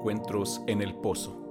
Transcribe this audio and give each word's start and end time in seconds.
Encuentros 0.00 0.62
en 0.66 0.80
el 0.80 0.94
Pozo. 0.94 1.49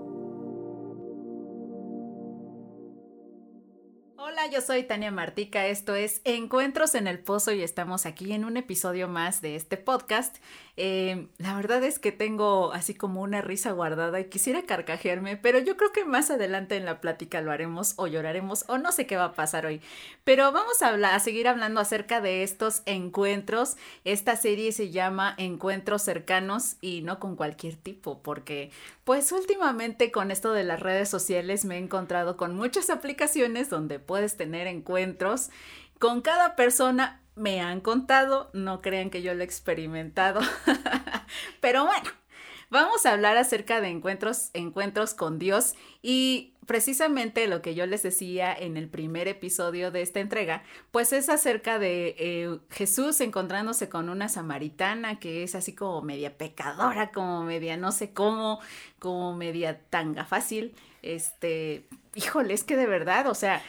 Soy 4.61 4.83
Tania 4.83 5.11
Martica, 5.11 5.67
esto 5.67 5.95
es 5.95 6.21
Encuentros 6.25 6.93
en 6.95 7.07
el 7.07 7.19
Pozo 7.19 7.51
y 7.53 7.61
estamos 7.61 8.05
aquí 8.05 8.33
en 8.33 8.43
un 8.43 8.57
episodio 8.57 9.07
más 9.07 9.41
de 9.41 9.55
este 9.55 9.77
podcast 9.77 10.37
eh, 10.81 11.27
la 11.39 11.57
verdad 11.57 11.83
es 11.83 11.99
que 11.99 12.13
tengo 12.13 12.71
así 12.71 12.93
como 12.93 13.21
una 13.21 13.41
risa 13.41 13.73
guardada 13.73 14.17
y 14.21 14.29
quisiera 14.29 14.61
carcajearme, 14.61 15.35
pero 15.35 15.59
yo 15.59 15.75
creo 15.75 15.91
que 15.91 16.05
más 16.05 16.31
adelante 16.31 16.77
en 16.77 16.85
la 16.85 17.01
plática 17.01 17.41
lo 17.41 17.51
haremos 17.51 17.95
o 17.97 18.07
lloraremos 18.07 18.63
o 18.69 18.77
no 18.77 18.93
sé 18.93 19.05
qué 19.05 19.17
va 19.17 19.25
a 19.25 19.33
pasar 19.33 19.65
hoy. 19.65 19.81
Pero 20.23 20.53
vamos 20.53 20.81
a 20.81 21.19
seguir 21.19 21.49
hablando 21.49 21.81
acerca 21.81 22.21
de 22.21 22.43
estos 22.43 22.81
encuentros. 22.85 23.75
Esta 24.05 24.37
serie 24.37 24.71
se 24.71 24.89
llama 24.89 25.35
Encuentros 25.37 26.01
cercanos 26.01 26.77
y 26.79 27.01
no 27.01 27.19
con 27.19 27.35
cualquier 27.35 27.75
tipo, 27.75 28.23
porque 28.23 28.71
pues 29.03 29.33
últimamente 29.33 30.11
con 30.11 30.31
esto 30.31 30.53
de 30.53 30.63
las 30.63 30.79
redes 30.79 31.09
sociales 31.09 31.65
me 31.65 31.75
he 31.75 31.79
encontrado 31.79 32.37
con 32.37 32.55
muchas 32.55 32.89
aplicaciones 32.89 33.69
donde 33.69 33.99
puedes 33.99 34.37
tener 34.37 34.48
encuentros 34.55 35.49
con 35.99 36.21
cada 36.21 36.55
persona 36.55 37.21
me 37.35 37.61
han 37.61 37.81
contado, 37.81 38.49
no 38.53 38.81
crean 38.81 39.09
que 39.09 39.21
yo 39.21 39.33
lo 39.33 39.41
he 39.41 39.45
experimentado. 39.45 40.41
Pero 41.61 41.85
bueno, 41.85 42.09
vamos 42.69 43.05
a 43.05 43.13
hablar 43.13 43.37
acerca 43.37 43.81
de 43.81 43.89
encuentros, 43.89 44.49
encuentros 44.53 45.13
con 45.13 45.39
Dios 45.39 45.75
y 46.01 46.53
precisamente 46.65 47.47
lo 47.47 47.63
que 47.63 47.73
yo 47.73 47.87
les 47.87 48.03
decía 48.03 48.53
en 48.53 48.77
el 48.77 48.89
primer 48.89 49.27
episodio 49.27 49.89
de 49.89 50.03
esta 50.03 50.19
entrega, 50.19 50.63
pues 50.91 51.13
es 51.13 51.27
acerca 51.27 51.79
de 51.79 52.15
eh, 52.19 52.59
Jesús 52.69 53.19
encontrándose 53.21 53.89
con 53.89 54.07
una 54.07 54.29
samaritana 54.29 55.19
que 55.19 55.41
es 55.41 55.55
así 55.55 55.73
como 55.73 56.01
media 56.03 56.37
pecadora, 56.37 57.09
como 57.11 57.43
media 57.43 57.75
no 57.75 57.91
sé 57.91 58.11
cómo, 58.11 58.59
como 58.99 59.35
media 59.35 59.79
tanga 59.89 60.25
fácil. 60.25 60.75
Este, 61.01 61.87
híjole, 62.13 62.53
es 62.53 62.63
que 62.63 62.77
de 62.77 62.85
verdad, 62.85 63.27
o 63.27 63.33
sea, 63.33 63.63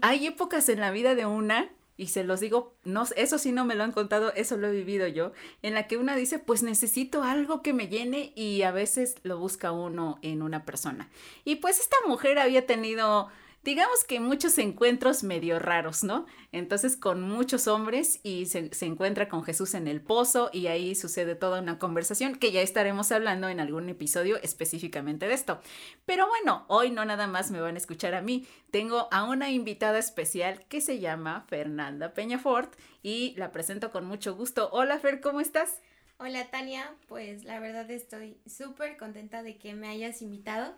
hay 0.00 0.26
épocas 0.26 0.68
en 0.68 0.80
la 0.80 0.90
vida 0.90 1.14
de 1.14 1.26
una 1.26 1.70
y 1.96 2.08
se 2.08 2.24
los 2.24 2.40
digo, 2.40 2.74
no, 2.84 3.04
eso 3.16 3.38
sí 3.38 3.52
no 3.52 3.64
me 3.64 3.74
lo 3.74 3.84
han 3.84 3.92
contado, 3.92 4.32
eso 4.34 4.56
lo 4.56 4.68
he 4.68 4.72
vivido 4.72 5.06
yo, 5.06 5.32
en 5.62 5.74
la 5.74 5.86
que 5.86 5.98
una 5.98 6.16
dice, 6.16 6.38
pues 6.38 6.62
necesito 6.62 7.22
algo 7.22 7.62
que 7.62 7.72
me 7.72 7.88
llene 7.88 8.32
y 8.34 8.62
a 8.62 8.72
veces 8.72 9.16
lo 9.22 9.38
busca 9.38 9.72
uno 9.72 10.18
en 10.22 10.42
una 10.42 10.64
persona. 10.64 11.08
Y 11.44 11.56
pues 11.56 11.80
esta 11.80 11.96
mujer 12.06 12.38
había 12.38 12.66
tenido 12.66 13.28
digamos 13.62 14.04
que 14.04 14.18
muchos 14.18 14.58
encuentros 14.58 15.22
medio 15.22 15.58
raros, 15.58 16.02
¿no? 16.02 16.26
Entonces 16.50 16.96
con 16.96 17.22
muchos 17.22 17.68
hombres 17.68 18.20
y 18.22 18.46
se, 18.46 18.70
encuentra 18.84 19.28
con 19.28 19.44
Jesús 19.44 19.74
en 19.74 19.86
el 19.86 20.00
pozo 20.00 20.50
y 20.52 20.66
ahí 20.66 20.94
sucede 20.94 21.36
toda 21.36 21.60
una 21.60 21.78
conversación 21.78 22.36
que 22.36 22.50
ya 22.50 22.60
estaremos 22.60 23.12
hablando 23.12 23.48
en 23.48 23.60
algún 23.60 23.88
episodio 23.88 24.36
específicamente 24.42 25.28
de 25.28 25.34
esto. 25.34 25.60
Pero 26.06 26.26
bueno, 26.26 26.64
hoy 26.68 26.90
no 26.90 27.04
nada 27.04 27.26
más 27.26 27.50
me 27.50 27.60
van 27.60 27.76
a 27.76 27.78
escuchar 27.78 28.14
a 28.14 28.22
mí, 28.22 28.46
tengo 28.70 29.08
a 29.12 29.24
una 29.24 29.50
invitada 29.50 29.98
especial 29.98 30.64
que 30.68 30.80
se 30.80 30.98
llama 30.98 31.46
Fernanda 31.48 32.14
Peñafort 32.14 32.74
y 33.02 33.34
la 33.36 33.52
presento 33.52 33.92
con 33.92 34.04
mucho 34.04 34.34
gusto. 34.34 34.70
Hola 34.72 34.98
Fer, 34.98 35.20
¿cómo 35.20 35.40
estás? 35.40 35.80
Hola 36.18 36.50
Tania, 36.50 36.94
pues 37.08 37.44
la 37.44 37.58
verdad 37.60 37.90
estoy 37.90 38.36
súper 38.46 38.96
contenta 38.96 39.42
de 39.42 39.56
que 39.56 39.74
me 39.74 39.88
hayas 39.88 40.22
invitado. 40.22 40.76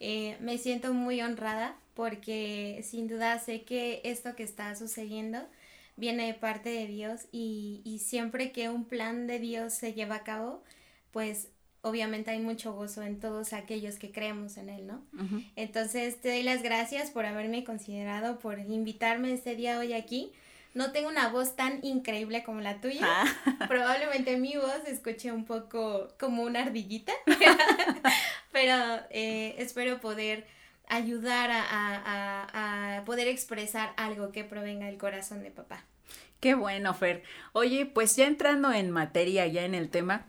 Eh, 0.00 0.36
me 0.40 0.58
siento 0.58 0.92
muy 0.92 1.20
honrada 1.20 1.76
porque 1.94 2.80
sin 2.82 3.06
duda 3.06 3.38
sé 3.38 3.62
que 3.62 4.00
esto 4.04 4.34
que 4.34 4.42
está 4.42 4.74
sucediendo 4.74 5.38
viene 5.96 6.26
de 6.26 6.34
parte 6.34 6.70
de 6.70 6.86
Dios 6.86 7.26
y, 7.30 7.82
y 7.84 7.98
siempre 7.98 8.52
que 8.52 8.70
un 8.70 8.86
plan 8.86 9.26
de 9.26 9.38
Dios 9.38 9.74
se 9.74 9.92
lleva 9.92 10.16
a 10.16 10.24
cabo, 10.24 10.64
pues 11.10 11.48
obviamente 11.82 12.30
hay 12.30 12.40
mucho 12.40 12.72
gozo 12.72 13.02
en 13.02 13.20
todos 13.20 13.52
aquellos 13.52 13.96
que 13.96 14.12
creemos 14.12 14.56
en 14.56 14.68
Él, 14.68 14.86
¿no? 14.86 15.02
Entonces 15.56 16.20
te 16.20 16.28
doy 16.28 16.42
las 16.42 16.62
gracias 16.62 17.10
por 17.10 17.24
haberme 17.24 17.64
considerado, 17.64 18.38
por 18.38 18.58
invitarme 18.58 19.32
este 19.32 19.56
día 19.56 19.78
hoy 19.78 19.92
aquí. 19.92 20.32
No 20.72 20.92
tengo 20.92 21.08
una 21.08 21.28
voz 21.28 21.56
tan 21.56 21.84
increíble 21.84 22.44
como 22.44 22.60
la 22.60 22.80
tuya. 22.80 23.00
Ah. 23.02 23.24
Probablemente 23.68 24.36
mi 24.36 24.56
voz 24.56 24.82
escuche 24.86 25.32
un 25.32 25.44
poco 25.44 26.08
como 26.18 26.44
una 26.44 26.60
ardillita, 26.60 27.12
pero 28.52 28.74
eh, 29.10 29.54
espero 29.58 30.00
poder 30.00 30.46
ayudar 30.88 31.50
a, 31.52 33.02
poder 33.06 33.28
expresar 33.28 33.92
algo 33.96 34.32
que 34.32 34.44
provenga 34.44 34.86
del 34.86 34.98
corazón 34.98 35.42
de 35.42 35.50
papá. 35.50 35.84
Qué 36.40 36.54
bueno, 36.54 36.94
Fer. 36.94 37.22
Oye, 37.52 37.86
pues 37.86 38.16
ya 38.16 38.26
entrando 38.26 38.72
en 38.72 38.90
materia, 38.90 39.46
ya 39.46 39.64
en 39.64 39.74
el 39.74 39.90
tema, 39.90 40.26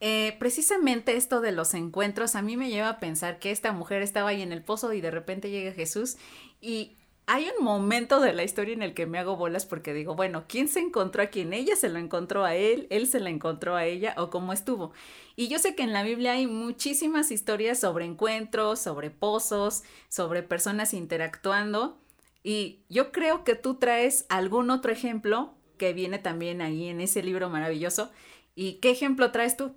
eh, 0.00 0.36
precisamente 0.38 1.16
esto 1.16 1.40
de 1.40 1.52
los 1.52 1.74
encuentros 1.74 2.36
a 2.36 2.42
mí 2.42 2.56
me 2.56 2.68
lleva 2.68 2.90
a 2.90 3.00
pensar 3.00 3.38
que 3.38 3.50
esta 3.50 3.72
mujer 3.72 4.02
estaba 4.02 4.30
ahí 4.30 4.42
en 4.42 4.52
el 4.52 4.62
pozo 4.62 4.92
y 4.92 5.00
de 5.00 5.10
repente 5.10 5.50
llega 5.50 5.72
Jesús 5.72 6.16
y 6.60 6.95
hay 7.26 7.48
un 7.58 7.64
momento 7.64 8.20
de 8.20 8.32
la 8.32 8.44
historia 8.44 8.72
en 8.72 8.82
el 8.82 8.94
que 8.94 9.06
me 9.06 9.18
hago 9.18 9.36
bolas 9.36 9.66
porque 9.66 9.92
digo, 9.92 10.14
bueno, 10.14 10.44
¿quién 10.46 10.68
se 10.68 10.78
encontró 10.78 11.24
a 11.24 11.26
quién? 11.26 11.52
¿Ella 11.52 11.74
se 11.74 11.88
lo 11.88 11.98
encontró 11.98 12.44
a 12.44 12.54
él? 12.54 12.86
¿Él 12.88 13.08
se 13.08 13.18
la 13.18 13.30
encontró 13.30 13.74
a 13.74 13.84
ella? 13.84 14.14
¿O 14.16 14.30
cómo 14.30 14.52
estuvo? 14.52 14.92
Y 15.34 15.48
yo 15.48 15.58
sé 15.58 15.74
que 15.74 15.82
en 15.82 15.92
la 15.92 16.04
Biblia 16.04 16.32
hay 16.32 16.46
muchísimas 16.46 17.32
historias 17.32 17.80
sobre 17.80 18.04
encuentros, 18.04 18.78
sobre 18.78 19.10
pozos, 19.10 19.82
sobre 20.08 20.44
personas 20.44 20.94
interactuando. 20.94 21.98
Y 22.44 22.84
yo 22.88 23.10
creo 23.10 23.42
que 23.42 23.56
tú 23.56 23.74
traes 23.74 24.24
algún 24.28 24.70
otro 24.70 24.92
ejemplo 24.92 25.52
que 25.78 25.92
viene 25.92 26.20
también 26.20 26.62
ahí 26.62 26.86
en 26.86 27.00
ese 27.00 27.24
libro 27.24 27.50
maravilloso. 27.50 28.12
¿Y 28.54 28.74
qué 28.74 28.90
ejemplo 28.90 29.32
traes 29.32 29.56
tú? 29.56 29.74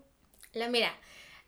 La 0.54 0.70
mira, 0.70 0.92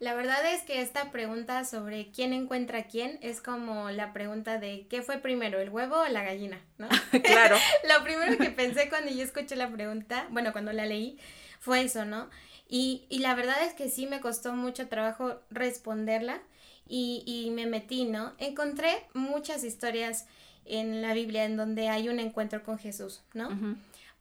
la 0.02 0.16
verdad 0.16 0.44
es 0.52 0.64
que 0.64 0.82
esta 0.82 1.12
pregunta 1.12 1.64
sobre 1.64 2.12
quién 2.12 2.34
encuentra 2.34 2.80
a 2.80 2.84
quién 2.86 3.20
es 3.22 3.40
como 3.40 3.92
la 3.92 4.14
pregunta 4.14 4.58
de 4.58 4.88
¿qué 4.90 5.04
fue 5.04 5.20
primero, 5.20 5.60
el 5.60 5.70
huevo 5.70 5.96
o 6.02 6.08
la 6.08 6.24
gallina? 6.24 6.60
¿no? 6.80 6.90
claro. 7.24 7.56
Lo 7.88 8.04
primero 8.04 8.36
que 8.40 8.50
pensé 8.50 8.90
cuando 8.90 9.12
yo 9.12 9.24
escuché 9.24 9.56
la 9.56 9.70
pregunta, 9.70 10.26
bueno, 10.32 10.54
cuando 10.54 10.74
la 10.74 10.88
leí, 10.88 11.20
fue 11.60 11.84
eso, 11.84 12.04
¿no? 12.04 12.32
Y, 12.68 13.06
y 13.10 13.20
la 13.20 13.36
verdad 13.36 13.64
es 13.64 13.76
que 13.76 13.90
sí 13.90 14.08
me 14.08 14.22
costó 14.22 14.54
mucho 14.54 14.88
trabajo 14.88 15.40
responderla 15.52 16.42
y, 16.88 17.22
y 17.28 17.52
me 17.52 17.68
metí, 17.68 18.06
¿no? 18.06 18.34
Encontré 18.40 19.06
muchas 19.14 19.64
historias 19.64 20.26
en 20.66 21.04
la 21.04 21.14
Biblia 21.14 21.46
en 21.46 21.58
donde 21.58 21.90
hay 21.90 22.10
un 22.10 22.20
encuentro 22.20 22.64
con 22.64 22.80
Jesús, 22.80 23.22
¿no? 23.36 23.50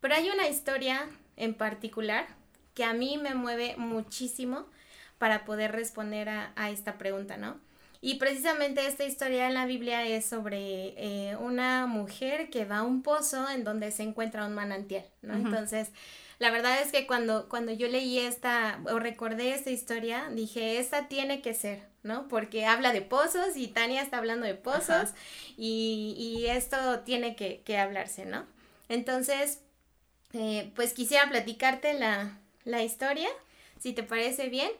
Pero 0.02 0.14
hay 0.14 0.28
una 0.28 0.46
historia 0.46 1.08
en 1.38 1.54
particular 1.54 2.26
que 2.74 2.84
a 2.84 2.92
mí 2.92 3.16
me 3.16 3.34
mueve 3.34 3.76
muchísimo 3.78 4.66
para 5.20 5.44
poder 5.44 5.72
responder 5.72 6.30
a, 6.30 6.70
esta 6.70 6.96
pregunta, 6.96 7.36
¿no? 7.36 7.60
Y 8.00 8.14
precisamente 8.14 8.86
esta 8.86 9.04
historia 9.04 9.48
en 9.48 9.52
la 9.52 9.66
Biblia 9.66 10.06
es 10.06 10.24
sobre 10.24 10.94
eh, 10.96 11.36
una 11.36 11.86
mujer 11.86 12.48
que 12.48 12.64
va 12.64 12.78
a 12.78 12.82
un 12.84 13.02
pozo 13.02 13.46
en 13.50 13.62
donde 13.62 13.90
se 13.90 14.02
encuentra 14.02 14.46
un 14.46 14.54
manantial, 14.54 15.04
¿no? 15.20 15.34
Entonces, 15.34 15.90
la 16.38 16.50
verdad 16.50 16.80
es 16.80 16.90
que 16.90 17.06
cuando, 17.06 17.50
cuando 17.50 17.70
yo 17.70 17.86
leí 17.88 18.18
esta 18.18 18.80
o 18.90 18.98
recordé 18.98 19.52
esta 19.52 19.68
historia, 19.68 20.30
dije, 20.30 20.78
esta 20.78 21.06
tiene 21.06 21.42
que 21.42 21.52
ser, 21.52 21.82
¿no? 22.02 22.26
Porque 22.28 22.64
habla 22.64 22.94
de 22.94 23.02
pozos 23.02 23.54
y 23.56 23.68
Tania 23.68 24.00
está 24.00 24.16
hablando 24.16 24.46
de 24.46 24.54
pozos 24.54 25.10
y, 25.58 26.46
esto 26.48 27.00
tiene 27.00 27.36
que, 27.36 27.76
hablarse, 27.76 28.24
¿no? 28.24 28.46
Entonces, 28.88 29.60
eh, 30.32 30.72
pues 30.74 30.94
quisiera 30.94 31.28
platicarte 31.28 31.92
la, 31.92 32.38
la 32.64 32.82
historia, 32.82 33.28
si 33.78 33.92
te 33.92 34.02
parece 34.02 34.48
bien. 34.48 34.70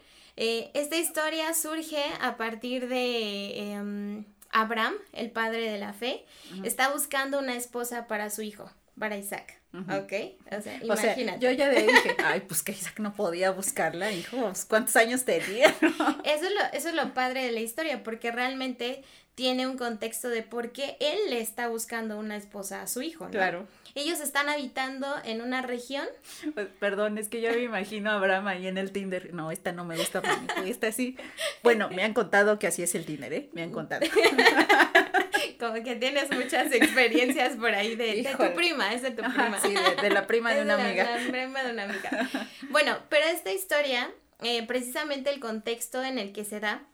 Eh, 0.42 0.70
esta 0.72 0.96
historia 0.96 1.52
surge 1.52 2.02
a 2.18 2.38
partir 2.38 2.88
de 2.88 3.72
em, 3.72 4.24
Abraham, 4.50 4.94
el 5.12 5.30
padre 5.30 5.70
de 5.70 5.78
la 5.78 5.92
fe, 5.92 6.24
está 6.64 6.90
buscando 6.90 7.38
una 7.38 7.54
esposa 7.56 8.06
para 8.06 8.30
su 8.30 8.40
hijo, 8.40 8.70
para 8.98 9.18
Isaac. 9.18 9.60
¿Ok? 9.74 10.12
O 10.50 10.62
sea, 10.62 10.82
imagínate. 10.82 11.40
yo 11.40 11.50
ya 11.50 11.68
dije, 11.68 12.16
ay, 12.24 12.40
pues 12.40 12.62
que 12.62 12.72
Isaac 12.72 13.00
no 13.00 13.12
podía 13.12 13.50
buscarla, 13.50 14.12
hijo, 14.12 14.50
¿cuántos 14.66 14.96
años 14.96 15.26
tenía? 15.26 15.66
eso, 16.24 16.46
es 16.46 16.52
lo, 16.54 16.60
eso 16.72 16.88
es 16.88 16.94
lo 16.94 17.12
padre 17.12 17.44
de 17.44 17.52
la 17.52 17.60
historia, 17.60 18.02
porque 18.02 18.32
realmente 18.32 19.04
tiene 19.34 19.66
un 19.66 19.76
contexto 19.76 20.30
de 20.30 20.42
por 20.42 20.72
qué 20.72 20.96
él 21.00 21.18
le 21.28 21.42
está 21.42 21.68
buscando 21.68 22.18
una 22.18 22.36
esposa 22.36 22.80
a 22.80 22.86
su 22.86 23.02
hijo, 23.02 23.26
¿no? 23.26 23.30
Claro. 23.30 23.68
Ellos 23.94 24.20
están 24.20 24.48
habitando 24.48 25.06
en 25.24 25.42
una 25.42 25.62
región. 25.62 26.06
Pues, 26.54 26.68
perdón, 26.78 27.18
es 27.18 27.28
que 27.28 27.40
yo 27.40 27.50
me 27.50 27.62
imagino 27.62 28.10
a 28.10 28.14
Abraham 28.14 28.46
ahí 28.48 28.66
en 28.66 28.78
el 28.78 28.92
Tinder. 28.92 29.34
No, 29.34 29.50
esta 29.50 29.72
no 29.72 29.84
me 29.84 29.96
gusta 29.96 30.22
para 30.22 30.36
mí. 30.36 30.70
Esta 30.70 30.92
sí. 30.92 31.16
Bueno, 31.62 31.88
me 31.90 32.02
han 32.02 32.14
contado 32.14 32.58
que 32.58 32.66
así 32.66 32.82
es 32.82 32.94
el 32.94 33.04
Tinder, 33.04 33.32
¿eh? 33.32 33.50
Me 33.52 33.62
han 33.62 33.72
contado. 33.72 34.06
Como 35.58 35.74
que 35.82 35.96
tienes 35.96 36.30
muchas 36.30 36.72
experiencias 36.72 37.56
por 37.56 37.74
ahí 37.74 37.94
de, 37.94 38.26
tu 38.36 38.54
prima, 38.54 38.94
es 38.94 39.02
de 39.02 39.10
tu 39.10 39.22
prima. 39.22 39.60
sí, 39.60 39.74
de, 40.00 40.10
la 40.10 40.26
prima 40.26 40.54
de 40.54 40.62
una 40.62 40.74
amiga. 40.74 41.18
La 41.18 41.30
prima 41.30 41.62
de 41.62 41.72
una 41.72 41.84
amiga. 41.84 42.28
Bueno, 42.70 42.98
pero 43.08 43.26
esta 43.26 43.52
historia, 43.52 44.10
eh, 44.40 44.66
precisamente 44.66 45.30
el 45.30 45.40
contexto 45.40 46.02
en 46.02 46.18
el 46.18 46.32
que 46.32 46.44
se 46.44 46.60
da, 46.60 46.86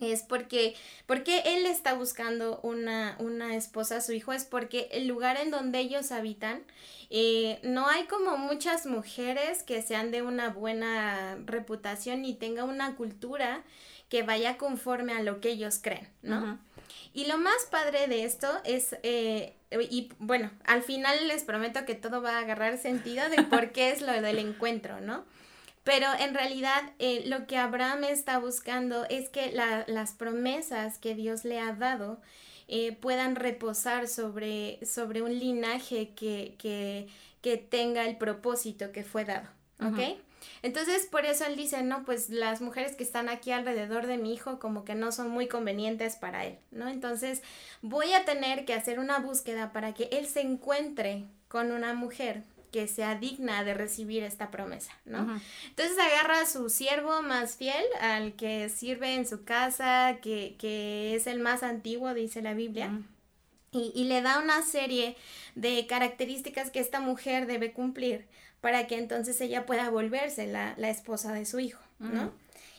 es 0.00 0.22
porque, 0.22 0.74
porque 1.06 1.42
él 1.46 1.66
está 1.66 1.94
buscando 1.94 2.60
una, 2.62 3.16
una 3.18 3.56
esposa 3.56 3.98
a 3.98 4.00
su 4.00 4.12
hijo, 4.12 4.32
es 4.32 4.44
porque 4.44 4.88
el 4.92 5.06
lugar 5.06 5.36
en 5.36 5.50
donde 5.50 5.78
ellos 5.78 6.12
habitan, 6.12 6.62
eh, 7.10 7.60
no 7.62 7.88
hay 7.88 8.04
como 8.04 8.36
muchas 8.36 8.86
mujeres 8.86 9.62
que 9.62 9.82
sean 9.82 10.10
de 10.10 10.22
una 10.22 10.50
buena 10.50 11.38
reputación 11.44 12.24
y 12.24 12.34
tenga 12.34 12.64
una 12.64 12.96
cultura 12.96 13.62
que 14.08 14.22
vaya 14.22 14.58
conforme 14.58 15.12
a 15.12 15.22
lo 15.22 15.40
que 15.40 15.50
ellos 15.50 15.78
creen, 15.80 16.08
¿no? 16.22 16.58
Y 17.12 17.26
lo 17.26 17.38
más 17.38 17.66
padre 17.70 18.08
de 18.08 18.24
esto 18.24 18.48
es, 18.64 18.96
eh, 19.02 19.54
y 19.90 20.10
bueno, 20.18 20.50
al 20.64 20.82
final 20.82 21.28
les 21.28 21.44
prometo 21.44 21.84
que 21.84 21.94
todo 21.94 22.20
va 22.20 22.36
a 22.36 22.40
agarrar 22.40 22.78
sentido 22.78 23.28
de 23.28 23.42
por 23.44 23.70
qué 23.70 23.90
es 23.90 24.02
lo 24.02 24.12
del 24.12 24.38
encuentro, 24.38 25.00
¿no? 25.00 25.24
Pero 25.84 26.06
en 26.18 26.34
realidad 26.34 26.82
eh, 26.98 27.24
lo 27.26 27.46
que 27.46 27.58
Abraham 27.58 28.04
está 28.04 28.38
buscando 28.38 29.04
es 29.04 29.28
que 29.28 29.52
las 29.52 30.12
promesas 30.12 30.98
que 30.98 31.14
Dios 31.14 31.44
le 31.44 31.60
ha 31.60 31.74
dado 31.74 32.20
eh, 32.68 32.92
puedan 32.92 33.36
reposar 33.36 34.08
sobre, 34.08 34.84
sobre 34.86 35.20
un 35.20 35.38
linaje 35.38 36.14
que, 36.14 36.54
que, 36.58 37.08
que, 37.42 37.58
tenga 37.58 38.06
el 38.06 38.16
propósito 38.16 38.90
que 38.90 39.04
fue 39.04 39.26
dado. 39.26 39.46
¿Ok? 39.80 40.18
Entonces, 40.62 41.06
por 41.06 41.26
eso 41.26 41.44
él 41.44 41.56
dice, 41.56 41.82
no, 41.82 42.04
pues 42.04 42.30
las 42.30 42.62
mujeres 42.62 42.96
que 42.96 43.04
están 43.04 43.28
aquí 43.28 43.50
alrededor 43.50 44.06
de 44.06 44.16
mi 44.16 44.32
hijo 44.32 44.58
como 44.58 44.84
que 44.84 44.94
no 44.94 45.12
son 45.12 45.28
muy 45.28 45.46
convenientes 45.46 46.16
para 46.16 46.46
él, 46.46 46.58
¿no? 46.70 46.88
Entonces, 46.88 47.42
voy 47.82 48.12
a 48.14 48.24
tener 48.24 48.64
que 48.64 48.72
hacer 48.72 48.98
una 48.98 49.18
búsqueda 49.18 49.72
para 49.72 49.92
que 49.92 50.04
él 50.12 50.26
se 50.26 50.40
encuentre 50.40 51.24
con 51.48 51.70
una 51.70 51.92
mujer 51.92 52.44
que 52.74 52.88
sea 52.88 53.14
digna 53.14 53.62
de 53.62 53.72
recibir 53.72 54.24
esta 54.24 54.50
promesa, 54.50 54.90
¿no? 55.04 55.40
Entonces 55.68 55.96
agarra 55.96 56.40
a 56.40 56.46
su 56.46 56.68
siervo 56.68 57.22
más 57.22 57.54
fiel, 57.54 57.84
al 58.00 58.34
que 58.34 58.68
sirve 58.68 59.14
en 59.14 59.28
su 59.28 59.44
casa, 59.44 60.18
que, 60.20 60.56
que 60.58 61.14
es 61.14 61.28
el 61.28 61.38
más 61.38 61.62
antiguo, 61.62 62.12
dice 62.14 62.42
la 62.42 62.52
Biblia. 62.52 62.90
y, 63.70 63.92
y, 63.94 64.04
le 64.06 64.22
da 64.22 64.40
una 64.40 64.62
serie 64.62 65.16
de 65.54 65.86
características 65.86 66.72
que 66.72 66.80
esta 66.80 66.98
mujer 66.98 67.46
debe 67.46 67.72
cumplir 67.72 68.26
para 68.60 68.88
que 68.88 68.98
entonces 68.98 69.40
ella 69.40 69.66
pueda 69.66 69.88
volverse 69.90 70.48
la, 70.48 70.74
la 70.76 70.90
esposa 70.90 71.32
de 71.32 71.46
su 71.46 71.60
hijo, 71.60 71.80
¿no? 72.00 72.32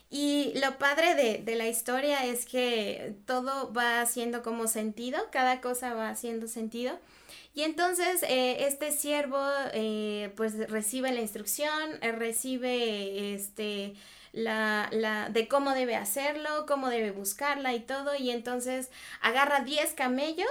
Y 0.10 0.52
lo 0.60 0.78
padre 0.78 1.16
de, 1.16 1.38
de, 1.38 1.56
la 1.56 1.70
historia 1.70 2.26
es 2.26 2.46
que 2.46 3.16
todo 3.26 3.72
va 3.72 4.02
haciendo 4.02 4.44
como 4.44 4.68
sentido, 4.68 5.20
cada 5.32 5.62
cosa 5.62 5.94
va 5.94 6.10
haciendo 6.10 6.50
sentido. 6.50 7.00
Y 7.56 7.64
entonces 7.64 8.22
eh, 8.24 8.68
este 8.68 8.92
siervo 8.92 9.42
eh, 9.74 10.34
pues 10.36 10.70
recibe 10.70 11.12
la 11.14 11.22
instrucción, 11.22 11.98
eh, 12.02 12.12
recibe 12.12 13.34
este 13.34 13.96
la, 14.34 14.90
la, 14.92 15.30
de 15.30 15.48
cómo 15.48 15.72
debe 15.72 15.96
hacerlo, 15.96 16.66
cómo 16.68 16.90
debe 16.90 17.12
buscarla 17.12 17.74
y 17.74 17.80
todo, 17.80 18.14
y 18.18 18.32
entonces 18.32 18.90
agarra 19.22 19.62
10 19.62 19.94
camellos 19.94 20.50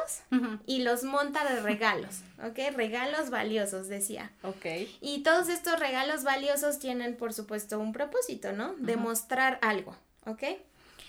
y 0.65 0.83
los 0.83 1.05
monta 1.05 1.45
de 1.45 1.61
regalos, 1.61 2.23
¿ok? 2.43 2.75
Regalos 2.75 3.29
valiosos, 3.29 3.89
decía. 3.89 4.33
Ok. 4.43 4.89
Y 5.03 5.23
todos 5.23 5.51
estos 5.51 5.79
regalos 5.79 6.25
valiosos 6.25 6.79
tienen, 6.79 7.15
por 7.15 7.35
supuesto, 7.35 7.79
un 7.79 7.93
propósito, 7.93 8.53
¿no? 8.55 8.75
Demostrar 8.79 9.59
algo, 9.61 9.95
¿ok? 10.25 10.45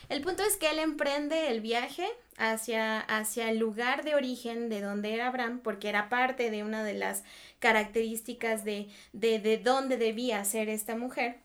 El 0.10 0.22
punto 0.22 0.44
es 0.44 0.58
que 0.58 0.70
él 0.70 0.80
emprende 0.80 1.50
el 1.50 1.62
viaje 1.62 2.08
hacia, 2.38 3.00
hacia 3.00 3.50
el 3.50 3.58
lugar 3.58 4.04
de 4.04 4.16
origen 4.16 4.70
de 4.70 4.82
donde 4.82 5.14
era 5.14 5.28
Abraham, 5.28 5.62
porque 5.64 5.90
era 5.90 6.10
parte 6.10 6.52
de 6.52 6.64
una 6.64 6.84
de 6.84 6.94
las 6.94 7.24
características 7.60 8.64
de, 8.64 8.90
de, 9.14 9.40
de 9.40 9.58
dónde 9.58 9.98
debía 9.98 10.44
ser 10.46 10.70
esta 10.70 10.96
mujer 10.96 11.45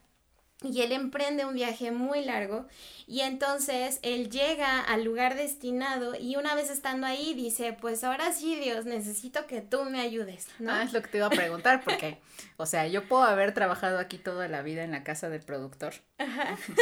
y 0.63 0.83
él 0.83 0.93
emprende 0.93 1.47
un 1.47 1.55
viaje 1.55 1.91
muy 1.91 2.23
largo 2.23 2.67
y 3.07 3.21
entonces 3.21 3.99
él 4.03 4.31
llega 4.31 4.81
al 4.81 5.05
lugar 5.05 5.35
destinado 5.35 6.15
y 6.15 6.37
una 6.37 6.55
vez 6.55 6.71
estando 6.71 7.07
ahí 7.07 7.33
dice, 7.35 7.77
pues 7.81 8.05
ahora 8.05 8.33
sí 8.33 8.57
Dios, 8.57 8.85
necesito 8.85 9.47
que 9.47 9.63
tú 9.63 9.85
me 9.85 10.01
ayudes, 10.01 10.49
¿no? 10.59 10.71
Ah, 10.71 10.83
es 10.83 10.93
lo 10.93 11.01
que 11.01 11.09
te 11.09 11.17
iba 11.17 11.27
a 11.27 11.31
preguntar 11.31 11.83
porque, 11.83 12.19
o 12.59 12.67
sea, 12.67 12.87
yo 12.87 13.09
puedo 13.09 13.23
haber 13.23 13.55
trabajado 13.55 13.99
aquí 13.99 14.19
toda 14.19 14.49
la 14.49 14.61
vida 14.63 14.85
en 14.85 14.91
la 14.91 15.03
casa 15.03 15.31
del 15.31 15.41
productor. 15.41 15.95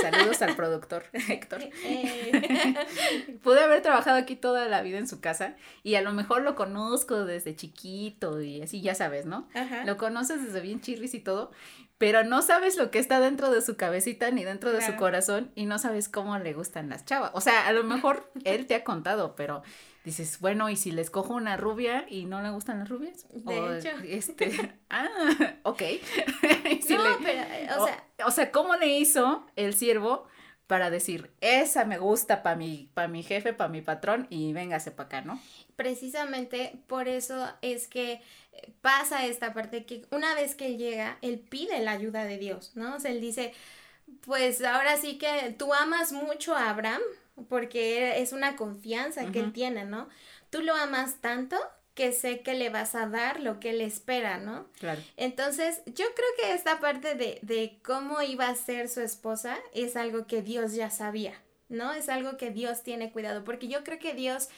Saludos 0.00 0.42
al 0.42 0.56
productor, 0.56 1.04
Héctor. 1.28 1.62
Eh. 1.62 2.74
Pude 3.42 3.62
haber 3.62 3.80
trabajado 3.82 4.16
aquí 4.16 4.34
toda 4.34 4.66
la 4.68 4.82
vida 4.82 4.98
en 4.98 5.06
su 5.06 5.20
casa 5.20 5.54
y 5.84 5.94
a 5.94 6.02
lo 6.02 6.12
mejor 6.12 6.42
lo 6.42 6.56
conozco 6.56 7.24
desde 7.24 7.54
chiquito 7.54 8.42
y 8.42 8.60
así, 8.60 8.82
ya 8.82 8.96
sabes, 8.96 9.24
¿no? 9.26 9.48
Lo 9.86 9.96
conoces 9.96 10.44
desde 10.44 10.60
bien 10.60 10.80
chirris 10.80 11.14
y 11.14 11.20
todo, 11.20 11.52
pero 11.98 12.22
no 12.22 12.42
sabes 12.42 12.76
lo 12.76 12.90
que 12.90 13.00
está 13.00 13.18
dentro 13.20 13.50
de 13.50 13.60
su 13.60 13.76
cabecita 13.76 14.30
ni 14.30 14.44
dentro 14.44 14.72
de 14.72 14.80
su 14.80 14.94
corazón 14.96 15.50
y 15.56 15.66
no 15.66 15.78
sabes 15.78 16.08
cómo 16.08 16.38
le 16.38 16.54
gustan 16.54 16.88
las 16.88 17.04
chavas. 17.04 17.32
O 17.34 17.40
sea, 17.40 17.66
a 17.66 17.72
lo 17.72 17.82
mejor 17.82 18.30
él 18.44 18.66
te 18.66 18.76
ha 18.76 18.84
contado, 18.84 19.34
pero 19.34 19.62
dices, 20.04 20.38
bueno, 20.40 20.70
¿y 20.70 20.76
si 20.76 20.92
les 20.92 21.10
cojo 21.10 21.34
una 21.34 21.56
rubia 21.56 22.06
y 22.08 22.24
no 22.26 22.40
le 22.40 22.50
gustan 22.50 22.78
las 22.78 22.88
rubias? 22.88 23.26
De 23.30 23.78
hecho. 23.78 23.90
Este, 24.04 24.78
ah, 24.90 25.08
ok. 25.64 25.82
no, 26.90 27.04
pero, 27.22 27.82
o 27.82 27.86
sea. 27.86 28.04
O, 28.26 28.30
sea, 28.30 28.52
¿cómo 28.52 28.76
le 28.76 28.86
hizo 28.86 29.44
el 29.56 29.74
siervo 29.74 30.26
para 30.68 30.90
decir, 30.90 31.32
esa 31.40 31.84
me 31.84 31.98
gusta 31.98 32.42
para 32.42 32.54
mi, 32.54 32.90
para 32.94 33.08
mi 33.08 33.22
jefe, 33.22 33.54
para 33.54 33.70
mi 33.70 33.80
patrón 33.80 34.26
y 34.28 34.52
véngase 34.52 34.90
para 34.90 35.06
acá, 35.06 35.20
¿no? 35.22 35.40
Precisamente 35.78 36.72
por 36.88 37.06
eso 37.06 37.48
es 37.62 37.86
que 37.86 38.20
pasa 38.80 39.26
esta 39.26 39.54
parte 39.54 39.86
que 39.86 40.04
una 40.10 40.34
vez 40.34 40.56
que 40.56 40.66
él 40.66 40.76
llega, 40.76 41.18
él 41.22 41.38
pide 41.38 41.78
la 41.82 41.92
ayuda 41.92 42.24
de 42.24 42.36
Dios, 42.36 42.72
¿no? 42.74 42.96
O 42.96 42.98
sea, 42.98 43.12
él 43.12 43.20
dice, 43.20 43.52
pues 44.22 44.60
ahora 44.64 44.96
sí 44.96 45.18
que 45.18 45.54
tú 45.56 45.72
amas 45.72 46.10
mucho 46.10 46.56
a 46.56 46.70
Abraham 46.70 47.00
porque 47.48 48.20
es 48.20 48.32
una 48.32 48.56
confianza 48.56 49.30
que 49.30 49.38
él 49.38 49.52
tiene, 49.52 49.84
¿no? 49.84 50.08
Tú 50.50 50.62
lo 50.62 50.74
amas 50.74 51.20
tanto 51.20 51.56
que 51.94 52.10
sé 52.10 52.40
que 52.40 52.54
le 52.54 52.70
vas 52.70 52.96
a 52.96 53.06
dar 53.06 53.38
lo 53.38 53.60
que 53.60 53.70
él 53.70 53.80
espera, 53.80 54.38
¿no? 54.38 54.66
Claro. 54.80 55.00
Entonces, 55.16 55.82
yo 55.86 56.06
creo 56.16 56.28
que 56.40 56.54
esta 56.54 56.80
parte 56.80 57.14
de, 57.14 57.38
de 57.42 57.78
cómo 57.84 58.20
iba 58.22 58.48
a 58.48 58.56
ser 58.56 58.88
su 58.88 59.00
esposa 59.00 59.56
es 59.74 59.94
algo 59.94 60.26
que 60.26 60.42
Dios 60.42 60.74
ya 60.74 60.90
sabía, 60.90 61.40
¿no? 61.68 61.92
Es 61.92 62.08
algo 62.08 62.36
que 62.36 62.50
Dios 62.50 62.82
tiene 62.82 63.12
cuidado, 63.12 63.44
porque 63.44 63.68
yo 63.68 63.84
creo 63.84 64.00
que 64.00 64.14
Dios 64.14 64.48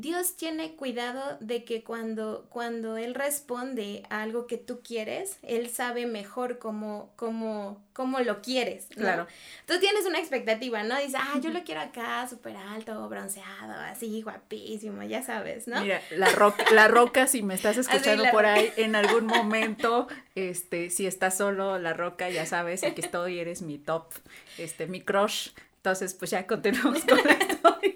Dios 0.00 0.36
tiene 0.36 0.76
cuidado 0.76 1.38
de 1.40 1.64
que 1.64 1.82
cuando, 1.82 2.46
cuando 2.50 2.96
Él 2.96 3.16
responde 3.16 4.04
a 4.10 4.22
algo 4.22 4.46
que 4.46 4.56
tú 4.56 4.80
quieres, 4.80 5.38
Él 5.42 5.70
sabe 5.70 6.06
mejor 6.06 6.58
cómo, 6.58 7.12
cómo, 7.16 7.82
cómo 7.92 8.20
lo 8.20 8.40
quieres. 8.40 8.86
Claro. 8.94 9.26
Tú 9.66 9.80
tienes 9.80 10.06
una 10.06 10.20
expectativa, 10.20 10.84
¿no? 10.84 10.96
Dices, 10.98 11.16
ah, 11.18 11.38
yo 11.40 11.50
lo 11.50 11.64
quiero 11.64 11.80
acá, 11.80 12.28
súper 12.28 12.56
alto, 12.56 13.08
bronceado, 13.08 13.72
así, 13.72 14.22
guapísimo, 14.22 15.02
ya 15.02 15.24
sabes, 15.24 15.66
¿no? 15.66 15.80
Mira, 15.80 16.00
la 16.10 16.30
roca, 16.30 16.64
la 16.72 16.86
roca 16.86 17.26
si 17.26 17.42
me 17.42 17.54
estás 17.54 17.76
escuchando 17.78 18.24
por 18.30 18.46
ahí 18.46 18.70
en 18.76 18.94
algún 18.94 19.26
momento, 19.26 20.06
este, 20.36 20.90
si 20.90 21.08
estás 21.08 21.36
solo, 21.36 21.76
la 21.78 21.92
roca, 21.92 22.30
ya 22.30 22.46
sabes, 22.46 22.84
aquí 22.84 23.00
estoy, 23.00 23.40
eres 23.40 23.62
mi 23.62 23.78
top, 23.78 24.12
este, 24.58 24.86
mi 24.86 25.00
crush. 25.00 25.50
Entonces, 25.78 26.14
pues 26.14 26.32
ya 26.32 26.46
continuamos 26.46 27.04
con 27.04 27.18
esto. 27.18 27.78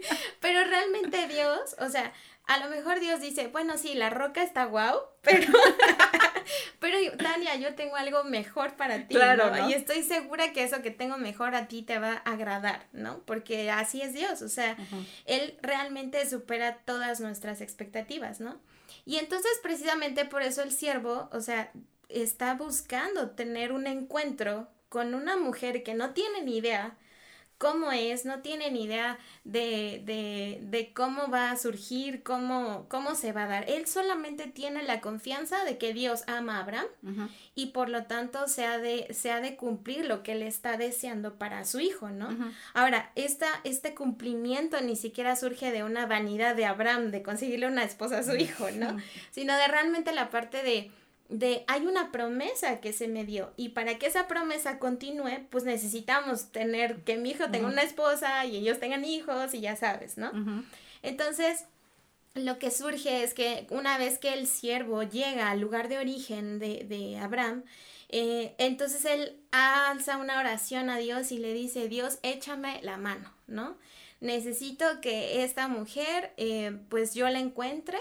Pero 0.52 0.68
realmente 0.68 1.28
Dios, 1.28 1.74
o 1.78 1.88
sea, 1.88 2.12
a 2.44 2.58
lo 2.58 2.68
mejor 2.68 3.00
Dios 3.00 3.22
dice, 3.22 3.46
bueno, 3.46 3.78
sí, 3.78 3.94
la 3.94 4.10
roca 4.10 4.42
está 4.42 4.66
guau, 4.66 5.00
pero, 5.22 5.50
pero 6.78 6.98
Tania, 7.16 7.56
yo 7.56 7.74
tengo 7.74 7.96
algo 7.96 8.22
mejor 8.24 8.76
para 8.76 9.08
ti, 9.08 9.14
claro, 9.14 9.50
¿no? 9.50 9.70
Y 9.70 9.72
estoy 9.72 10.02
segura 10.02 10.52
que 10.52 10.62
eso 10.62 10.82
que 10.82 10.90
tengo 10.90 11.16
mejor 11.16 11.54
a 11.54 11.68
ti 11.68 11.80
te 11.80 11.98
va 11.98 12.20
a 12.26 12.32
agradar, 12.32 12.86
¿no? 12.92 13.20
Porque 13.24 13.70
así 13.70 14.02
es 14.02 14.12
Dios, 14.12 14.42
o 14.42 14.48
sea, 14.50 14.76
Él 15.24 15.56
realmente 15.62 16.28
supera 16.28 16.80
todas 16.84 17.20
nuestras 17.20 17.62
expectativas, 17.62 18.40
¿no? 18.40 18.60
Y 19.06 19.16
entonces 19.16 19.52
precisamente 19.62 20.26
por 20.26 20.42
eso 20.42 20.62
el 20.62 20.72
siervo, 20.72 21.30
o 21.32 21.40
sea, 21.40 21.72
está 22.10 22.54
buscando 22.56 23.30
tener 23.30 23.72
un 23.72 23.86
encuentro 23.86 24.68
con 24.90 25.14
una 25.14 25.38
mujer 25.38 25.82
que 25.82 25.94
no 25.94 26.10
tiene 26.10 26.42
ni 26.42 26.58
idea 26.58 26.98
cómo 27.62 27.92
es, 27.92 28.24
no 28.24 28.40
tiene 28.40 28.72
ni 28.72 28.82
idea 28.82 29.20
de, 29.44 30.02
de, 30.04 30.58
de, 30.62 30.92
cómo 30.92 31.28
va 31.28 31.52
a 31.52 31.56
surgir, 31.56 32.24
cómo, 32.24 32.86
cómo 32.88 33.14
se 33.14 33.30
va 33.30 33.44
a 33.44 33.46
dar. 33.46 33.70
Él 33.70 33.86
solamente 33.86 34.48
tiene 34.48 34.82
la 34.82 35.00
confianza 35.00 35.64
de 35.64 35.78
que 35.78 35.94
Dios 35.94 36.24
ama 36.26 36.56
a 36.56 36.62
Abraham 36.62 36.86
y 37.54 37.66
por 37.66 37.88
lo 37.88 38.06
tanto 38.06 38.48
se 38.48 38.64
ha, 38.66 38.78
de, 38.78 39.06
se 39.14 39.30
ha 39.30 39.40
de 39.40 39.54
cumplir 39.54 40.06
lo 40.06 40.24
que 40.24 40.32
él 40.32 40.42
está 40.42 40.76
deseando 40.76 41.36
para 41.36 41.64
su 41.64 41.78
hijo, 41.78 42.10
¿no? 42.10 42.36
Ahora, 42.74 43.12
esta, 43.14 43.46
este 43.62 43.94
cumplimiento 43.94 44.80
ni 44.80 44.96
siquiera 44.96 45.36
surge 45.36 45.70
de 45.70 45.84
una 45.84 46.06
vanidad 46.06 46.56
de 46.56 46.66
Abraham 46.66 47.12
de 47.12 47.22
conseguirle 47.22 47.68
una 47.68 47.84
esposa 47.84 48.18
a 48.18 48.22
su 48.24 48.34
hijo, 48.34 48.72
¿no? 48.72 48.96
Sino 49.30 49.56
de 49.56 49.68
realmente 49.68 50.12
la 50.12 50.30
parte 50.30 50.64
de 50.64 50.90
de 51.32 51.64
hay 51.66 51.86
una 51.86 52.12
promesa 52.12 52.80
que 52.80 52.92
se 52.92 53.08
me 53.08 53.24
dio 53.24 53.52
y 53.56 53.70
para 53.70 53.98
que 53.98 54.06
esa 54.06 54.28
promesa 54.28 54.78
continúe, 54.78 55.46
pues 55.50 55.64
necesitamos 55.64 56.52
tener 56.52 57.02
que 57.04 57.16
mi 57.16 57.30
hijo 57.30 57.50
tenga 57.50 57.68
una 57.68 57.82
esposa 57.82 58.44
y 58.44 58.56
ellos 58.56 58.78
tengan 58.78 59.04
hijos 59.04 59.54
y 59.54 59.60
ya 59.60 59.74
sabes, 59.74 60.18
¿no? 60.18 60.30
Entonces, 61.02 61.64
lo 62.34 62.58
que 62.58 62.70
surge 62.70 63.24
es 63.24 63.34
que 63.34 63.66
una 63.70 63.98
vez 63.98 64.18
que 64.18 64.34
el 64.34 64.46
siervo 64.46 65.02
llega 65.02 65.50
al 65.50 65.60
lugar 65.60 65.88
de 65.88 65.98
origen 65.98 66.58
de, 66.58 66.84
de 66.84 67.18
Abraham, 67.18 67.64
eh, 68.10 68.54
entonces 68.58 69.06
él 69.06 69.36
alza 69.52 70.18
una 70.18 70.38
oración 70.38 70.90
a 70.90 70.98
Dios 70.98 71.32
y 71.32 71.38
le 71.38 71.54
dice, 71.54 71.88
Dios, 71.88 72.18
échame 72.22 72.80
la 72.82 72.98
mano, 72.98 73.32
¿no? 73.46 73.76
Necesito 74.22 74.86
que 75.00 75.42
esta 75.42 75.68
mujer, 75.68 76.32
eh, 76.36 76.78
pues 76.88 77.12
yo 77.12 77.28
la 77.28 77.40
encuentre 77.40 77.98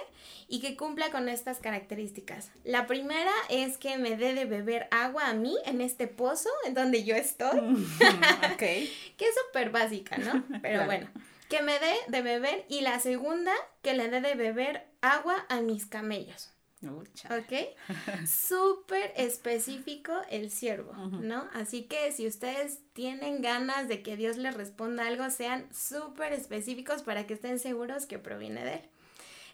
y 0.47 0.61
que 0.61 0.77
cumpla 0.77 1.09
con 1.11 1.27
estas 1.27 1.57
características. 1.57 2.51
La 2.63 2.87
primera 2.87 3.31
es 3.49 3.77
que 3.77 3.97
me 3.97 4.15
dé 4.15 4.33
de 4.33 4.45
beber 4.45 4.87
agua 4.91 5.27
a 5.27 5.33
mí 5.33 5.57
en 5.65 5.81
este 5.81 6.07
pozo 6.07 6.49
en 6.65 6.75
donde 6.75 7.03
yo 7.03 7.15
estoy. 7.15 7.59
que 8.57 8.83
es 9.17 9.35
súper 9.47 9.71
básica, 9.71 10.17
¿no? 10.17 10.45
Pero 10.61 10.85
bueno, 10.85 11.09
que 11.49 11.63
me 11.63 11.79
dé 11.79 11.93
de 12.07 12.21
beber 12.21 12.65
y 12.69 12.81
la 12.81 12.99
segunda, 12.99 13.53
que 13.81 13.95
le 13.95 14.07
dé 14.07 14.21
de 14.21 14.35
beber 14.35 14.87
agua 15.01 15.45
a 15.49 15.59
mis 15.61 15.87
camellos. 15.87 16.50
¿Ok? 16.83 17.77
Súper 18.27 19.13
específico 19.15 20.13
el 20.29 20.49
siervo, 20.49 20.93
¿no? 20.93 21.47
Así 21.53 21.83
que 21.83 22.11
si 22.11 22.25
ustedes 22.25 22.79
tienen 22.93 23.41
ganas 23.41 23.87
de 23.87 24.01
que 24.01 24.17
Dios 24.17 24.37
les 24.37 24.55
responda 24.55 25.05
algo, 25.05 25.29
sean 25.29 25.67
súper 25.73 26.33
específicos 26.33 27.03
para 27.03 27.27
que 27.27 27.35
estén 27.35 27.59
seguros 27.59 28.05
que 28.05 28.17
proviene 28.17 28.63
de 28.63 28.73
Él. 28.75 28.81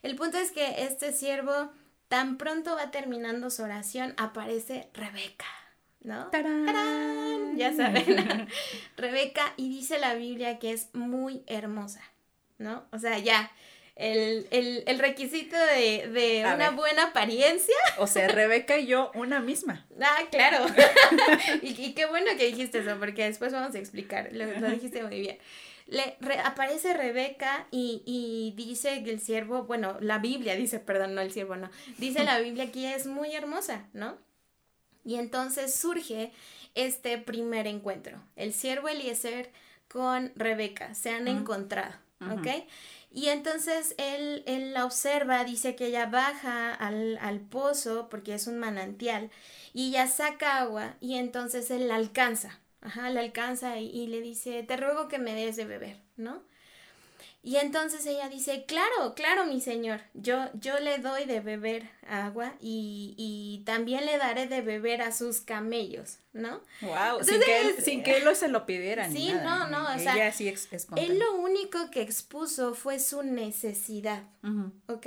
El 0.04 0.16
punto 0.16 0.38
es 0.38 0.52
que 0.52 0.84
este 0.84 1.12
siervo, 1.12 1.72
tan 2.08 2.38
pronto 2.38 2.76
va 2.76 2.92
terminando 2.92 3.50
su 3.50 3.64
oración, 3.64 4.14
aparece 4.18 4.90
Rebeca, 4.94 5.48
¿no? 6.02 6.28
¡Tarán! 6.30 7.58
Ya 7.58 7.74
saben, 7.74 8.48
Rebeca, 8.98 9.54
y 9.58 9.68
dice 9.70 10.00
la 10.00 10.14
Biblia 10.14 10.60
que 10.60 10.72
es 10.72 10.94
muy 10.94 11.44
hermosa, 11.48 12.02
¿no? 12.58 12.86
O 12.92 13.00
sea, 13.00 13.18
ya 13.20 13.52
el, 13.98 15.00
requisito 15.00 15.56
de, 15.58 16.44
una 16.54 16.72
buena 16.72 17.06
apariencia. 17.06 17.76
O 17.98 18.08
sea, 18.08 18.28
Rebeca 18.30 18.78
y 18.78 18.88
yo, 18.88 19.12
una 19.16 19.40
misma. 19.40 19.86
Ah, 20.02 20.20
claro. 20.30 20.66
y, 21.62 21.94
qué 21.94 22.06
bueno 22.06 22.28
que 22.38 22.48
dijiste 22.48 22.80
eso, 22.80 22.98
porque 23.00 23.24
después 23.26 23.52
vamos 23.54 23.76
a 23.76 23.80
explicar. 23.80 24.30
Lo, 24.32 24.46
dijiste 24.70 25.04
muy 25.04 25.20
bien. 25.20 25.38
Le, 25.88 26.18
aparece 26.44 26.94
Rebeca 26.94 27.68
y, 27.72 28.04
y, 28.06 28.54
dice 28.56 29.04
que 29.04 29.12
el 29.12 29.22
siervo, 29.22 29.64
bueno, 29.64 29.98
la 30.02 30.20
Biblia 30.20 30.56
dice, 30.56 30.80
perdón, 30.80 31.16
no 31.16 31.22
el 31.22 31.32
siervo, 31.32 31.56
no. 31.56 31.70
Dice 31.98 32.24
la 32.24 32.40
Biblia 32.40 32.72
que 32.72 32.94
es 32.94 33.08
muy 33.08 33.34
hermosa, 33.34 33.88
¿no? 33.94 34.18
Y 35.06 35.16
entonces 35.16 35.74
surge 35.74 36.34
este 36.76 37.18
primer 37.18 37.66
encuentro. 37.66 38.22
El 38.36 38.54
siervo 38.54 38.90
Eliezer 38.90 39.52
con 39.88 40.34
Rebeca 40.36 40.94
se 40.94 41.12
han 41.12 41.30
encontrado, 41.30 41.96
¿ok? 42.20 42.48
Y 43.12 43.30
entonces 43.30 43.96
él, 43.98 44.44
él 44.46 44.74
la 44.74 44.86
observa, 44.86 45.44
dice 45.44 45.76
que 45.76 45.88
ella 45.88 46.06
baja 46.08 46.74
al, 46.74 47.18
al, 47.20 47.40
pozo 47.40 48.10
porque 48.10 48.34
es 48.34 48.48
un 48.48 48.60
manantial 48.60 49.32
y 49.74 49.90
ella 49.90 50.08
saca 50.08 50.60
agua 50.60 50.96
y 51.00 51.16
entonces 51.16 51.72
él 51.72 51.88
la 51.88 51.96
alcanza, 51.96 52.60
ajá, 52.82 53.10
la 53.10 53.22
alcanza 53.22 53.80
y, 53.80 53.90
y 53.90 54.08
le 54.08 54.22
dice, 54.22 54.62
te 54.64 54.78
ruego 54.78 55.08
que 55.08 55.20
me 55.20 55.34
des 55.34 55.56
de 55.56 55.66
beber, 55.66 55.98
¿no? 56.18 56.44
Y 57.48 57.56
entonces 57.56 58.06
ella 58.06 58.28
dice, 58.28 58.66
claro, 58.66 59.16
claro, 59.16 59.46
mi 59.46 59.62
señor, 59.62 60.02
yo, 60.14 60.50
yo 60.56 60.80
le 60.80 60.98
doy 60.98 61.24
de 61.24 61.40
beber 61.40 61.90
agua 62.06 62.54
y, 62.60 63.16
y 63.18 63.64
también 63.64 64.06
le 64.06 64.18
daré 64.18 64.48
de 64.48 64.62
beber 64.62 65.02
a 65.02 65.14
sus 65.14 65.40
camellos, 65.40 66.18
¿no? 66.34 66.60
Wow, 66.82 67.24
sin, 67.24 67.40
que 67.40 67.62
él, 67.62 67.76
sin 67.82 68.04
que 68.04 68.18
él 68.18 68.36
se 68.36 68.50
lo 68.50 68.66
pidiera. 68.66 69.10
Sí, 69.10 69.32
no, 69.32 69.70
no, 69.70 69.84
o 69.84 69.98
sea, 69.98 70.28
él 70.98 71.20
lo 71.20 71.36
único 71.38 71.90
que 71.90 72.02
expuso 72.02 72.74
fue 72.74 73.00
su 73.00 73.24
necesidad, 73.24 74.24
¿ok? 74.88 75.06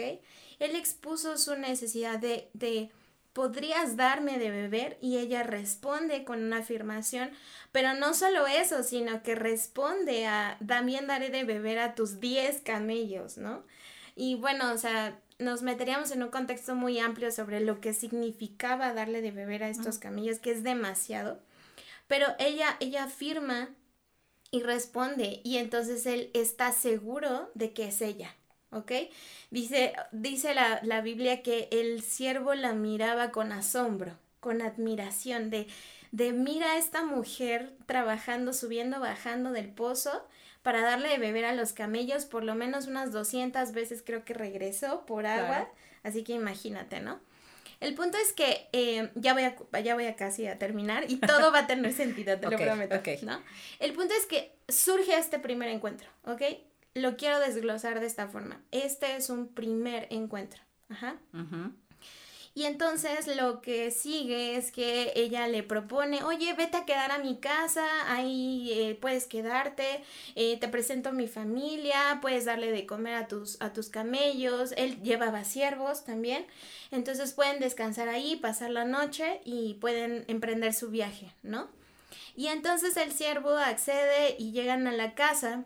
Él 0.61 0.77
expuso 0.77 1.37
su 1.37 1.57
necesidad 1.57 2.19
de, 2.19 2.49
de 2.55 2.91
¿podrías 3.33 3.97
darme 3.97 4.39
de 4.39 4.51
beber? 4.51 4.99
Y 5.01 5.19
ella 5.19 5.43
responde 5.43 6.25
con 6.25 6.43
una 6.43 6.59
afirmación, 6.59 7.31
pero 7.73 7.95
no 7.95 8.15
solo 8.15 8.47
eso, 8.47 8.83
sino 8.83 9.23
que 9.23 9.35
responde 9.35 10.27
a, 10.27 10.59
también 10.67 11.07
daré 11.07 11.31
de 11.31 11.45
beber 11.45 11.79
a 11.79 11.95
tus 11.95 12.21
10 12.21 12.63
camellos, 12.63 13.37
¿no? 13.37 13.65
Y 14.17 14.35
bueno, 14.35 14.73
o 14.73 14.79
sea, 14.79 15.19
nos 15.39 15.63
meteríamos 15.63 16.11
en 16.11 16.23
un 16.23 16.31
contexto 16.31 16.75
muy 16.75 16.99
amplio 16.99 17.33
sobre 17.33 17.61
lo 17.61 17.81
que 17.81 17.95
significaba 17.95 18.93
darle 18.93 19.23
de 19.23 19.31
beber 19.31 19.65
a 19.65 19.69
estos 19.69 19.99
camellos, 19.99 20.39
que 20.39 20.51
es 20.51 20.63
demasiado. 20.63 21.41
Pero 22.07 22.27
ella, 22.39 22.77
ella 22.81 23.05
afirma 23.05 23.71
y 24.51 24.63
responde, 24.63 25.41
y 25.45 25.59
entonces 25.59 26.05
él 26.07 26.31
está 26.35 26.73
seguro 26.73 27.51
de 27.55 27.73
que 27.73 27.87
es 27.87 28.03
ella. 28.03 28.35
¿Ok? 28.73 28.93
Dice, 29.51 29.95
dice 30.13 30.55
la, 30.55 30.81
la, 30.83 31.01
Biblia 31.01 31.43
que 31.43 31.69
el 31.73 32.03
siervo 32.03 32.55
la 32.55 32.73
miraba 32.73 33.31
con 33.31 33.53
asombro, 33.53 34.17
con 34.41 34.63
admiración, 34.63 35.51
de, 35.51 35.67
de 36.13 36.33
mira 36.33 36.73
a 36.73 36.79
esta 36.79 37.05
mujer 37.05 37.73
trabajando, 37.87 38.53
subiendo, 38.53 39.01
bajando 39.01 39.53
del 39.53 39.69
pozo 39.69 40.27
para 40.63 40.83
darle 40.83 41.09
de 41.09 41.19
beber 41.19 41.45
a 41.45 41.55
los 41.55 41.73
camellos, 41.73 42.27
por 42.27 42.45
lo 42.45 42.55
menos 42.55 42.87
unas 42.87 43.13
200 43.13 43.73
veces 43.73 44.03
creo 44.05 44.25
que 44.25 44.35
regresó 44.35 45.07
por 45.07 45.27
agua, 45.27 45.69
así 46.03 46.23
que 46.23 46.33
imagínate, 46.33 47.01
¿no? 47.01 47.21
El 47.81 47.95
punto 47.95 48.19
es 48.19 48.35
que 48.35 48.69
eh, 48.73 49.11
ya, 49.15 49.33
voy 49.33 49.45
a, 49.45 49.81
ya 49.81 49.95
voy 49.95 50.05
a 50.05 50.15
casi 50.15 50.47
a 50.47 50.59
terminar 50.59 51.11
y 51.11 51.17
todo 51.17 51.51
va 51.51 51.61
a 51.61 51.67
tener 51.67 51.95
sentido, 51.95 52.39
te 52.39 52.51
lo 52.51 52.57
prometo, 52.59 53.01
¿no? 53.23 53.43
El 53.79 53.95
punto 53.95 54.13
es 54.13 54.27
que 54.27 54.53
surge 54.69 55.17
este 55.17 55.39
primer 55.39 55.71
encuentro, 55.71 56.11
¿ok? 56.25 56.43
Lo 56.95 57.17
quiero 57.17 57.39
desglosar 57.39 58.01
de 58.01 58.07
esta 58.07 58.29
forma. 58.29 58.61
Este 58.71 59.17
es 59.17 59.31
un 59.31 59.49
primer 59.49 60.07
encuentro. 60.11 60.61
Ajá. 60.89 61.17
Y 62.53 62.65
entonces 62.65 63.29
lo 63.37 63.61
que 63.61 63.93
sigue 63.93 64.57
es 64.57 64.73
que 64.73 65.13
ella 65.15 65.47
le 65.47 65.63
propone, 65.63 66.25
oye, 66.25 66.53
vete 66.55 66.79
a 66.79 66.85
quedar 66.85 67.13
a 67.13 67.19
mi 67.19 67.39
casa, 67.39 67.87
ahí 68.13 68.73
eh, 68.73 68.99
puedes 69.01 69.27
quedarte, 69.27 70.03
eh, 70.35 70.59
te 70.59 70.67
presento 70.67 71.11
a 71.11 71.13
mi 71.13 71.29
familia, 71.29 72.19
puedes 72.21 72.47
darle 72.47 72.73
de 72.73 72.87
comer 72.87 73.15
a 73.15 73.29
tus, 73.29 73.61
a 73.63 73.73
tus 73.73 73.89
camellos, 73.89 74.75
él 74.77 75.01
llevaba 75.03 75.45
siervos 75.45 76.05
también, 76.05 76.45
entonces 76.91 77.33
pueden 77.33 77.61
descansar 77.61 78.09
ahí, 78.09 78.35
pasar 78.35 78.71
la 78.71 78.85
noche 78.85 79.41
y 79.45 79.75
pueden 79.75 80.25
emprender 80.27 80.75
su 80.75 80.91
viaje, 80.91 81.33
¿no? 81.45 81.69
Y 82.35 82.49
entonces 82.49 82.97
el 82.97 83.13
siervo 83.13 83.51
accede 83.51 84.35
y 84.39 84.51
llegan 84.51 84.89
a 84.89 84.93
la 84.93 85.15
casa 85.15 85.65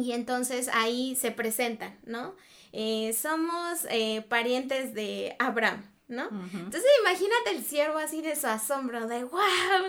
y 0.00 0.12
entonces 0.12 0.68
ahí 0.72 1.16
se 1.16 1.30
presentan, 1.30 1.98
¿no? 2.04 2.34
Eh, 2.72 3.12
somos 3.12 3.86
eh, 3.90 4.24
parientes 4.28 4.94
de 4.94 5.34
Abraham, 5.38 5.90
¿no? 6.08 6.24
Entonces 6.24 6.84
imagínate 7.00 7.50
el 7.52 7.64
siervo 7.64 7.98
así 7.98 8.22
de 8.22 8.36
su 8.36 8.46
asombro, 8.46 9.06
de 9.06 9.24
wow, 9.24 9.40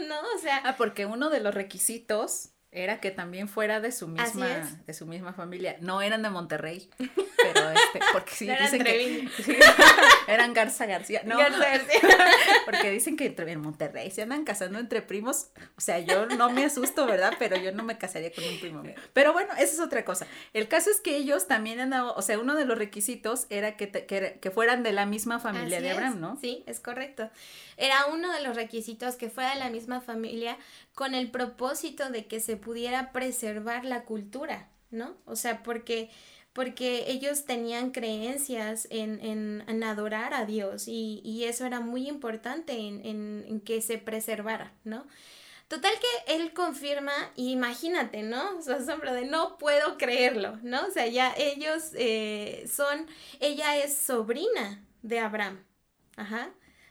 ¿no? 0.07 0.19
O 0.35 0.39
sea... 0.39 0.61
Ah, 0.63 0.75
porque 0.77 1.05
uno 1.05 1.29
de 1.29 1.39
los 1.39 1.53
requisitos 1.53 2.51
era 2.83 2.99
que 2.99 3.11
también 3.11 3.47
fuera 3.47 3.79
de 3.79 3.91
su 3.91 4.07
misma 4.07 4.47
de 4.85 4.93
su 4.93 5.05
misma 5.05 5.33
familia. 5.33 5.77
No 5.81 6.01
eran 6.01 6.21
de 6.21 6.29
Monterrey 6.29 6.89
pero 7.53 7.69
este 7.69 7.99
porque 8.11 8.31
sí 8.31 8.47
dicen 8.61 8.83
que 8.83 9.29
eran 10.27 10.53
Garza 10.53 10.85
García 10.85 11.21
no. 11.25 11.37
Garza 11.37 11.59
García. 11.59 11.99
Porque 12.65 12.91
dicen 12.91 13.15
que 13.15 13.33
en 13.37 13.61
Monterrey 13.61 14.11
se 14.11 14.23
andan 14.23 14.43
casando 14.43 14.79
entre 14.79 15.01
primos. 15.01 15.47
O 15.77 15.81
sea 15.81 15.99
yo 15.99 16.25
no 16.25 16.49
me 16.49 16.65
asusto 16.65 17.05
verdad 17.05 17.33
pero 17.39 17.55
yo 17.57 17.71
no 17.71 17.83
me 17.83 17.97
casaría 17.97 18.31
con 18.31 18.43
un 18.43 18.59
primo 18.59 18.83
mío. 18.83 18.95
Pero 19.13 19.33
bueno 19.33 19.53
esa 19.53 19.73
es 19.73 19.79
otra 19.79 20.03
cosa. 20.03 20.27
El 20.53 20.67
caso 20.67 20.89
es 20.89 20.99
que 20.99 21.15
ellos 21.15 21.47
también 21.47 21.79
andaban 21.79 22.13
o 22.15 22.21
sea 22.21 22.39
uno 22.39 22.55
de 22.55 22.65
los 22.65 22.77
requisitos 22.77 23.47
era 23.49 23.77
que, 23.77 23.89
que, 23.89 24.51
fueran 24.51 24.83
de 24.83 24.91
la 24.91 25.05
misma 25.05 25.39
familia 25.39 25.81
de 25.81 25.91
Abraham 25.91 26.19
no 26.19 26.37
sí 26.39 26.63
es 26.65 26.79
correcto. 26.79 27.29
Era 27.77 28.07
uno 28.07 28.31
de 28.33 28.41
los 28.41 28.55
requisitos 28.55 29.15
que 29.15 29.29
fuera 29.29 29.53
de 29.53 29.59
la 29.59 29.69
misma 29.69 30.01
familia 30.01 30.57
con 30.97 31.13
el 31.13 31.29
propósito 31.29 32.09
de 32.09 32.25
que 32.25 32.39
se 32.39 32.57
pudiera 32.57 33.11
preservar 33.11 33.85
la 33.85 34.03
cultura, 34.03 34.67
¿no? 34.89 35.15
O 35.25 35.35
sea, 35.35 35.61
porque 35.61 36.09
porque 36.53 37.11
ellos 37.11 37.45
tenían 37.45 37.91
creencias 37.91 38.87
en, 38.89 39.63
en, 39.67 39.83
adorar 39.83 40.33
a 40.33 40.45
Dios 40.45 40.87
y, 40.87 41.21
y, 41.23 41.43
eso 41.43 41.67
era 41.67 41.81
muy 41.81 42.07
importante 42.07 42.73
en, 42.79 43.05
en, 43.05 43.61
que 43.61 43.79
se 43.79 43.99
preservara, 43.99 44.73
¿no? 44.83 45.05
Total 45.67 45.93
que 45.99 46.35
él 46.35 46.51
confirma, 46.53 47.13
imagínate, 47.35 48.23
¿no? 48.23 48.59
Su 48.63 48.71
asombro 48.71 49.13
de 49.13 49.25
no 49.25 49.59
puedo 49.59 49.99
creerlo, 49.99 50.57
¿no? 50.63 50.87
O 50.87 50.89
sea, 50.89 51.05
ya 51.05 51.31
ellos 51.37 51.91
eh, 51.93 52.67
son, 52.67 53.05
ella 53.39 53.77
es 53.77 53.95
sobrina 53.95 54.83
de 55.03 55.19
Abraham, 55.19 55.63
ajá. 56.15 56.49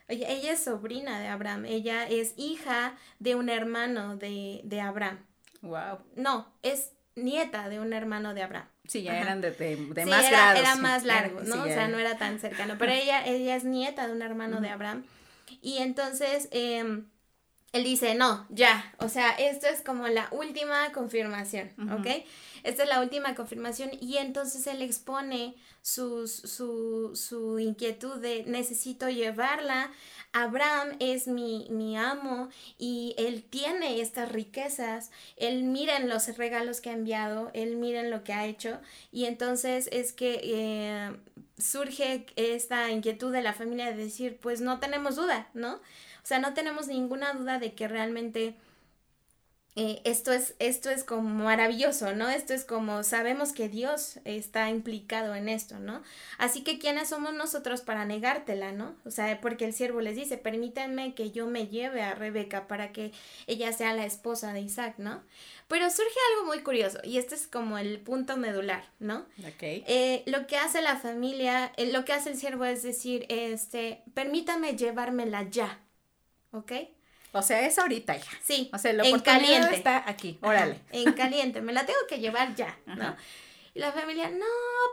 Ella, 0.09 0.53
es 0.53 0.63
sobrina 0.63 1.21
de 1.21 1.27
Abraham, 1.27 1.65
ella 1.65 2.07
es 2.09 2.35
hija 2.37 2.95
de 3.19 3.35
un 3.35 3.49
hermano 3.49 4.17
de, 4.17 4.61
de 4.65 4.81
Abraham. 4.81 5.19
Wow. 5.63 5.99
No, 6.15 6.53
es 6.63 6.93
nieta 7.17 7.69
de 7.69 7.81
un 7.81 7.93
hermano 7.93 8.35
de 8.35 8.43
Abraham. 8.43 8.69
Sí, 8.87 9.03
ya 9.03 9.21
eran 9.21 9.41
de, 9.41 9.51
de, 9.51 10.07
más 10.07 10.25
era, 10.27 10.57
Era 10.57 10.77
más 10.77 11.05
largo, 11.05 11.41
¿no? 11.41 11.63
o 11.63 11.67
sea, 11.67 11.89
no 11.89 11.99
era 11.99 12.19
tan 12.19 12.39
cercano. 12.39 12.77
Pero 12.79 12.93
ella, 12.93 13.27
ella 13.27 13.57
es 13.57 13.65
nieta 13.65 14.07
de 14.07 14.13
un 14.13 14.23
hermano 14.23 14.61
de 14.61 14.69
Abraham. 14.69 15.05
Y 15.61 15.79
entonces, 15.79 16.49
em, 16.53 17.07
él 17.77 17.85
dice, 17.85 18.15
no, 18.15 18.47
ya, 18.51 18.95
o 18.99 19.09
sea, 19.09 19.31
esto 19.31 19.67
es 19.67 19.83
como 19.83 20.09
la 20.09 20.29
última 20.33 20.93
confirmación, 20.93 21.71
¿ok? 21.93 22.07
Esta 22.63 22.83
es 22.83 22.89
la 22.89 23.01
última 23.01 23.35
confirmación 23.35 23.91
y 24.01 24.17
entonces 24.17 24.67
él 24.67 24.83
expone 24.83 25.55
su, 25.83 26.27
su 26.27 27.59
inquietud 27.61 28.17
de 28.19 28.45
necesito 28.45 29.09
llevarla, 29.09 29.93
Abraham 30.37 30.97
es 31.01 31.29
mi, 31.29 31.67
mi, 31.71 31.97
amo 31.97 32.51
y 32.79 33.15
él 33.17 33.43
tiene 33.43 34.03
estas 34.03 34.31
riquezas, 34.31 35.11
él 35.39 35.63
miren 35.63 36.11
los 36.11 36.37
regalos 36.37 36.83
que 36.83 36.91
ha 36.91 36.93
enviado, 36.93 37.51
él 37.55 37.77
miren 37.77 38.11
lo 38.11 38.23
que 38.23 38.35
ha 38.35 38.45
hecho 38.45 38.79
y 39.13 39.25
entonces 39.25 39.89
es 39.93 40.13
que 40.13 40.41
eh, 40.43 41.17
surge 41.57 42.27
esta 42.37 42.91
inquietud 42.91 43.33
de 43.33 43.41
la 43.41 43.55
familia 43.55 43.87
de 43.87 43.97
decir, 43.97 44.37
pues 44.37 44.61
no 44.61 44.79
tenemos 44.79 45.17
duda, 45.17 45.49
¿no? 45.55 45.77
O 45.77 46.29
sea, 46.29 46.39
no 46.39 46.53
tenemos 46.53 46.87
ninguna 46.87 47.33
duda 47.33 47.59
de 47.59 47.73
que 47.73 47.89
realmente 47.89 48.57
eh, 49.79 50.01
esto, 50.05 50.33
es, 50.33 50.55
esto 50.59 50.89
es 50.89 51.05
como 51.05 51.29
maravilloso, 51.45 52.15
¿no? 52.15 52.31
Esto 52.31 52.55
es 52.55 52.65
como 52.65 53.03
sabemos 53.03 53.53
que 53.53 53.69
Dios 53.69 54.19
está 54.25 54.71
implicado 54.71 55.35
en 55.35 55.51
esto, 55.51 55.79
¿no? 55.79 56.03
Así 56.39 56.65
que 56.65 56.79
¿quiénes 56.79 57.11
somos 57.11 57.35
nosotros 57.35 57.83
para 57.83 58.07
negártela, 58.07 58.73
¿no? 58.73 58.97
O 59.05 59.11
sea, 59.11 59.39
porque 59.43 59.67
el 59.67 59.75
siervo 59.75 60.01
les 60.01 60.17
dice, 60.17 60.39
permítanme 60.39 61.15
que 61.15 61.31
yo 61.31 61.47
me 61.47 61.69
lleve 61.69 62.01
a 62.01 62.15
Rebeca 62.15 62.67
para 62.69 62.91
que 62.91 63.13
ella 63.47 63.71
sea 63.75 63.93
la 63.93 64.07
esposa 64.07 64.55
de 64.55 64.63
Isaac, 64.63 64.95
¿no? 64.97 65.23
Pero 65.69 65.91
surge 65.91 66.19
algo 66.33 66.47
muy 66.47 66.63
curioso 66.63 66.99
y 67.05 67.19
este 67.19 67.35
es 67.35 67.47
como 67.47 67.77
el 67.77 68.01
punto 68.01 68.39
medular, 68.39 68.89
¿no? 68.99 69.27
Ok. 69.41 69.63
Eh, 69.63 70.23
lo 70.25 70.47
que 70.47 70.57
hace 70.57 70.81
la 70.81 70.97
familia, 70.97 71.71
eh, 71.77 71.93
lo 71.93 72.07
que 72.07 72.15
hace 72.15 72.31
el 72.31 72.39
siervo 72.39 72.65
es 72.65 72.83
decir, 72.83 73.27
este, 73.29 74.03
permítame 74.15 74.75
llevármela 74.75 75.51
ya, 75.51 75.81
¿ok? 76.53 76.73
O 77.33 77.43
sea, 77.43 77.67
es 77.67 77.79
ahorita 77.79 78.17
ya. 78.17 78.31
Sí. 78.43 78.71
O 78.73 78.79
sea, 78.79 78.93
la 78.93 79.07
en 79.07 79.21
caliente. 79.21 79.75
está 79.75 80.09
aquí, 80.09 80.39
órale. 80.43 80.81
en 80.93 81.13
caliente, 81.13 81.61
me 81.61 81.73
la 81.73 81.85
tengo 81.85 82.01
que 82.09 82.19
llevar 82.19 82.55
ya, 82.55 82.77
¿no? 82.87 83.17
Y 83.77 83.79
la 83.79 83.93
familia, 83.93 84.31
no, 84.31 84.47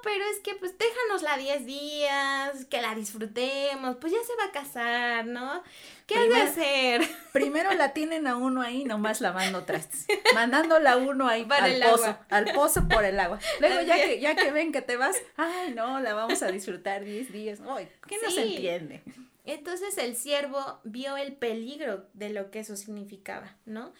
pero 0.04 0.25
es 0.25 0.42
que 0.42 0.56
pues 0.56 0.78
déjanosla 0.78 1.38
10 1.38 1.66
días, 1.66 2.66
que 2.70 2.82
la 2.82 2.94
disfrutemos, 2.94 3.96
pues 3.96 4.12
ya 4.12 4.20
se 4.28 4.36
va 4.36 4.50
a 4.50 4.52
casar, 4.52 5.25
¿no? 5.25 5.63
¿Qué 6.06 6.16
hay 6.16 6.28
que 6.28 6.42
hacer? 6.42 7.02
Primero 7.32 7.72
la 7.75 7.94
tienen 7.94 8.28
a 8.28 8.36
uno 8.36 8.62
ahí, 8.62 8.84
nomás 8.84 9.22
lavando 9.22 9.63
trastes. 9.63 10.06
Mandándola 10.34 10.92
a 10.92 10.98
uno 10.98 11.30
ahí 11.30 11.46
Para 11.46 11.68
al 11.68 11.80
pozo, 11.80 12.18
al 12.30 12.52
pozo 12.52 12.86
por 12.90 13.06
el 13.06 13.18
agua. 13.22 13.40
Luego 13.62 13.80
ya 13.84 13.96
que, 13.96 14.20
ya 14.20 14.36
que 14.36 14.52
ven 14.52 14.74
que 14.74 14.82
te 14.82 14.98
vas, 14.98 15.16
ay 15.38 15.74
no, 15.74 16.02
la 16.02 16.13
vamos 16.13 16.44
a 16.44 16.52
disfrutar 16.52 17.06
10 17.06 17.32
días. 17.32 17.60
Ay, 17.66 17.88
¿qué 18.06 18.18
no 18.22 18.30
se 18.30 18.42
entiende? 18.42 19.02
Entonces 19.46 19.98
el 19.98 20.16
siervo 20.16 20.80
vio 20.84 21.18
el 21.18 21.34
peligro 21.34 22.08
de 22.14 22.30
lo 22.30 22.50
que 22.50 22.60
eso 22.60 22.76
significaba, 22.78 23.56
¿no? 23.66 23.94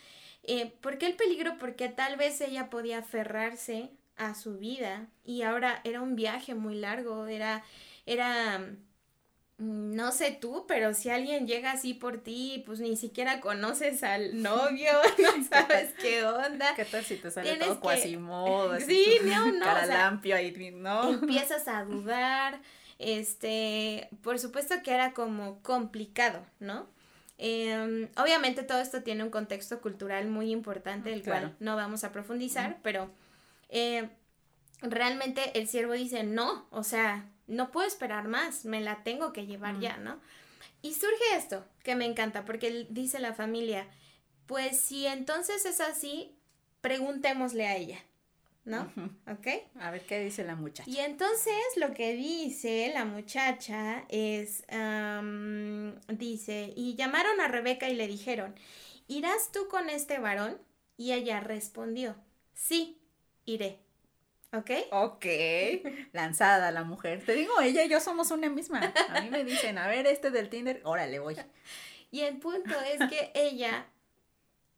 Eh, 0.44 0.74
¿Por 0.82 0.98
qué 0.98 1.06
el 1.08 1.16
peligro? 1.16 1.58
Porque 1.60 1.90
tal 1.90 2.16
vez 2.18 2.40
ella 2.42 2.70
podía 2.70 3.00
aferrarse 3.00 3.92
a 4.16 4.36
su 4.36 4.58
vida 4.58 5.08
y 5.24 5.42
ahora 5.42 5.82
era 5.84 6.02
un 6.02 6.16
viaje 6.16 6.54
muy 6.54 6.76
largo, 6.76 7.28
era, 7.28 7.64
era, 8.06 8.60
mm, 9.58 9.96
no 9.96 10.12
sé 10.12 10.32
tú, 10.32 10.66
pero 10.68 10.94
si 10.94 11.10
alguien 11.10 11.48
llega 11.48 11.72
así 11.72 11.94
por 11.94 12.20
ti, 12.20 12.64
pues 12.66 12.80
ni 12.80 12.96
siquiera 12.96 13.42
conoces 13.42 14.04
al 14.04 14.42
novio, 14.42 14.92
no 15.20 15.44
sabes 15.50 15.94
qué 16.02 16.24
onda. 16.26 16.74
¿Qué 16.76 16.86
tal 16.86 17.04
si 17.04 17.18
te 17.18 17.32
sale 17.32 17.56
todo 17.58 17.80
cuasimodo? 17.80 18.80
Sí, 18.80 19.18
no, 19.24 19.48
no. 19.52 19.66
Cara 19.66 20.22
ahí, 20.36 20.72
¿no? 20.72 21.10
Empiezas 21.10 21.68
a 21.68 21.84
dudar 21.84 22.62
este, 23.00 24.10
por 24.22 24.40
supuesto 24.40 24.76
que 24.84 24.94
era 24.94 25.14
como 25.14 25.62
complicado, 25.62 26.46
¿no? 26.60 26.88
Em, 27.38 28.10
obviamente 28.16 28.64
todo 28.64 28.80
esto 28.80 29.02
tiene 29.02 29.24
un 29.24 29.30
contexto 29.30 29.82
cultural 29.82 30.28
muy 30.28 30.52
importante, 30.52 31.10
del 31.10 31.24
cual 31.24 31.56
no 31.60 31.76
vamos 31.76 32.04
a 32.04 32.12
profundizar, 32.12 32.80
pero 32.84 33.10
eh, 33.70 34.10
realmente 34.82 35.58
el 35.60 35.68
siervo 35.68 35.94
dice, 35.94 36.24
no, 36.24 36.68
o 36.70 36.84
sea, 36.84 37.26
no 37.48 37.72
puedo 37.72 37.88
esperar 37.88 38.28
más, 38.28 38.66
me 38.66 38.82
la 38.82 39.04
tengo 39.04 39.34
que 39.34 39.46
llevar 39.46 39.80
ya, 39.80 39.98
¿no? 39.98 40.20
Y 40.82 40.94
surge 40.94 41.36
esto, 41.36 41.66
que 41.84 41.96
me 41.96 42.06
encanta, 42.06 42.46
porque 42.46 42.88
dice 42.90 43.20
la 43.20 43.34
familia, 43.34 43.88
pues 44.46 44.80
si 44.80 45.08
entonces 45.08 45.66
es 45.66 45.80
así, 45.80 46.36
preguntémosle 46.82 47.68
a 47.68 47.76
ella. 47.76 48.00
¿No? 48.66 48.92
¿Ok? 49.28 49.48
A 49.80 49.92
ver 49.92 50.06
qué 50.06 50.20
dice 50.20 50.44
la 50.44 50.56
muchacha. 50.56 50.90
Y 50.90 51.00
entonces 51.00 51.56
lo 51.76 51.94
que 51.94 52.16
dice 52.16 52.92
la 52.94 53.06
muchacha 53.06 54.06
es, 54.10 54.64
dice, 56.08 56.74
y 56.76 56.96
llamaron 56.96 57.42
a 57.42 57.48
Rebeca 57.48 57.90
y 57.90 57.96
le 57.96 58.08
dijeron, 58.08 58.56
¿irás 59.08 59.52
tú 59.52 59.68
con 59.68 59.90
este 59.90 60.20
varón? 60.20 60.58
Y 60.98 61.12
ella 61.14 61.40
respondió, 61.40 62.16
sí, 62.54 63.02
iré. 63.46 63.80
¿Ok? 64.54 64.70
Ok. 64.92 65.26
Lanzada 66.12 66.72
la 66.72 66.84
mujer. 66.84 67.26
Te 67.26 67.34
digo, 67.34 67.60
ella 67.60 67.84
y 67.84 67.90
yo 67.90 68.00
somos 68.00 68.30
una 68.30 68.50
misma. 68.50 68.94
A 69.10 69.22
mí 69.22 69.32
me 69.32 69.44
dicen, 69.44 69.80
a 69.80 69.88
ver, 69.88 70.06
este 70.06 70.30
del 70.30 70.50
Tinder, 70.50 70.80
órale, 70.84 71.18
voy. 71.18 71.36
Y 72.12 72.22
el 72.22 72.38
punto 72.38 72.80
es 72.82 73.10
que 73.10 73.32
ella 73.34 73.88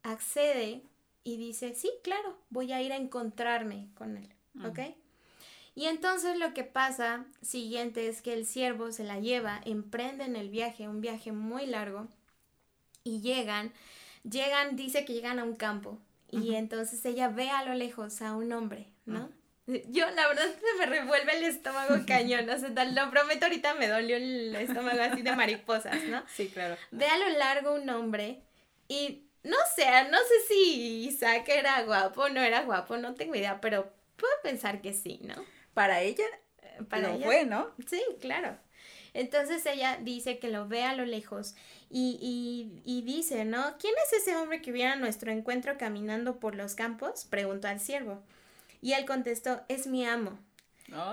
accede 0.02 0.82
y 1.26 1.38
dice, 1.38 1.74
sí, 1.74 1.90
claro, 2.04 2.38
voy 2.50 2.72
a 2.72 2.80
ir 2.80 2.92
a 2.92 2.96
encontrarme 2.96 3.88
con 3.94 4.16
él, 4.16 4.28
¿ok? 4.64 4.78
Y 5.74 5.86
entonces 5.86 6.38
lo 6.38 6.54
que 6.54 6.62
pasa 6.62 7.24
siguiente 7.42 8.06
es 8.06 8.22
que 8.22 8.32
el 8.32 8.46
siervo 8.46 8.92
se 8.92 9.02
la 9.02 9.18
lleva, 9.18 9.60
emprenden 9.64 10.36
el 10.36 10.50
viaje, 10.50 10.86
un 10.86 11.00
viaje 11.00 11.32
muy 11.32 11.66
largo, 11.66 12.06
y 13.02 13.22
llegan, 13.22 13.72
llegan, 14.22 14.76
dice 14.76 15.04
que 15.04 15.14
llegan 15.14 15.40
a 15.40 15.44
un 15.44 15.56
campo, 15.56 15.98
y 16.30 16.54
entonces 16.54 17.04
ella 17.04 17.28
ve 17.28 17.50
a 17.50 17.64
lo 17.64 17.74
lejos 17.74 18.22
a 18.22 18.36
un 18.36 18.52
hombre, 18.52 18.86
¿no? 19.04 19.28
Yo, 19.66 20.08
la 20.08 20.28
verdad, 20.28 20.44
se 20.44 20.78
me 20.78 20.86
revuelve 20.86 21.38
el 21.38 21.42
estómago 21.42 21.96
cañón, 22.06 22.48
o 22.48 22.56
sea, 22.56 22.68
lo 22.68 23.10
prometo, 23.10 23.46
ahorita 23.46 23.74
me 23.74 23.88
dolió 23.88 24.16
el 24.16 24.54
estómago 24.54 25.02
así 25.02 25.22
de 25.22 25.34
mariposas, 25.34 26.04
¿no? 26.04 26.22
Sí, 26.32 26.46
claro. 26.54 26.76
Ve 26.92 27.06
a 27.06 27.18
lo 27.18 27.36
largo 27.36 27.74
un 27.74 27.90
hombre 27.90 28.42
y 28.86 29.25
no 29.46 29.56
sé, 29.74 29.86
no 30.10 30.18
sé 30.18 30.34
si 30.48 31.06
Isaac 31.06 31.48
era 31.48 31.82
guapo 31.82 32.22
o 32.22 32.28
no 32.28 32.40
era 32.40 32.62
guapo, 32.62 32.96
no 32.96 33.14
tengo 33.14 33.34
idea, 33.34 33.60
pero 33.60 33.90
puedo 34.16 34.32
pensar 34.42 34.80
que 34.80 34.92
sí, 34.92 35.20
¿no? 35.22 35.34
Para 35.72 36.00
ella, 36.00 36.24
eh, 36.62 36.82
para 36.88 37.14
ella, 37.14 37.26
fue, 37.26 37.44
¿no? 37.44 37.70
Sí, 37.86 38.02
claro. 38.20 38.56
Entonces 39.14 39.64
ella 39.64 39.98
dice 40.02 40.38
que 40.38 40.50
lo 40.50 40.68
ve 40.68 40.82
a 40.82 40.94
lo 40.94 41.06
lejos 41.06 41.54
y, 41.88 42.18
y, 42.20 42.82
y, 42.84 43.02
dice, 43.02 43.44
¿no? 43.44 43.76
¿Quién 43.78 43.94
es 44.04 44.20
ese 44.20 44.36
hombre 44.36 44.60
que 44.60 44.72
viene 44.72 44.92
a 44.92 44.96
nuestro 44.96 45.30
encuentro 45.30 45.78
caminando 45.78 46.38
por 46.38 46.54
los 46.54 46.74
campos? 46.74 47.24
Preguntó 47.24 47.68
al 47.68 47.80
siervo. 47.80 48.22
Y 48.82 48.92
él 48.92 49.06
contestó, 49.06 49.62
es 49.68 49.86
mi 49.86 50.04
amo. 50.04 50.38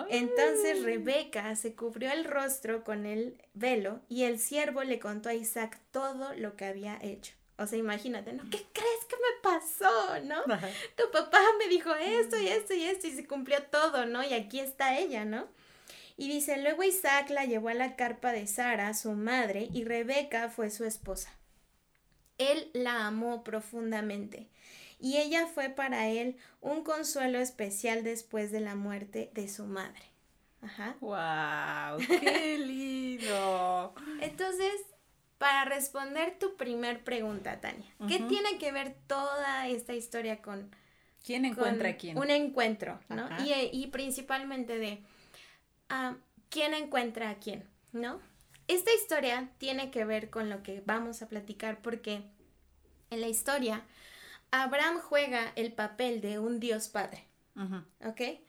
Entonces 0.10 0.84
Rebeca 0.84 1.56
se 1.56 1.76
cubrió 1.76 2.12
el 2.12 2.26
rostro 2.26 2.84
con 2.84 3.06
el 3.06 3.42
velo 3.54 4.02
y 4.08 4.24
el 4.24 4.38
siervo 4.40 4.84
le 4.84 5.00
contó 5.00 5.30
a 5.30 5.34
Isaac 5.34 5.80
todo 5.92 6.34
lo 6.36 6.56
que 6.56 6.66
había 6.66 7.00
hecho. 7.02 7.34
O 7.58 7.68
sea, 7.68 7.78
imagínate, 7.78 8.34
¿no? 8.34 8.44
¿Qué 8.50 8.66
crees 8.74 9.06
que 9.08 9.16
me 9.16 9.42
pasó, 9.42 10.20
no? 10.26 10.42
Tu 10.98 11.12
papá 11.12 11.40
me 11.60 11.68
dijo 11.68 11.94
esto 11.94 12.38
y 12.40 12.48
esto 12.48 12.74
y 12.74 12.84
esto 12.84 13.08
y 13.08 13.12
se 13.12 13.28
cumplió 13.28 13.62
todo, 13.64 14.06
¿no? 14.06 14.24
Y 14.24 14.34
aquí 14.34 14.60
está 14.60 14.98
ella, 14.98 15.24
¿no? 15.26 15.48
Y 16.18 16.28
dice, 16.30 16.58
luego 16.62 16.84
Isaac 16.84 17.30
la 17.30 17.46
llevó 17.46 17.70
a 17.70 17.74
la 17.74 17.96
carpa 17.96 18.32
de 18.32 18.48
Sara, 18.48 18.94
su 18.94 19.12
madre, 19.14 19.68
y 19.72 19.84
Rebeca 19.84 20.50
fue 20.50 20.70
su 20.70 20.86
esposa. 20.86 21.32
Él 22.38 22.70
la 22.74 23.08
amó 23.08 23.44
profundamente 23.44 24.50
y 25.00 25.18
ella 25.18 25.48
fue 25.48 25.70
para 25.70 26.08
él 26.08 26.38
un 26.62 26.84
consuelo 26.84 27.40
especial 27.40 28.04
después 28.04 28.52
de 28.52 28.62
la 28.62 28.76
muerte 28.76 29.32
de 29.34 29.50
su 29.50 29.66
madre. 29.66 30.02
Ajá. 30.62 30.96
¡Wow! 31.02 32.08
¡Qué 32.08 32.58
lindo! 32.66 33.94
Entonces, 34.22 34.74
para 35.44 35.66
responder 35.66 36.40
tu 36.40 36.56
primer 36.56 37.04
pregunta, 37.04 37.60
Tania. 37.60 37.94
¿Qué 38.08 38.20
tiene 38.20 38.58
que 38.60 38.72
ver 38.72 38.96
toda 39.08 39.68
esta 39.68 39.94
historia 39.94 40.42
con... 40.42 40.74
¿Quién 41.22 41.44
encuentra 41.44 41.90
a 41.90 41.98
quién? 41.98 42.18
Un 42.18 42.30
encuentro, 42.30 42.98
¿no? 43.10 43.28
Y, 43.46 43.88
principalmente 43.88 44.80
de 44.80 45.04
uh, 45.92 46.16
quién 46.48 46.74
encuentra 46.74 47.30
a 47.30 47.36
quién, 47.40 47.66
¿no? 47.92 48.22
Esta 48.70 48.94
historia 48.94 49.50
tiene 49.58 49.92
que 49.92 50.06
ver 50.06 50.30
con 50.30 50.50
lo 50.50 50.64
que 50.64 50.82
vamos 50.86 51.22
a 51.22 51.28
platicar 51.28 51.82
porque 51.82 52.24
en 53.10 53.20
la 53.20 53.28
historia 53.28 53.82
Abraham 54.50 55.00
juega 55.02 55.52
el 55.58 55.74
papel 55.74 56.22
de 56.22 56.40
un 56.40 56.62
Dios 56.62 56.88
Padre, 56.88 57.26
¿ok? 58.06 58.40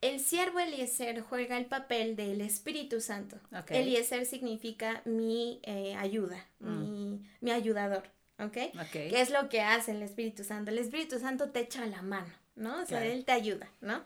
El 0.00 0.20
siervo 0.20 0.60
Eliezer 0.60 1.20
juega 1.20 1.58
el 1.58 1.66
papel 1.66 2.16
del 2.16 2.40
Espíritu 2.40 3.00
Santo. 3.00 3.36
Eliezer 3.68 4.24
significa 4.24 5.02
mi 5.04 5.60
eh, 5.62 5.94
ayuda, 5.94 6.46
mm. 6.60 7.16
mi, 7.40 7.50
ayudador. 7.50 8.04
¿ok? 8.38 8.56
¿Qué 8.92 9.20
es 9.20 9.30
lo 9.30 9.48
que 9.48 9.60
hace 9.60 9.92
el 9.92 10.02
Espíritu 10.02 10.42
Santo? 10.44 10.70
El 10.70 10.78
Espíritu 10.78 11.18
Santo 11.18 11.50
te 11.50 11.60
echa 11.60 11.84
la 11.84 12.00
mano, 12.00 12.32
¿no? 12.56 12.82
O 12.82 12.86
sea, 12.86 13.04
él 13.04 13.24
te 13.24 13.32
ayuda, 13.32 13.68
¿no? 13.82 14.02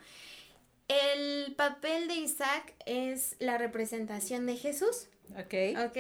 El 0.88 1.54
papel 1.54 2.08
de 2.08 2.16
Isaac 2.16 2.74
es 2.84 3.36
la 3.38 3.56
representación 3.56 4.46
de 4.46 4.56
Jesús. 4.56 5.06
Ok. 5.38 5.78
Ok. 5.86 5.98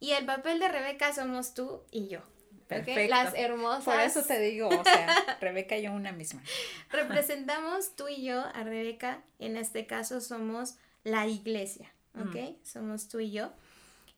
Y 0.00 0.10
el 0.10 0.26
papel 0.26 0.60
de 0.60 0.68
Rebeca 0.68 1.14
somos 1.14 1.54
tú 1.54 1.82
y 1.90 2.08
yo. 2.08 2.20
Perfecto. 2.68 3.10
Las 3.10 3.34
hermosas. 3.34 3.84
Por 3.84 4.00
eso 4.00 4.22
te 4.22 4.40
digo, 4.40 4.68
o 4.68 4.84
sea, 4.84 5.36
Rebeca 5.40 5.76
y 5.76 5.82
yo 5.82 5.92
una 5.92 6.12
misma. 6.12 6.42
Representamos 6.90 7.94
tú 7.96 8.08
y 8.08 8.24
yo 8.24 8.40
a 8.54 8.64
Rebeca, 8.64 9.22
en 9.38 9.56
este 9.56 9.86
caso 9.86 10.20
somos 10.20 10.76
la 11.02 11.26
iglesia, 11.26 11.92
¿ok? 12.18 12.36
Mm. 12.36 12.54
Somos 12.64 13.08
tú 13.08 13.20
y 13.20 13.30
yo. 13.30 13.52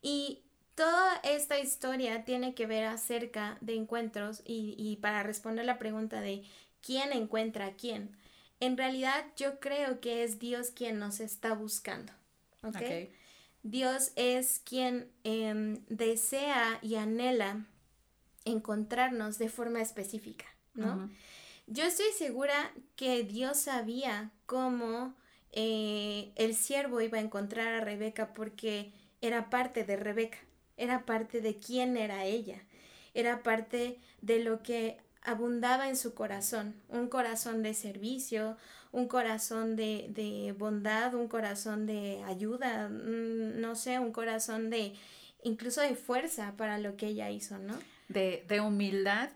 Y 0.03 0.43
toda 0.75 1.17
esta 1.25 1.59
historia 1.59 2.25
tiene 2.25 2.55
que 2.55 2.67
ver 2.67 2.85
acerca 2.85 3.59
de 3.61 3.75
encuentros 3.75 4.43
y, 4.45 4.75
y 4.79 4.97
para 4.97 5.23
responder 5.23 5.65
la 5.65 5.79
pregunta 5.79 6.21
de 6.21 6.45
quién 6.81 7.13
encuentra 7.13 7.67
a 7.67 7.73
quién. 7.73 8.17
En 8.61 8.77
realidad 8.77 9.25
yo 9.37 9.59
creo 9.61 10.01
que 10.01 10.23
es 10.23 10.39
Dios 10.39 10.71
quien 10.71 10.99
nos 10.99 11.21
está 11.21 11.53
buscando. 11.55 12.13
¿ok? 12.63 13.09
Dios 13.63 14.13
es 14.17 14.61
quien 14.65 15.11
em, 15.25 15.85
desea 15.89 16.79
y 16.83 16.97
anhela 16.97 17.67
encontrarnos 18.47 19.37
de 19.37 19.51
forma 19.51 19.83
específica, 19.83 20.47
¿no? 20.73 21.11
Yo 21.67 21.85
estoy 21.85 22.07
segura 22.17 22.73
que 22.95 23.25
Dios 23.25 23.59
sabía 23.59 24.31
cómo 24.47 25.15
eh, 25.53 26.33
el 26.37 26.55
siervo 26.55 27.01
iba 27.01 27.19
a 27.19 27.23
encontrar 27.23 27.75
a 27.75 27.85
Rebeca 27.85 28.33
porque 28.33 28.93
era 29.21 29.51
parte 29.51 29.85
de 29.85 29.97
Rebeca, 29.97 30.39
era 30.77 31.05
parte 31.05 31.41
de 31.41 31.57
quién 31.57 31.97
era 31.97 32.25
ella, 32.25 32.63
era 33.15 33.43
parte 33.43 33.99
de 34.21 34.45
lo 34.45 34.63
que 34.63 34.99
abundaba 35.23 35.89
en 35.89 35.97
su 35.97 36.15
corazón, 36.15 36.77
un 36.89 37.09
corazón 37.09 37.63
de 37.63 37.75
servicio, 37.75 38.57
un 38.93 39.09
corazón 39.09 39.75
de, 39.77 40.55
bondad, 40.57 41.15
un 41.15 41.27
corazón 41.29 41.87
de 41.87 42.23
ayuda, 42.25 42.89
mm, 42.89 43.61
no 43.61 43.75
sé, 43.75 43.99
un 43.99 44.13
corazón 44.13 44.71
de 44.71 44.95
incluso 45.43 45.81
de 45.81 45.97
fuerza 45.97 46.55
para 46.57 46.79
lo 46.79 46.97
que 46.97 47.09
ella 47.09 47.31
hizo, 47.31 47.59
¿no? 47.59 47.75
De, 48.09 48.45
de 48.49 48.61
humildad 48.61 49.31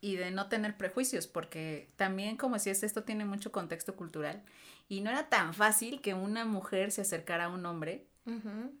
y 0.00 0.16
de 0.16 0.30
no 0.30 0.48
tener 0.48 0.76
prejuicios, 0.76 1.26
porque 1.26 1.88
también, 1.96 2.36
como 2.36 2.56
decías, 2.56 2.82
esto 2.82 3.04
tiene 3.04 3.24
mucho 3.24 3.52
contexto 3.52 3.96
cultural 3.96 4.42
y 4.88 5.00
no 5.00 5.10
era 5.10 5.28
tan 5.28 5.54
fácil 5.54 6.00
que 6.00 6.14
una 6.14 6.44
mujer 6.44 6.90
se 6.90 7.00
acercara 7.00 7.46
a 7.46 7.48
un 7.48 7.64
hombre 7.64 8.06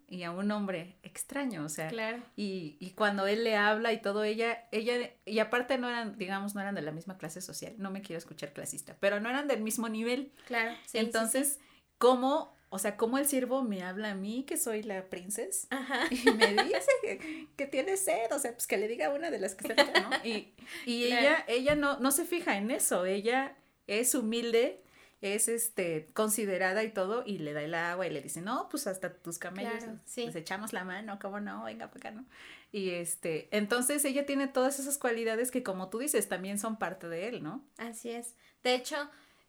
y 0.08 0.22
a 0.22 0.30
un 0.30 0.50
hombre 0.50 0.96
extraño, 1.02 1.64
o 1.64 1.68
sea, 1.68 1.90
y, 2.34 2.78
y, 2.80 2.90
cuando 2.92 3.26
él 3.26 3.44
le 3.44 3.56
habla 3.56 3.92
y 3.92 4.00
todo, 4.00 4.24
ella, 4.24 4.66
ella, 4.72 5.10
y 5.26 5.38
aparte 5.38 5.76
no 5.76 5.86
eran, 5.86 6.16
digamos, 6.16 6.54
no 6.54 6.62
eran 6.62 6.74
de 6.74 6.80
la 6.80 6.92
misma 6.92 7.18
clase 7.18 7.42
social, 7.42 7.74
no 7.76 7.90
me 7.90 8.00
quiero 8.00 8.16
escuchar 8.16 8.54
clasista, 8.54 8.96
pero 9.00 9.20
no 9.20 9.28
eran 9.28 9.46
del 9.46 9.60
mismo 9.60 9.90
nivel. 9.90 10.32
Claro. 10.46 10.74
Sí, 10.86 10.96
Entonces, 10.96 11.60
¿cómo, 11.98 12.56
o 12.74 12.78
sea, 12.78 12.96
cómo 12.96 13.18
el 13.18 13.26
siervo 13.26 13.62
me 13.62 13.82
habla 13.82 14.10
a 14.10 14.14
mí, 14.14 14.44
que 14.44 14.56
soy 14.56 14.82
la 14.82 15.04
princesa, 15.04 15.68
y 16.10 16.30
me 16.32 16.64
dice 16.64 17.46
que, 17.56 17.66
tiene 17.66 17.96
sed, 17.96 18.32
o 18.32 18.38
sea, 18.38 18.52
pues 18.52 18.66
que 18.66 18.76
le 18.76 18.88
diga 18.88 19.06
a 19.06 19.10
una 19.10 19.30
de 19.30 19.38
las 19.38 19.54
que 19.54 19.68
está, 19.68 19.84
¿no? 19.84 20.10
Y, 20.24 20.52
y 20.84 21.04
ella, 21.04 21.44
ella 21.46 21.76
no, 21.76 22.00
no 22.00 22.10
se 22.10 22.24
fija 22.24 22.56
en 22.56 22.72
eso, 22.72 23.06
ella 23.06 23.56
es 23.86 24.14
humilde 24.14 24.80
es 25.20 25.48
este 25.48 26.06
considerada 26.12 26.82
y 26.82 26.90
todo 26.90 27.22
y 27.24 27.38
le 27.38 27.54
da 27.54 27.62
el 27.62 27.74
agua 27.74 28.06
y 28.06 28.10
le 28.10 28.20
dice, 28.20 28.42
no, 28.42 28.68
pues 28.68 28.86
hasta 28.86 29.14
tus 29.14 29.38
camellos, 29.38 29.84
les 30.16 30.36
echamos 30.36 30.74
la 30.74 30.84
mano, 30.84 31.18
¿cómo 31.18 31.40
no? 31.40 31.64
Venga 31.64 31.86
para 31.88 31.98
acá, 31.98 32.10
¿no? 32.10 32.26
Y 32.72 32.90
este, 32.90 33.48
entonces 33.50 34.04
ella 34.04 34.26
tiene 34.26 34.48
todas 34.48 34.78
esas 34.80 34.98
cualidades 34.98 35.50
que 35.50 35.62
como 35.62 35.88
tú 35.88 35.98
dices, 35.98 36.28
también 36.28 36.58
son 36.58 36.76
parte 36.76 37.08
de 37.08 37.28
él, 37.28 37.42
¿no? 37.42 37.64
Así 37.78 38.10
es. 38.10 38.34
De 38.62 38.74
hecho, 38.74 38.96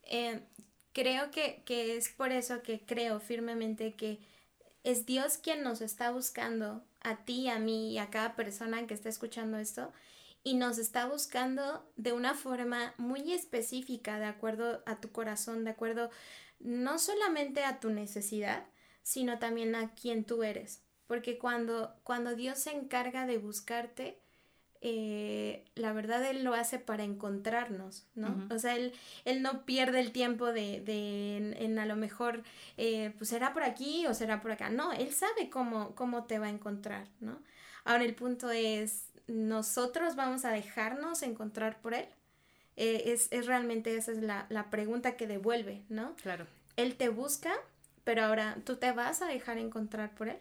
eh, 0.03 0.39
creo 0.95 1.29
que, 1.29 1.62
que 1.65 1.97
es 1.97 2.08
por 2.08 2.31
eso 2.31 2.63
que 2.63 2.79
creo 2.79 3.19
firmemente 3.19 3.95
que 3.95 4.17
es 4.86 5.05
Dios 5.05 5.38
quien 5.38 5.62
nos 5.62 5.81
está 5.81 6.10
buscando, 6.12 6.86
a 7.01 7.25
ti, 7.25 7.49
a 7.49 7.60
mí 7.60 7.91
y 7.91 7.97
a 7.97 8.10
cada 8.10 8.36
persona 8.36 8.88
que 8.88 8.93
está 8.93 9.10
escuchando 9.10 9.58
esto, 9.58 9.91
y 10.41 10.53
nos 10.53 10.77
está 10.77 11.05
buscando 11.05 11.86
de 11.97 12.13
una 12.13 12.34
forma 12.34 12.93
muy 12.97 13.34
específica, 13.34 14.19
de 14.19 14.25
acuerdo 14.25 14.84
a 14.86 15.01
tu 15.01 15.12
corazón, 15.12 15.65
de 15.65 15.71
acuerdo 15.71 16.12
no 16.60 16.97
solamente 16.97 17.65
a 17.65 17.81
tu 17.81 17.89
necesidad, 17.89 18.65
sino 19.03 19.38
también 19.38 19.75
a 19.75 19.93
quien 19.95 20.23
tú 20.23 20.43
eres. 20.43 20.81
Porque 21.08 21.38
cuando, 21.38 21.93
cuando 22.03 22.36
Dios 22.36 22.60
se 22.60 22.71
encarga 22.71 23.25
de 23.25 23.38
buscarte, 23.38 24.21
eh, 24.81 25.65
la 25.75 25.93
verdad 25.93 26.23
Él 26.25 26.43
lo 26.43 26.53
hace 26.53 26.79
para 26.79 27.03
encontrarnos, 27.03 28.05
¿no? 28.13 28.47
O 28.51 28.59
sea, 28.59 28.75
él, 28.75 28.93
él 29.23 29.41
no 29.41 29.65
pierde 29.65 29.99
el 29.99 30.11
tiempo 30.11 30.51
de, 30.51 30.81
de 30.81 31.38
en, 31.57 31.79
a 31.79 31.85
lo 31.85 31.95
mejor, 31.95 32.43
eh, 32.77 33.13
pues 33.17 33.29
será 33.29 33.53
por 33.53 33.63
aquí 33.63 34.05
o 34.05 34.13
será 34.13 34.41
por 34.41 34.51
acá. 34.51 34.69
No, 34.69 34.91
Él 34.93 35.11
sabe 35.13 35.49
cómo, 35.49 35.95
cómo 35.95 36.25
te 36.25 36.39
va 36.39 36.47
a 36.47 36.49
encontrar, 36.49 37.07
¿no? 37.19 37.39
Ahora 37.83 38.03
el 38.03 38.15
punto 38.15 38.51
es, 38.51 39.09
nosotros 39.27 40.15
vamos 40.15 40.45
a 40.45 40.51
dejarnos 40.51 41.23
encontrar 41.23 41.79
por 41.81 41.93
Él? 41.93 42.07
Eh, 42.77 43.13
es, 43.13 43.27
es, 43.31 43.45
realmente 43.45 43.95
esa 43.95 44.11
es 44.11 44.21
la, 44.21 44.45
la, 44.49 44.69
pregunta 44.69 45.15
que 45.15 45.27
devuelve, 45.27 45.83
¿no? 45.89 46.15
Claro. 46.17 46.45
Él 46.75 46.95
te 46.95 47.09
busca, 47.09 47.53
pero 48.03 48.23
ahora 48.23 48.57
tú 48.65 48.75
te 48.75 48.91
vas 48.91 49.21
a 49.21 49.27
dejar 49.27 49.57
encontrar 49.57 50.13
por 50.13 50.27
Él. 50.27 50.38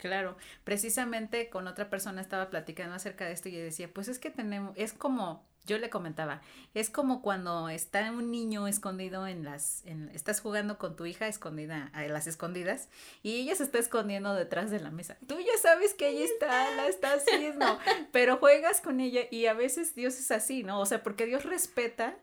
Claro, 0.00 0.38
precisamente 0.64 1.50
con 1.50 1.68
otra 1.68 1.90
persona 1.90 2.22
estaba 2.22 2.48
platicando 2.48 2.94
acerca 2.94 3.26
de 3.26 3.32
esto 3.32 3.50
y 3.50 3.56
decía, 3.56 3.92
pues 3.92 4.08
es 4.08 4.18
que 4.18 4.30
tenemos, 4.30 4.72
es 4.76 4.94
como 4.94 5.44
yo 5.66 5.76
le 5.76 5.90
comentaba, 5.90 6.40
es 6.72 6.88
como 6.88 7.20
cuando 7.20 7.68
está 7.68 8.10
un 8.10 8.30
niño 8.30 8.66
escondido 8.66 9.26
en 9.26 9.44
las, 9.44 9.84
en, 9.84 10.08
estás 10.14 10.40
jugando 10.40 10.78
con 10.78 10.96
tu 10.96 11.04
hija 11.04 11.28
escondida, 11.28 11.90
a 11.92 12.02
las 12.04 12.26
escondidas, 12.26 12.88
y 13.22 13.40
ella 13.40 13.54
se 13.54 13.64
está 13.64 13.78
escondiendo 13.78 14.34
detrás 14.34 14.70
de 14.70 14.80
la 14.80 14.90
mesa. 14.90 15.18
Tú 15.26 15.38
ya 15.38 15.58
sabes 15.60 15.92
que 15.92 16.08
ella 16.08 16.24
está, 16.24 16.74
la 16.76 16.88
está 16.88 17.12
haciendo, 17.12 17.78
pero 18.12 18.38
juegas 18.38 18.80
con 18.80 19.00
ella 19.00 19.22
y 19.30 19.46
a 19.46 19.52
veces 19.52 19.94
Dios 19.94 20.18
es 20.18 20.30
así, 20.30 20.62
¿no? 20.62 20.80
O 20.80 20.86
sea, 20.86 21.02
porque 21.02 21.26
Dios 21.26 21.44
respeta 21.44 22.16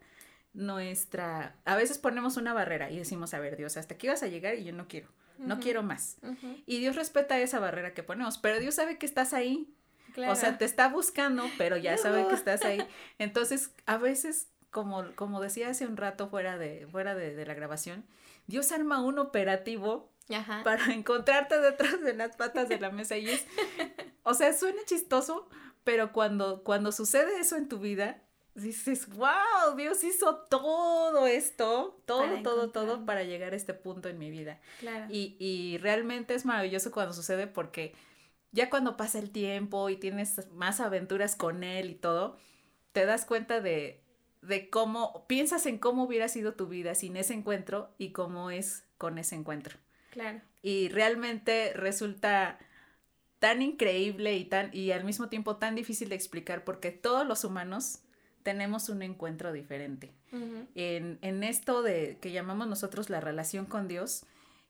nuestra, 0.54 1.56
a 1.64 1.76
veces 1.76 2.00
ponemos 2.00 2.38
una 2.38 2.54
barrera 2.54 2.90
y 2.90 2.98
decimos, 2.98 3.36
a 3.36 3.40
ver, 3.40 3.56
Dios, 3.56 3.78
hasta 3.78 3.94
aquí 3.94 4.08
vas 4.08 4.24
a 4.24 4.28
llegar 4.28 4.56
y 4.56 4.64
yo 4.64 4.74
no 4.74 4.88
quiero, 4.88 5.10
no 5.38 5.60
quiero 5.60 5.84
más. 5.84 6.18
Y 6.66 6.80
Dios 6.80 6.96
respeta 6.96 7.40
esa 7.40 7.60
barrera 7.60 7.94
que 7.94 8.04
ponemos, 8.04 8.38
pero 8.38 8.60
Dios 8.60 8.76
sabe 8.76 8.98
que 8.98 9.06
estás 9.06 9.34
ahí 9.34 9.74
o 10.26 10.36
sea, 10.36 10.58
te 10.58 10.66
está 10.66 10.90
buscando, 10.90 11.44
pero 11.58 11.78
ya 11.78 11.98
sabe 11.98 12.28
que 12.28 12.34
estás 12.36 12.64
ahí. 12.66 12.86
Entonces, 13.20 13.72
a 13.86 13.98
veces, 13.98 14.48
como, 14.72 15.06
como 15.16 15.42
decía 15.42 15.70
hace 15.70 15.86
un 15.86 15.98
rato 15.98 16.30
fuera 16.30 16.58
de, 16.58 16.88
fuera 16.92 17.16
de, 17.16 17.46
la 17.46 17.54
grabación, 17.54 18.06
Dios 18.48 18.72
arma 18.72 19.02
un 19.02 19.20
operativo 19.20 20.12
para 20.64 20.86
encontrarte 20.94 21.60
detrás 21.60 22.02
de 22.02 22.14
las 22.14 22.36
patas 22.36 22.70
de 22.70 22.80
la 22.80 22.90
mesa. 22.90 23.18
Y 23.18 23.30
es, 23.30 23.46
o 24.24 24.34
sea, 24.34 24.54
suena 24.54 24.82
chistoso, 24.86 25.48
pero 25.84 26.12
cuando, 26.12 26.64
cuando 26.64 26.92
sucede 26.92 27.40
eso 27.40 27.56
en 27.56 27.70
tu 27.70 27.80
vida, 27.80 28.22
dices, 28.64 29.08
wow, 29.10 29.76
Dios 29.76 30.04
hizo 30.04 30.36
todo 30.50 31.28
esto, 31.28 32.02
todo, 32.06 32.42
todo, 32.42 32.70
todo 32.72 33.06
para 33.06 33.24
llegar 33.24 33.54
a 33.54 33.56
este 33.56 33.74
punto 33.74 34.10
en 34.10 34.18
mi 34.18 34.30
vida. 34.30 34.60
Claro. 34.80 35.06
Y, 35.10 35.36
y 35.40 35.78
realmente 35.78 36.34
es 36.34 36.46
maravilloso 36.46 36.92
cuando 36.92 37.14
sucede 37.14 37.48
porque 37.48 37.94
ya 38.52 38.70
cuando 38.70 38.98
pasa 38.98 39.20
el 39.20 39.32
tiempo 39.32 39.90
y 39.90 39.98
tienes 39.98 40.50
más 40.52 40.80
aventuras 40.80 41.36
con 41.36 41.64
él 41.64 41.90
y 41.92 41.96
todo, 41.96 42.38
te 42.92 43.06
das 43.06 43.26
cuenta 43.26 43.62
de, 43.62 44.02
de 44.42 44.70
cómo, 44.70 45.26
piensas 45.28 45.66
en 45.66 45.78
cómo 45.78 46.04
hubiera 46.04 46.28
sido 46.28 46.54
tu 46.54 46.68
vida 46.68 46.96
sin 46.96 47.18
ese 47.18 47.34
encuentro 47.34 47.94
y 47.98 48.12
cómo 48.12 48.50
es 48.50 48.86
con 48.98 49.18
ese 49.18 49.36
encuentro. 49.36 49.78
Claro. 50.10 50.42
Y 50.64 50.90
realmente 50.90 51.74
resulta 51.74 52.58
tan 53.40 53.62
increíble 53.62 54.36
y 54.36 54.46
tan 54.46 54.72
y 54.74 54.92
al 54.92 55.04
mismo 55.04 55.30
tiempo 55.30 55.58
tan 55.58 55.76
difícil 55.76 56.10
de 56.10 56.16
explicar 56.16 56.64
porque 56.64 56.92
todos 56.92 57.28
los 57.28 57.44
humanos 57.44 58.00
tenemos 58.48 58.88
un 58.88 59.02
encuentro 59.02 59.52
diferente. 59.52 60.14
en, 60.32 61.20
en, 61.22 61.44
esto 61.44 61.82
de 61.82 62.18
que 62.22 62.32
llamamos 62.32 62.66
nosotros 62.66 63.10
la 63.10 63.20
relación 63.20 63.66
con 63.66 63.90
Dios, 63.90 64.26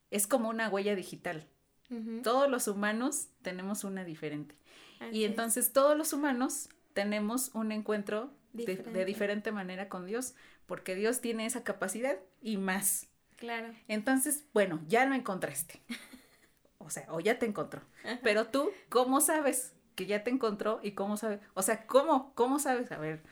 es 0.10 0.26
como 0.26 0.50
una 0.50 0.68
huella 0.68 0.96
digital. 0.96 1.46
Todos 2.24 2.50
los 2.50 2.68
humanos 2.68 3.28
tenemos 3.44 3.84
una 3.84 4.04
diferente. 4.04 4.56
y 5.12 5.26
entonces 5.26 5.74
todos 5.74 5.96
los 5.96 6.12
humanos 6.12 6.70
tenemos 6.94 7.52
un 7.54 7.72
encuentro 7.72 8.32
de, 8.54 9.06
diferente 9.06 9.52
manera 9.52 9.90
con 9.90 10.08
Dios, 10.08 10.34
porque 10.66 10.96
Dios 10.96 11.22
tiene 11.22 11.46
esa 11.46 11.63
capacidad 11.63 12.18
y 12.42 12.58
más. 12.58 13.06
Claro. 13.36 13.76
Entonces, 13.88 14.46
bueno, 14.56 14.82
ya 14.88 15.06
lo 15.06 15.13
encontraste. 15.13 15.84
O 16.80 16.90
sea, 16.90 17.06
o 17.10 17.20
ya 17.20 17.38
te 17.38 17.46
encontró. 17.46 17.82
Pero 18.24 18.48
tú, 18.48 18.72
¿cómo 18.88 19.20
sabes 19.20 19.74
que 19.96 20.06
ya 20.06 20.24
te 20.24 20.30
encontró 20.30 20.80
y 20.82 20.92
cómo 20.94 21.18
sabes? 21.18 21.42
O 21.54 21.62
sea, 21.62 21.86
¿cómo? 21.86 22.32
¿Cómo 22.34 22.60
sabes? 22.60 22.94
A 22.94 22.98
ver, 22.98 23.24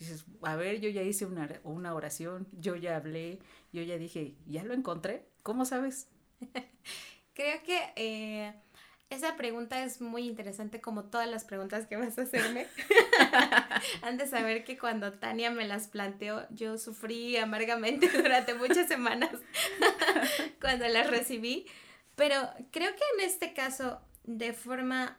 dices, 0.00 0.24
a 0.42 0.56
ver, 0.56 0.80
yo 0.80 0.88
ya 0.88 1.02
hice 1.02 1.26
una, 1.26 1.48
una 1.62 1.94
oración, 1.94 2.48
yo 2.52 2.74
ya 2.74 2.96
hablé, 2.96 3.38
yo 3.72 3.82
ya 3.82 3.98
dije, 3.98 4.34
¿ya 4.46 4.64
lo 4.64 4.74
encontré? 4.74 5.26
¿Cómo 5.42 5.64
sabes? 5.64 6.08
Creo 7.34 7.62
que 7.62 7.92
eh, 7.96 8.54
esa 9.10 9.36
pregunta 9.36 9.84
es 9.84 10.00
muy 10.00 10.26
interesante 10.26 10.80
como 10.80 11.04
todas 11.04 11.28
las 11.28 11.44
preguntas 11.44 11.86
que 11.86 11.96
vas 11.96 12.18
a 12.18 12.22
hacerme. 12.22 12.66
Han 14.02 14.16
de 14.16 14.26
saber 14.26 14.64
que 14.64 14.78
cuando 14.78 15.12
Tania 15.12 15.50
me 15.50 15.66
las 15.66 15.88
planteó, 15.88 16.46
yo 16.50 16.78
sufrí 16.78 17.36
amargamente 17.36 18.08
durante 18.08 18.54
muchas 18.54 18.88
semanas 18.88 19.30
cuando 20.60 20.88
las 20.88 21.10
recibí. 21.10 21.66
Pero 22.16 22.36
creo 22.70 22.90
que 22.90 23.02
en 23.18 23.28
este 23.28 23.52
caso, 23.52 24.00
de 24.24 24.52
forma 24.52 25.18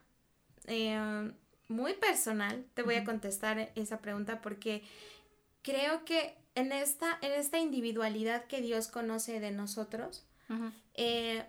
eh, 0.68 1.32
muy 1.72 1.94
personal 1.94 2.66
te 2.74 2.84
voy 2.84 2.96
a 2.96 3.04
contestar 3.04 3.72
esa 3.76 4.00
pregunta 4.00 4.42
porque 4.42 4.84
creo 5.62 6.06
que 6.06 6.38
en 6.56 6.72
esta, 6.72 7.18
en 7.22 7.32
esta 7.32 7.60
individualidad 7.60 8.46
que 8.46 8.62
Dios 8.62 8.88
conoce 8.88 9.40
de 9.40 9.52
nosotros, 9.52 10.26
eh, 10.96 11.46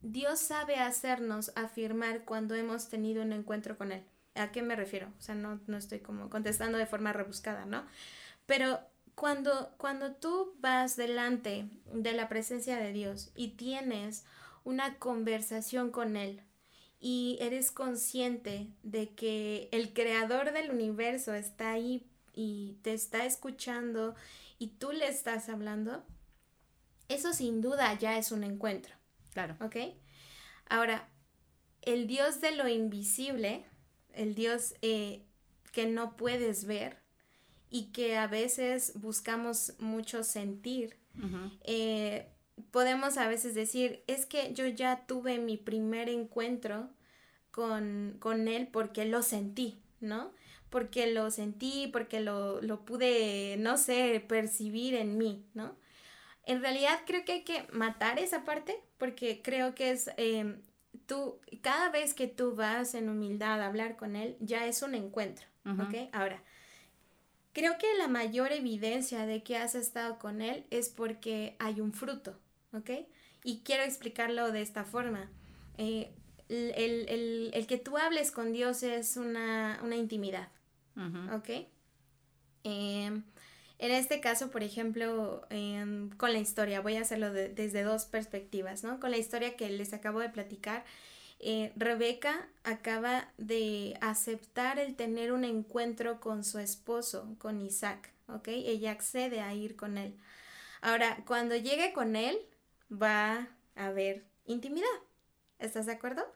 Dios 0.00 0.38
sabe 0.38 0.76
hacernos 0.76 1.50
afirmar 1.56 2.24
cuando 2.24 2.54
hemos 2.54 2.88
tenido 2.88 3.22
un 3.22 3.32
encuentro 3.32 3.76
con 3.76 3.90
Él. 3.90 4.04
¿A 4.36 4.52
qué 4.52 4.62
me 4.62 4.76
refiero? 4.76 5.08
O 5.18 5.20
sea, 5.20 5.34
no, 5.34 5.60
no 5.66 5.76
estoy 5.76 5.98
como 6.00 6.30
contestando 6.30 6.78
de 6.78 6.86
forma 6.86 7.12
rebuscada, 7.12 7.66
¿no? 7.66 7.84
Pero 8.46 8.78
cuando, 9.16 9.74
cuando 9.78 10.12
tú 10.12 10.54
vas 10.60 10.96
delante 10.96 11.68
de 11.92 12.12
la 12.12 12.28
presencia 12.28 12.76
de 12.76 12.92
Dios 12.92 13.32
y 13.34 13.56
tienes 13.56 14.24
una 14.62 14.98
conversación 14.98 15.90
con 15.90 16.16
Él 16.16 16.42
y 17.00 17.38
eres 17.40 17.70
consciente 17.70 18.68
de 18.82 19.10
que 19.14 19.68
el 19.72 19.92
creador 19.92 20.52
del 20.52 20.70
universo 20.70 21.34
está 21.34 21.72
ahí 21.72 22.06
y 22.34 22.78
te 22.82 22.94
está 22.94 23.24
escuchando 23.24 24.14
y 24.58 24.68
tú 24.68 24.92
le 24.92 25.08
estás 25.08 25.48
hablando, 25.48 26.04
eso 27.08 27.32
sin 27.32 27.60
duda 27.60 27.98
ya 27.98 28.18
es 28.18 28.32
un 28.32 28.44
encuentro. 28.44 28.94
Claro. 29.32 29.56
¿Ok? 29.60 29.76
Ahora, 30.68 31.08
el 31.82 32.06
Dios 32.06 32.40
de 32.40 32.52
lo 32.52 32.68
invisible, 32.68 33.64
el 34.12 34.34
Dios 34.34 34.74
eh, 34.82 35.22
que 35.72 35.86
no 35.86 36.16
puedes 36.16 36.64
ver 36.64 36.98
y 37.70 37.92
que 37.92 38.16
a 38.16 38.26
veces 38.26 38.92
buscamos 38.96 39.74
mucho 39.78 40.24
sentir, 40.24 40.96
eh, 41.64 42.28
podemos 42.70 43.16
a 43.18 43.28
veces 43.28 43.54
decir, 43.54 44.02
es 44.06 44.26
que 44.26 44.52
yo 44.54 44.66
ya 44.66 45.06
tuve 45.06 45.38
mi 45.38 45.56
primer 45.56 46.08
encuentro 46.08 46.90
con, 47.50 48.16
con 48.18 48.48
Él 48.48 48.68
porque 48.68 49.04
lo 49.04 49.22
sentí, 49.22 49.80
¿no? 50.00 50.32
Porque 50.70 51.06
lo 51.12 51.30
sentí, 51.30 51.88
porque 51.92 52.20
lo, 52.20 52.60
lo 52.60 52.84
pude, 52.84 53.56
no 53.58 53.78
sé, 53.78 54.24
percibir 54.26 54.94
en 54.94 55.16
mí, 55.16 55.46
¿no? 55.54 55.76
En 56.44 56.60
realidad 56.60 57.00
creo 57.06 57.24
que 57.24 57.32
hay 57.32 57.42
que 57.42 57.66
matar 57.72 58.18
esa 58.18 58.44
parte 58.44 58.78
porque 58.98 59.42
creo 59.42 59.74
que 59.74 59.90
es 59.90 60.10
em, 60.16 60.60
tú, 61.06 61.40
cada 61.60 61.90
vez 61.90 62.14
que 62.14 62.28
tú 62.28 62.54
vas 62.54 62.94
en 62.94 63.08
humildad 63.08 63.60
a 63.60 63.66
hablar 63.66 63.96
con 63.96 64.16
él, 64.16 64.36
ya 64.40 64.66
es 64.66 64.82
un 64.82 64.94
encuentro, 64.94 65.46
¿ok? 65.64 66.08
Ahora, 66.12 66.42
creo 67.52 67.78
que 67.78 67.86
la 67.98 68.06
mayor 68.06 68.52
evidencia 68.52 69.26
de 69.26 69.42
que 69.42 69.56
has 69.56 69.74
estado 69.74 70.18
con 70.18 70.40
él 70.40 70.66
es 70.70 70.88
porque 70.88 71.56
hay 71.58 71.80
un 71.80 71.92
fruto, 71.92 72.38
¿ok? 72.76 72.90
Y 73.44 73.60
quiero 73.60 73.82
explicarlo 73.82 74.52
de 74.52 74.62
esta 74.62 74.84
forma. 74.84 75.30
Eh, 75.78 76.10
el, 76.48 77.66
que 77.66 77.78
tú 77.78 77.96
hables 77.96 78.30
con 78.30 78.52
Dios 78.52 78.82
es 78.82 79.16
una, 79.16 79.80
intimidad, 79.96 80.48
¿ok? 81.32 81.66
Em, 82.64 83.24
en 83.78 83.90
este 83.90 84.20
caso, 84.20 84.50
por 84.50 84.62
ejemplo, 84.62 85.46
em, 85.50 86.10
con 86.10 86.32
la 86.32 86.38
historia, 86.38 86.80
voy 86.80 86.96
a 86.96 87.02
hacerlo 87.02 87.32
desde 87.32 87.82
dos 87.82 88.04
perspectivas, 88.04 88.84
¿no? 88.84 89.00
Con 89.00 89.10
la 89.10 89.18
historia 89.18 89.56
que 89.56 89.68
les 89.70 89.92
acabo 89.92 90.20
de 90.20 90.30
platicar, 90.30 90.84
eh, 91.38 91.72
Rebeca 91.76 92.48
acaba 92.64 93.28
de 93.36 93.98
aceptar 94.00 94.78
el 94.78 94.96
tener 94.96 95.32
un 95.32 95.44
encuentro 95.44 96.20
con 96.20 96.44
su 96.44 96.58
esposo, 96.58 97.36
con 97.38 97.60
Isaac, 97.60 98.10
¿ok? 98.28 98.48
Ella 98.48 98.92
accede 98.92 99.40
a 99.40 99.52
ir 99.54 99.76
con 99.76 99.98
él. 99.98 100.16
Ahora, 100.80 101.22
cuando 101.26 101.56
llegue 101.56 101.92
con 101.92 102.16
él, 102.16 102.38
va 102.90 103.48
a 103.74 103.86
haber 103.86 104.24
intimidad. 104.44 104.86
¿Estás 105.58 105.86
de 105.86 105.92
acuerdo? 105.92 106.26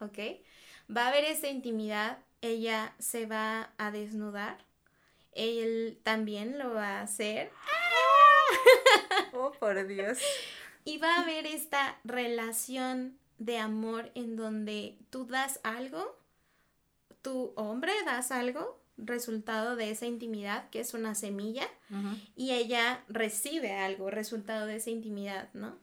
¿Ok? 0.00 0.18
Va 0.94 1.04
a 1.04 1.08
haber 1.08 1.24
esa 1.24 1.48
intimidad, 1.48 2.18
ella 2.40 2.94
se 2.98 3.26
va 3.26 3.70
a 3.78 3.90
desnudar 3.90 4.64
él 5.32 6.00
también 6.02 6.58
lo 6.58 6.74
va 6.74 6.98
a 6.98 7.02
hacer. 7.02 7.50
Oh, 9.32 9.52
por 9.52 9.86
Dios. 9.86 10.18
Y 10.84 10.98
va 10.98 11.14
a 11.14 11.22
haber 11.22 11.46
esta 11.46 11.98
relación 12.04 13.16
de 13.38 13.58
amor 13.58 14.10
en 14.14 14.36
donde 14.36 14.98
tú 15.08 15.24
das 15.24 15.60
algo, 15.62 16.18
tu 17.22 17.52
hombre 17.56 17.92
das 18.04 18.32
algo, 18.32 18.79
resultado 19.04 19.76
de 19.76 19.90
esa 19.90 20.06
intimidad, 20.06 20.68
que 20.70 20.80
es 20.80 20.94
una 20.94 21.14
semilla, 21.14 21.68
y 22.36 22.52
ella 22.52 23.04
recibe 23.08 23.72
algo, 23.72 24.10
resultado 24.10 24.66
de 24.66 24.76
esa 24.76 24.90
intimidad, 24.90 25.48
¿no? 25.54 25.76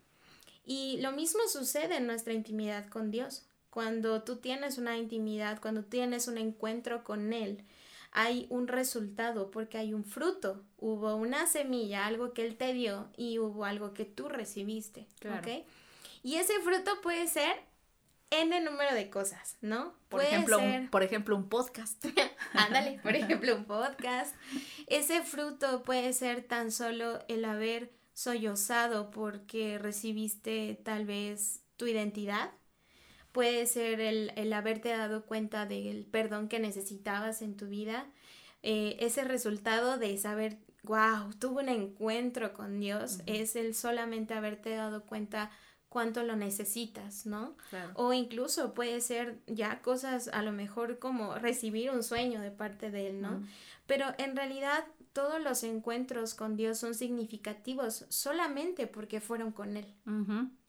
Y 0.65 0.99
lo 1.01 1.11
mismo 1.11 1.41
sucede 1.47 1.97
en 1.97 2.07
nuestra 2.07 2.33
intimidad 2.33 2.87
con 2.89 3.11
Dios. 3.11 3.45
Cuando 3.69 4.23
tú 4.23 4.37
tienes 4.37 4.77
una 4.77 4.97
intimidad, 4.97 5.61
cuando 5.61 5.83
tienes 5.83 6.27
un 6.27 6.37
encuentro 6.37 7.03
con 7.03 7.31
Él, 7.31 7.63
hay 8.11 8.47
un 8.49 8.67
resultado 8.67 9.51
porque 9.51 9.77
hay 9.77 9.93
un 9.93 10.03
fruto. 10.03 10.63
Hubo 10.77 11.15
una 11.15 11.45
semilla, 11.45 12.07
algo 12.07 12.33
que 12.33 12.45
él 12.45 12.57
te 12.57 12.73
dio 12.73 13.09
y 13.15 13.37
hubo 13.39 13.65
algo 13.65 13.93
que 13.93 14.05
tú 14.05 14.27
recibiste. 14.27 15.07
Y 16.23 16.35
ese 16.35 16.59
fruto 16.61 16.99
puede 17.01 17.27
ser 17.27 17.55
N 18.29 18.59
número 18.61 18.93
de 18.93 19.09
cosas, 19.09 19.57
¿no? 19.61 19.93
Por 20.09 20.21
ejemplo, 20.21 20.59
un, 20.59 20.89
por 20.89 21.03
ejemplo, 21.03 21.35
un 21.35 21.47
podcast. 21.47 22.05
Ándale, 22.53 22.99
por 23.01 23.15
ejemplo, 23.15 23.55
un 23.55 23.65
podcast. 23.65 24.35
Ese 24.87 25.21
fruto 25.21 25.83
puede 25.83 26.11
ser 26.13 26.43
tan 26.43 26.71
solo 26.71 27.19
el 27.27 27.45
haber 27.45 27.97
sollozado 28.13 29.11
porque 29.11 29.77
recibiste 29.77 30.79
tal 30.83 31.05
vez 31.05 31.63
tu 31.77 31.85
identidad, 31.85 32.51
puede 33.31 33.67
ser 33.67 34.01
el, 34.01 34.53
haberte 34.53 34.89
dado 34.89 35.27
cuenta 35.27 35.67
del 35.67 36.05
perdón 36.05 36.49
que 36.49 36.59
necesitabas 36.59 37.43
en 37.43 37.55
tu 37.55 37.67
vida, 37.67 38.07
eh, 38.63 38.97
ese 38.99 39.23
resultado 39.23 39.99
de 39.99 40.17
saber, 40.17 40.57
wow, 40.81 41.31
tuve 41.39 41.61
un 41.61 41.69
encuentro 41.69 42.53
con 42.53 42.79
Dios, 42.79 43.19
es 43.27 43.55
el 43.55 43.75
solamente 43.75 44.33
haberte 44.33 44.71
dado 44.71 45.05
cuenta 45.05 45.51
cuánto 45.89 46.23
lo 46.23 46.35
necesitas, 46.35 47.25
¿no? 47.25 47.55
O 47.95 48.13
incluso 48.13 48.73
puede 48.73 49.01
ser 49.01 49.39
ya 49.47 49.81
cosas 49.81 50.27
a 50.29 50.43
lo 50.43 50.51
mejor 50.51 50.99
como 50.99 51.35
recibir 51.35 51.91
un 51.91 52.03
sueño 52.03 52.41
de 52.41 52.51
parte 52.51 52.91
de 52.91 53.07
Él, 53.07 53.21
¿no? 53.21 53.41
Pero 53.85 54.05
en 54.17 54.35
realidad 54.35 54.85
todos 55.13 55.41
los 55.41 55.63
encuentros 55.63 56.35
con 56.35 56.55
Dios 56.57 56.77
son 56.77 56.93
significativos 56.93 58.05
solamente 58.09 58.85
porque 58.85 59.19
fueron 59.21 59.51
con 59.51 59.77
Él. 59.77 59.95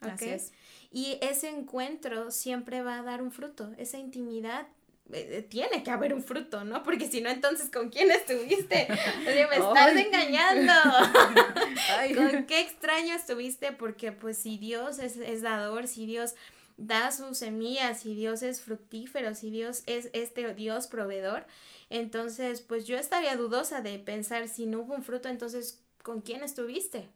Así 0.01 0.29
es. 0.31 0.53
Y 0.91 1.19
ese 1.21 1.51
encuentro 1.51 2.31
siempre 2.31 2.83
va 2.83 2.99
a 2.99 3.03
dar 3.03 3.21
un 3.23 3.31
fruto, 3.33 3.73
esa 3.77 3.99
intimidad 3.99 4.69
eh, 5.13 5.39
eh, 5.39 5.43
tiene 5.43 5.83
que 5.83 5.91
haber 5.91 6.13
un 6.13 6.23
fruto, 6.23 6.65
¿no? 6.65 6.83
Porque 6.83 7.09
si 7.09 7.21
no, 7.21 7.31
entonces, 7.31 7.71
¿con 7.71 7.89
quién 7.89 8.11
estuviste? 8.11 8.89
O 9.21 9.31
sea, 9.31 9.49
me 9.49 9.57
estás 9.57 9.97
engañando. 9.97 10.73
¿Con 12.15 12.47
qué 12.47 12.61
extraño 12.61 13.15
estuviste? 13.15 13.73
Porque 13.73 14.13
pues 14.13 14.39
si 14.39 14.59
Dios 14.59 14.99
es, 14.99 15.17
es 15.17 15.43
dador, 15.43 15.87
si 15.87 16.07
Dios 16.07 16.35
da 16.77 17.11
sus 17.11 17.39
semillas, 17.39 18.01
si 18.01 18.15
Dios 18.15 18.43
es 18.43 18.61
fructífero, 18.61 19.35
si 19.35 19.51
Dios 19.51 19.83
es 19.87 20.11
este 20.13 20.55
Dios 20.55 20.87
proveedor, 20.87 21.47
entonces 21.91 22.61
pues 22.61 22.87
yo 22.87 22.97
estaría 22.97 23.37
dudosa 23.37 23.81
de 23.81 23.99
pensar 23.99 24.49
si 24.49 24.67
no 24.67 24.81
hubo 24.81 24.95
un 24.95 25.03
fruto, 25.03 25.29
entonces 25.29 25.83
¿con 26.03 26.21
quién 26.21 26.43
estuviste? 26.43 27.09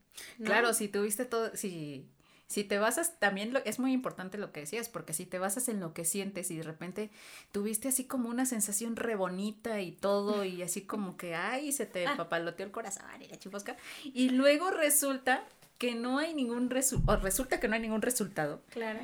Claro, 0.45 0.75
si 0.75 0.89
tuviste 0.89 1.25
todo, 1.25 1.57
si 1.57 2.07
si 2.53 2.65
te 2.65 2.79
basas, 2.79 3.19
también 3.19 3.55
lo, 3.55 3.61
es 3.65 3.79
muy 3.79 3.93
importante 3.93 4.37
lo 4.37 4.53
que 4.53 4.61
decías, 4.61 4.91
porque 4.91 5.15
si 5.15 5.25
te 5.25 5.39
basas 5.39 5.69
en 5.69 5.81
lo 5.81 5.95
que 5.95 6.05
sientes 6.05 6.51
y 6.51 6.59
de 6.59 6.63
repente 6.63 7.11
tuviste 7.51 7.89
así 7.89 8.05
como 8.05 8.29
una 8.29 8.45
sensación 8.45 8.95
re 8.95 9.17
bonita 9.17 9.81
y 9.81 9.93
todo, 9.93 10.45
y 10.45 10.63
así 10.63 10.83
como 10.83 11.17
que, 11.17 11.35
ay, 11.35 11.73
se 11.73 11.87
te 11.87 12.07
ah. 12.07 12.15
papaloteó 12.15 12.67
el 12.67 12.71
corazón 12.71 13.23
y 13.23 13.29
la 13.29 13.39
chifosca, 13.39 13.79
y 14.05 14.29
luego 14.29 14.71
resulta 14.71 15.47
que 15.79 15.95
no 15.95 16.19
hay 16.19 16.35
ningún 16.35 16.69
resultado, 16.69 17.19
o 17.19 17.23
resulta 17.23 17.59
que 17.59 17.69
no 17.69 17.75
hay 17.75 17.81
ningún 17.81 18.03
resultado. 18.03 18.63
Claro. 18.69 19.01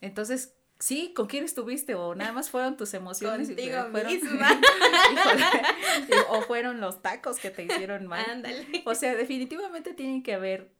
Entonces, 0.00 0.54
sí, 0.78 1.12
¿con 1.14 1.26
quién 1.26 1.44
estuviste? 1.44 1.94
O 1.94 2.14
nada 2.14 2.32
más 2.32 2.48
fueron 2.48 2.78
tus 2.78 2.94
emociones. 2.94 3.48
Contigo 3.48 3.76
y 3.88 3.90
fueron, 3.90 4.12
misma. 4.12 4.60
o 6.30 6.40
fueron 6.42 6.80
los 6.80 7.02
tacos 7.02 7.38
que 7.38 7.50
te 7.50 7.64
hicieron 7.64 8.06
mal. 8.06 8.24
Ándale. 8.28 8.82
O 8.86 8.94
sea, 8.94 9.14
definitivamente 9.14 9.92
tienen 9.92 10.22
que 10.22 10.32
haber 10.34 10.75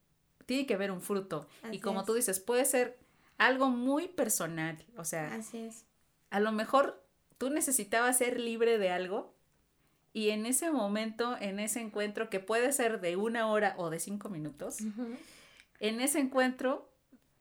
tiene 0.46 0.66
que 0.66 0.74
haber 0.74 0.90
un 0.90 1.02
fruto. 1.02 1.46
y 1.70 1.80
como 1.80 2.04
tú 2.04 2.14
dices, 2.14 2.40
puede 2.40 2.64
ser 2.64 2.98
algo 3.38 3.68
muy 3.68 4.08
personal. 4.08 4.82
O 4.96 5.04
sea, 5.04 5.34
Así 5.34 5.58
es. 5.58 5.84
a 6.30 6.40
lo 6.40 6.52
mejor 6.52 7.02
tú 7.38 7.50
necesitabas 7.50 8.18
ser 8.18 8.40
libre 8.40 8.78
de 8.78 8.90
algo 8.90 9.34
y 10.12 10.30
en 10.30 10.46
ese 10.46 10.70
momento, 10.70 11.36
en 11.38 11.58
ese 11.60 11.80
encuentro, 11.80 12.30
que 12.30 12.40
puede 12.40 12.72
ser 12.72 13.00
de 13.00 13.16
una 13.16 13.48
hora 13.48 13.74
o 13.76 13.90
de 13.90 14.00
cinco 14.00 14.30
minutos, 14.30 14.78
en 15.78 16.00
ese 16.00 16.20
encuentro 16.20 16.90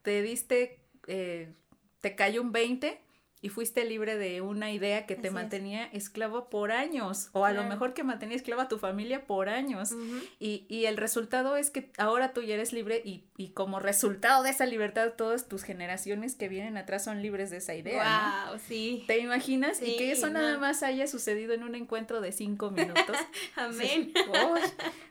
te 0.01 0.21
diste, 0.21 0.81
eh, 1.07 1.53
te 2.01 2.15
cayó 2.15 2.41
un 2.41 2.51
20 2.51 2.99
y 3.45 3.49
fuiste 3.49 3.85
libre 3.85 4.17
de 4.17 4.41
una 4.41 4.71
idea 4.71 5.05
que 5.05 5.15
te 5.15 5.29
mantenía 5.29 5.85
esclavo 5.93 6.49
por 6.49 6.71
años, 6.71 7.29
o 7.31 7.45
a 7.45 7.51
lo 7.51 7.63
mejor 7.63 7.93
que 7.93 8.03
mantenía 8.03 8.35
esclava 8.35 8.63
a 8.63 8.67
tu 8.67 8.79
familia 8.79 9.25
por 9.25 9.49
años. 9.49 9.91
y, 10.39 10.65
y, 10.67 10.85
el 10.85 10.97
resultado 10.97 11.55
es 11.55 11.69
que 11.69 11.91
ahora 11.99 12.33
tú 12.33 12.41
ya 12.41 12.55
eres 12.55 12.73
libre 12.73 13.03
y, 13.05 13.25
y, 13.37 13.49
como 13.49 13.79
resultado 13.79 14.41
de 14.41 14.49
esa 14.49 14.65
libertad, 14.65 15.13
todas 15.15 15.47
tus 15.47 15.61
generaciones 15.61 16.33
que 16.33 16.49
vienen 16.49 16.75
atrás 16.75 17.03
son 17.03 17.21
libres 17.21 17.51
de 17.51 17.57
esa 17.57 17.75
idea. 17.75 18.47
Wow, 18.49 18.57
sí. 18.67 19.03
¿Te 19.05 19.19
imaginas? 19.19 19.79
y 19.79 19.95
que 19.95 20.11
eso 20.11 20.27
nada 20.31 20.57
más 20.57 20.81
haya 20.81 21.05
sucedido 21.05 21.53
en 21.53 21.61
un 21.61 21.75
encuentro 21.75 22.21
de 22.21 22.31
cinco 22.31 22.71
minutos. 22.71 23.15
Amén. 23.55 24.11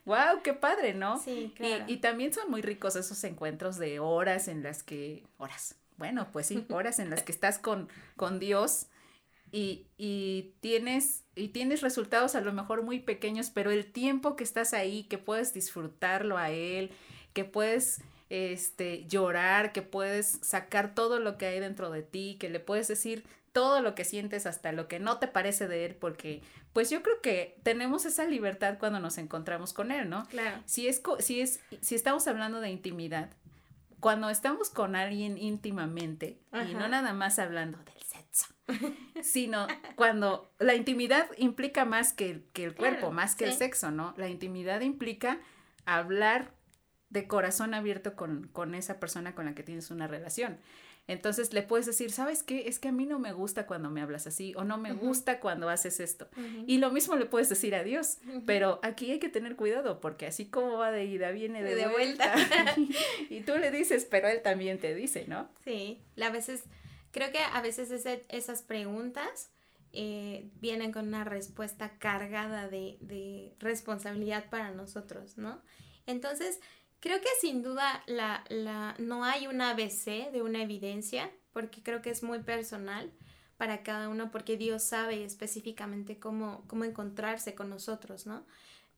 wow, 0.07 0.43
qué 0.43 0.55
padre, 0.55 0.93
¿no? 0.93 1.21
Sí, 1.21 1.53
claro. 1.55 1.85
Y, 1.87 1.93
y 1.93 1.97
también 1.99 2.33
son 2.33 2.51
muy 2.51 2.63
ricos 2.63 2.97
esos 2.97 3.23
encuentros 3.23 3.79
de 3.79 4.01
horas 4.01 4.49
en 4.49 4.65
las 4.65 4.83
que, 4.83 5.23
horas, 5.39 5.77
bueno, 5.97 6.29
pues 6.33 6.47
sí, 6.47 6.65
horas 6.71 6.99
en 6.99 7.11
las 7.11 7.23
que 7.23 7.33
estás 7.33 7.59
con, 7.59 7.89
con 8.17 8.39
Dios 8.39 8.87
y, 9.53 9.87
y, 9.97 10.55
tienes, 10.61 11.25
y 11.35 11.49
tienes 11.49 11.81
resultados 11.81 12.35
a 12.35 12.41
lo 12.41 12.53
mejor 12.53 12.83
muy 12.83 13.01
pequeños, 13.01 13.51
pero 13.51 13.71
el 13.71 13.93
tiempo 13.93 14.37
que 14.37 14.45
estás 14.45 14.75
ahí, 14.75 15.05
que 15.05 15.19
puedes 15.19 15.55
disfrutarlo 15.55 16.39
a 16.39 16.51
Él, 16.51 16.91
que 17.33 17.45
puedes 17.45 18.03
este, 18.31 19.05
llorar, 19.07 19.73
que 19.73 19.83
puedes 19.83 20.39
sacar 20.43 20.95
todo 20.95 21.21
lo 21.21 21.39
que 21.39 21.47
hay 21.47 21.61
dentro 21.61 21.91
de 21.91 22.03
ti, 22.03 22.37
que 22.41 22.49
le 22.49 22.61
puedes 22.61 22.89
decir 22.89 23.25
todo 23.53 23.81
lo 23.81 23.95
que 23.95 24.05
sientes 24.05 24.47
hasta 24.47 24.73
lo 24.73 24.89
que 24.89 24.99
no 24.99 25.19
te 25.19 25.29
parece 25.29 25.69
de 25.69 25.85
él, 25.85 25.95
porque 25.95 26.43
pues 26.73 26.91
yo 26.91 27.05
creo 27.05 27.21
que 27.23 27.57
tenemos 27.63 28.05
esa 28.05 28.25
libertad 28.25 28.79
cuando 28.81 28.99
nos 28.99 29.17
encontramos 29.17 29.73
con 29.73 29.93
él, 29.93 30.11
¿no? 30.11 30.27
Claro. 30.27 30.61
Si 30.67 30.89
es, 30.89 31.01
si 31.21 31.41
es, 31.41 31.61
si 31.81 31.95
estamos 31.95 32.27
hablando 32.27 32.61
de 32.61 32.71
intimidad, 32.71 33.31
cuando 34.05 34.29
estamos 34.29 34.69
con 34.69 34.97
alguien 34.97 35.39
íntimamente 35.39 36.39
y 36.53 36.75
no 36.75 36.89
nada 36.89 37.15
más 37.15 37.39
hablando 37.39 37.79
del 37.85 38.03
sexo, 38.03 38.55
sino 39.23 39.67
cuando 39.97 40.53
la 40.59 40.75
intimidad 40.75 41.27
implica 41.39 41.87
más 41.87 42.13
que, 42.13 42.45
el 42.55 42.75
cuerpo, 42.75 43.13
más 43.13 43.35
que 43.35 43.47
el 43.47 43.55
sexo, 43.55 43.91
¿no? 43.91 44.13
La 44.19 44.29
intimidad 44.29 44.83
implica 44.83 45.41
hablar 45.87 46.53
de 47.09 47.27
corazón 47.27 47.73
abierto 47.73 48.15
con, 48.15 48.47
con 48.49 48.75
esa 48.75 49.01
persona 49.01 49.35
con 49.35 49.47
la 49.47 49.55
que 49.55 49.63
tienes 49.63 49.91
una 49.91 50.07
relación. 50.07 50.59
Entonces 51.07 51.53
le 51.53 51.63
puedes 51.63 51.85
decir, 51.85 52.11
¿sabes 52.11 52.43
qué? 52.43 52.67
Es 52.67 52.79
que 52.79 52.89
a 52.89 52.93
mí 52.93 53.05
no 53.05 53.19
me 53.19 53.33
gusta 53.33 53.67
cuando 53.67 53.91
me 53.91 54.01
hablas 54.01 54.27
así 54.27 54.55
o 54.57 54.65
no 54.65 54.79
me 54.79 54.93
gusta 54.93 55.39
cuando 55.39 55.69
haces 55.69 56.01
esto. 56.01 56.29
Y 56.67 56.79
lo 56.79 56.91
mismo 56.91 57.15
le 57.17 57.27
puedes 57.27 57.51
decir 57.51 57.75
a 57.75 57.85
Dios, 57.85 58.19
pero 58.47 58.81
aquí 58.83 59.11
hay 59.11 59.19
que 59.19 59.29
tener 59.29 59.57
cuidado 59.57 60.01
porque 60.01 60.27
así 60.27 60.47
como 60.47 60.79
va 60.79 60.91
de 60.91 61.05
ida, 61.05 61.31
viene 61.31 61.63
de, 61.63 61.87
vuelta. 61.89 62.35
y 63.31 63.41
tú 63.43 63.57
le 63.59 63.71
dices, 63.71 64.07
pero 64.11 64.29
él 64.29 64.41
también 64.43 64.79
te 64.79 64.95
dice, 64.95 65.27
¿no? 65.29 65.49
Sí, 65.63 66.01
a 66.21 66.31
veces, 66.31 66.65
creo 67.11 67.31
que 67.31 67.39
a 67.39 67.61
veces 67.61 67.91
esas 68.29 68.63
preguntas 68.63 69.51
eh, 69.93 70.49
vienen 70.61 70.91
con 70.91 71.09
una 71.09 71.25
respuesta 71.25 71.99
cargada 71.99 72.69
de, 72.69 72.97
de 73.01 73.53
responsabilidad 73.61 74.49
para 74.49 74.71
nosotros, 74.71 75.37
¿no? 75.37 75.61
Entonces, 76.07 76.61
Creo 77.05 77.21
que 77.21 77.29
sin 77.39 77.63
duda 77.63 78.03
la, 78.07 78.45
la, 78.49 78.95
no 78.97 79.25
hay 79.25 79.47
una 79.47 79.73
ABC 79.73 80.33
de 80.33 80.41
una 80.41 80.63
evidencia, 80.63 81.31
porque 81.53 81.83
creo 81.83 82.01
que 82.01 82.09
es 82.09 82.23
muy 82.23 82.39
personal 82.39 83.13
para 83.59 83.83
cada 83.83 84.09
uno, 84.09 84.31
porque 84.31 84.57
Dios 84.57 84.85
sabe 84.85 85.23
específicamente 85.23 86.19
cómo, 86.19 86.65
cómo 86.67 86.85
encontrarse 86.85 87.55
con 87.55 87.69
nosotros, 87.69 88.25
¿no? 88.25 88.47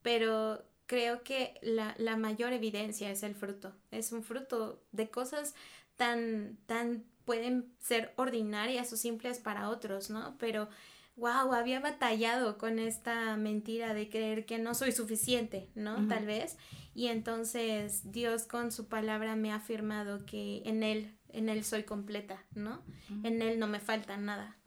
Pero 0.03 0.63
creo 0.85 1.21
que 1.23 1.59
la, 1.61 1.95
la, 1.97 2.15
mayor 2.15 2.53
evidencia 2.53 3.11
es 3.11 3.23
el 3.23 3.35
fruto. 3.35 3.73
Es 3.91 4.13
un 4.13 4.23
fruto 4.23 4.81
de 4.93 5.09
cosas 5.09 5.53
tan, 5.97 6.57
tan 6.65 7.03
pueden 7.25 7.73
ser 7.77 8.13
ordinarias 8.15 8.93
o 8.93 8.95
simples 8.95 9.39
para 9.39 9.67
otros, 9.67 10.09
¿no? 10.09 10.37
Pero 10.37 10.69
wow, 11.17 11.51
había 11.51 11.81
batallado 11.81 12.57
con 12.57 12.79
esta 12.79 13.35
mentira 13.35 13.93
de 13.93 14.07
creer 14.07 14.45
que 14.45 14.59
no 14.59 14.75
soy 14.75 14.93
suficiente, 14.93 15.67
¿no? 15.75 16.07
Tal 16.07 16.25
vez. 16.25 16.57
Y 16.97 17.09
entonces 17.09 18.11
Dios 18.11 18.47
con 18.47 18.71
su 18.71 18.87
palabra 18.87 19.35
me 19.35 19.51
ha 19.51 19.57
afirmado 19.57 20.25
que 20.25 20.63
en 20.65 20.81
Él, 20.81 21.15
en 21.29 21.47
Él 21.47 21.63
soy 21.63 21.83
completa, 21.83 22.43
¿no? 22.55 22.81
En 23.21 23.43
Él 23.43 23.59
no 23.59 23.67
me 23.67 23.79
falta 23.79 24.17
nada. 24.17 24.57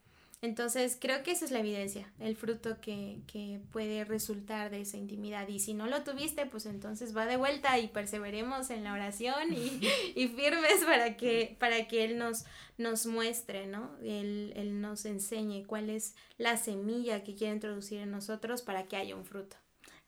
Entonces 0.41 0.97
creo 0.97 1.23
que 1.23 1.31
esa 1.31 1.43
es 1.43 1.51
la 1.51 1.59
evidencia, 1.59 2.09
el 2.19 2.37
fruto 2.37 2.79
que, 2.79 3.19
que, 3.27 3.59
puede 3.73 4.05
resultar 4.05 4.71
de 4.71 4.79
esa 4.79 4.95
intimidad. 4.95 5.45
Y 5.49 5.59
si 5.59 5.73
no 5.73 5.87
lo 5.87 6.03
tuviste, 6.03 6.45
pues 6.45 6.65
entonces 6.67 7.15
va 7.15 7.25
de 7.25 7.35
vuelta 7.35 7.77
y 7.79 7.89
perseveremos 7.89 8.69
en 8.69 8.85
la 8.85 8.93
oración 8.93 9.51
y, 9.51 9.81
y 10.15 10.29
firmes 10.29 10.85
para 10.85 11.17
que, 11.17 11.57
para 11.59 11.85
que 11.89 12.05
Él 12.05 12.17
nos, 12.17 12.45
nos 12.77 13.07
muestre, 13.07 13.67
¿no? 13.67 13.91
Él, 14.01 14.53
él 14.55 14.79
nos 14.79 15.03
enseñe 15.03 15.65
cuál 15.65 15.89
es 15.89 16.15
la 16.37 16.55
semilla 16.55 17.25
que 17.25 17.35
quiere 17.35 17.55
introducir 17.55 17.99
en 17.99 18.11
nosotros 18.11 18.61
para 18.61 18.87
que 18.87 18.95
haya 18.95 19.17
un 19.17 19.25
fruto. 19.25 19.57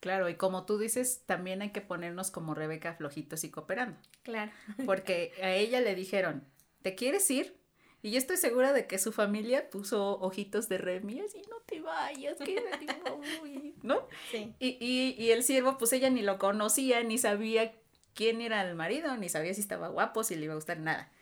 Claro, 0.03 0.27
y 0.27 0.35
como 0.35 0.65
tú 0.65 0.77
dices, 0.77 1.23
también 1.25 1.61
hay 1.61 1.71
que 1.71 1.79
ponernos 1.79 2.29
como 2.29 2.53
Rebeca 2.53 2.93
flojitos 2.93 3.45
y 3.45 3.51
cooperando. 3.51 3.97
Claro. 4.23 4.51
Porque 4.85 5.31
a 5.41 5.53
ella 5.53 5.79
le 5.79 5.95
dijeron, 5.95 6.43
¿te 6.81 6.93
quieres 6.93 7.31
ir? 7.31 7.55
Y 8.01 8.11
yo 8.11 8.17
estoy 8.17 8.35
segura 8.35 8.73
de 8.73 8.85
que 8.85 8.99
su 8.99 9.13
familia 9.13 9.69
puso 9.69 10.19
ojitos 10.19 10.67
de 10.67 10.77
Remy, 10.77 11.21
así, 11.21 11.41
no 11.49 11.55
te 11.65 11.79
vayas, 11.79 12.35
quédate, 12.37 12.85
¿no? 13.81 14.05
Sí. 14.29 14.53
Y, 14.59 14.77
y, 14.81 15.15
y 15.17 15.31
el 15.31 15.41
siervo, 15.41 15.77
pues 15.77 15.93
ella 15.93 16.09
ni 16.09 16.21
lo 16.21 16.37
conocía, 16.37 17.01
ni 17.03 17.17
sabía 17.17 17.73
quién 18.13 18.41
era 18.41 18.61
el 18.67 18.75
marido, 18.75 19.15
ni 19.15 19.29
sabía 19.29 19.53
si 19.53 19.61
estaba 19.61 19.87
guapo, 19.87 20.25
si 20.25 20.35
le 20.35 20.43
iba 20.43 20.51
a 20.51 20.57
gustar 20.57 20.79
nada. 20.79 21.13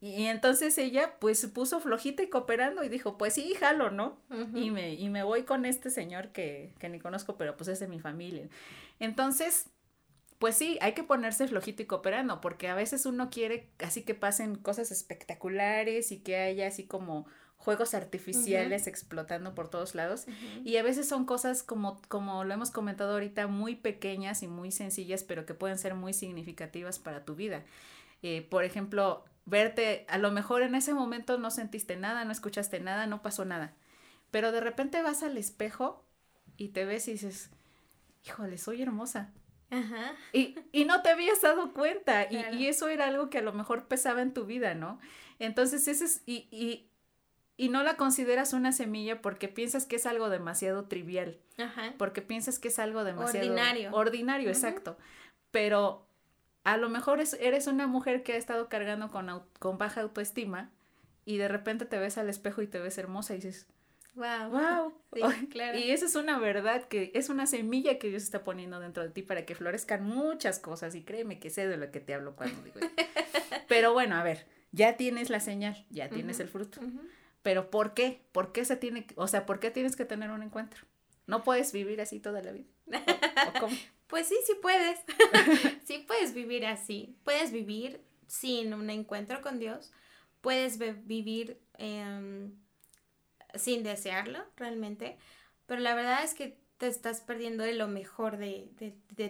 Y 0.00 0.26
entonces 0.26 0.78
ella 0.78 1.14
pues 1.18 1.38
se 1.40 1.48
puso 1.48 1.80
flojita 1.80 2.22
y 2.22 2.28
cooperando 2.28 2.84
y 2.84 2.88
dijo, 2.88 3.18
pues 3.18 3.34
sí, 3.34 3.54
jalo, 3.54 3.90
¿no? 3.90 4.20
y, 4.54 4.70
me, 4.70 4.94
y 4.94 5.08
me 5.08 5.24
voy 5.24 5.42
con 5.42 5.64
este 5.64 5.90
señor 5.90 6.28
que, 6.30 6.72
que 6.78 6.88
ni 6.88 7.00
conozco, 7.00 7.36
pero 7.36 7.56
pues 7.56 7.68
es 7.68 7.80
de 7.80 7.88
mi 7.88 7.98
familia. 7.98 8.48
Entonces, 9.00 9.70
pues 10.38 10.56
sí, 10.56 10.78
hay 10.80 10.92
que 10.92 11.02
ponerse 11.02 11.48
flojito 11.48 11.82
y 11.82 11.86
cooperando, 11.86 12.40
porque 12.40 12.68
a 12.68 12.74
veces 12.74 13.06
uno 13.06 13.28
quiere 13.28 13.70
así 13.80 14.02
que 14.02 14.14
pasen 14.14 14.54
cosas 14.54 14.92
espectaculares 14.92 16.12
y 16.12 16.20
que 16.20 16.36
haya 16.36 16.68
así 16.68 16.86
como 16.86 17.26
juegos 17.56 17.92
artificiales 17.92 18.86
explotando 18.86 19.54
por 19.56 19.68
todos 19.68 19.96
lados. 19.96 20.26
Y 20.64 20.76
a 20.76 20.82
veces 20.84 21.08
son 21.08 21.24
cosas 21.24 21.64
como, 21.64 22.00
como 22.08 22.44
lo 22.44 22.54
hemos 22.54 22.70
comentado 22.70 23.14
ahorita, 23.14 23.48
muy 23.48 23.74
pequeñas 23.74 24.44
y 24.44 24.46
muy 24.46 24.70
sencillas, 24.70 25.24
pero 25.24 25.44
que 25.44 25.54
pueden 25.54 25.76
ser 25.76 25.94
muy 25.94 26.12
significativas 26.12 27.00
para 27.00 27.24
tu 27.24 27.34
vida. 27.34 27.64
Eh, 28.22 28.46
por 28.48 28.62
ejemplo, 28.62 29.24
verte, 29.48 30.04
a 30.08 30.18
lo 30.18 30.30
mejor 30.30 30.62
en 30.62 30.74
ese 30.74 30.94
momento 30.94 31.38
no 31.38 31.50
sentiste 31.50 31.96
nada, 31.96 32.24
no 32.24 32.32
escuchaste 32.32 32.80
nada, 32.80 33.06
no 33.06 33.22
pasó 33.22 33.44
nada, 33.44 33.74
pero 34.30 34.52
de 34.52 34.60
repente 34.60 35.02
vas 35.02 35.22
al 35.22 35.36
espejo 35.36 36.04
y 36.56 36.68
te 36.68 36.84
ves 36.84 37.08
y 37.08 37.12
dices, 37.12 37.50
híjole, 38.26 38.58
soy 38.58 38.82
hermosa. 38.82 39.32
Ajá. 39.70 40.14
Y, 40.32 40.56
y 40.72 40.84
no 40.84 41.02
te 41.02 41.10
habías 41.10 41.42
dado 41.42 41.72
cuenta. 41.74 42.26
Y, 42.30 42.56
y, 42.56 42.68
eso 42.68 42.88
era 42.88 43.06
algo 43.06 43.28
que 43.28 43.38
a 43.38 43.42
lo 43.42 43.52
mejor 43.52 43.86
pesaba 43.86 44.22
en 44.22 44.32
tu 44.32 44.46
vida, 44.46 44.74
¿no? 44.74 44.98
Entonces, 45.38 45.86
ese 45.88 46.06
es, 46.06 46.22
y, 46.24 46.48
y, 46.50 46.90
y 47.56 47.68
no 47.68 47.82
la 47.82 47.96
consideras 47.96 48.54
una 48.54 48.72
semilla 48.72 49.20
porque 49.20 49.48
piensas 49.48 49.84
que 49.84 49.96
es 49.96 50.06
algo 50.06 50.30
demasiado 50.30 50.86
trivial. 50.86 51.38
Ajá. 51.58 51.94
Porque 51.98 52.22
piensas 52.22 52.58
que 52.58 52.68
es 52.68 52.78
algo 52.78 53.04
demasiado 53.04 53.46
ordinario. 53.46 53.90
Ordinario, 53.92 54.48
exacto. 54.48 54.96
Pero 55.50 56.07
a 56.64 56.76
lo 56.76 56.88
mejor 56.88 57.20
es, 57.20 57.34
eres 57.34 57.66
una 57.66 57.86
mujer 57.86 58.22
que 58.22 58.34
ha 58.34 58.36
estado 58.36 58.68
cargando 58.68 59.08
con, 59.08 59.28
con 59.58 59.78
baja 59.78 60.02
autoestima 60.02 60.70
y 61.24 61.36
de 61.36 61.48
repente 61.48 61.84
te 61.84 61.98
ves 61.98 62.18
al 62.18 62.28
espejo 62.28 62.62
y 62.62 62.66
te 62.66 62.78
ves 62.78 62.98
hermosa 62.98 63.34
y 63.34 63.36
dices, 63.36 63.66
Wow. 64.18 64.50
Wow. 64.50 64.92
claro. 65.50 65.78
Y 65.78 65.90
esa 65.90 66.06
es 66.06 66.16
una 66.16 66.38
verdad 66.38 66.84
que 66.88 67.12
es 67.14 67.28
una 67.28 67.46
semilla 67.46 67.98
que 67.98 68.08
Dios 68.08 68.24
está 68.24 68.42
poniendo 68.42 68.80
dentro 68.80 69.02
de 69.02 69.10
ti 69.10 69.22
para 69.22 69.46
que 69.46 69.54
florezcan 69.54 70.04
muchas 70.04 70.58
cosas 70.58 70.94
y 70.94 71.04
créeme 71.04 71.38
que 71.38 71.50
sé 71.50 71.68
de 71.68 71.76
lo 71.76 71.90
que 71.90 72.00
te 72.00 72.14
hablo 72.14 72.34
cuando 72.34 72.60
digo. 72.62 72.80
Pero 73.68 73.92
bueno, 73.92 74.16
a 74.16 74.22
ver, 74.22 74.46
ya 74.72 74.96
tienes 74.96 75.30
la 75.30 75.40
señal, 75.40 75.86
ya 75.90 76.08
tienes 76.08 76.40
el 76.40 76.48
fruto. 76.48 76.80
Pero 77.42 77.70
¿por 77.70 77.94
qué? 77.94 78.22
¿Por 78.32 78.52
qué 78.52 78.64
se 78.64 78.76
tiene, 78.76 79.06
o 79.14 79.28
sea, 79.28 79.46
por 79.46 79.60
qué 79.60 79.70
tienes 79.70 79.94
que 79.94 80.04
tener 80.04 80.30
un 80.30 80.42
encuentro? 80.42 80.84
No 81.26 81.44
puedes 81.44 81.72
vivir 81.72 82.00
así 82.00 82.18
toda 82.18 82.42
la 82.42 82.52
vida. 82.52 82.66
Pues 84.08 84.26
sí, 84.26 84.36
sí 84.46 84.54
puedes. 84.60 84.98
sí 85.84 86.04
puedes 86.06 86.34
vivir 86.34 86.66
así. 86.66 87.16
Puedes 87.24 87.52
vivir 87.52 88.02
sin 88.26 88.74
un 88.74 88.90
encuentro 88.90 89.40
con 89.40 89.58
Dios. 89.58 89.92
Puedes 90.40 90.78
vivir 91.06 91.60
eh, 91.78 92.50
sin 93.54 93.82
desearlo 93.82 94.44
realmente, 94.56 95.18
pero 95.66 95.80
la 95.80 95.94
verdad 95.94 96.24
es 96.24 96.34
que 96.34 96.58
te 96.78 96.86
estás 96.86 97.20
perdiendo 97.20 97.64
de 97.64 97.74
lo 97.74 97.88
mejor 97.88 98.36
de, 98.36 98.70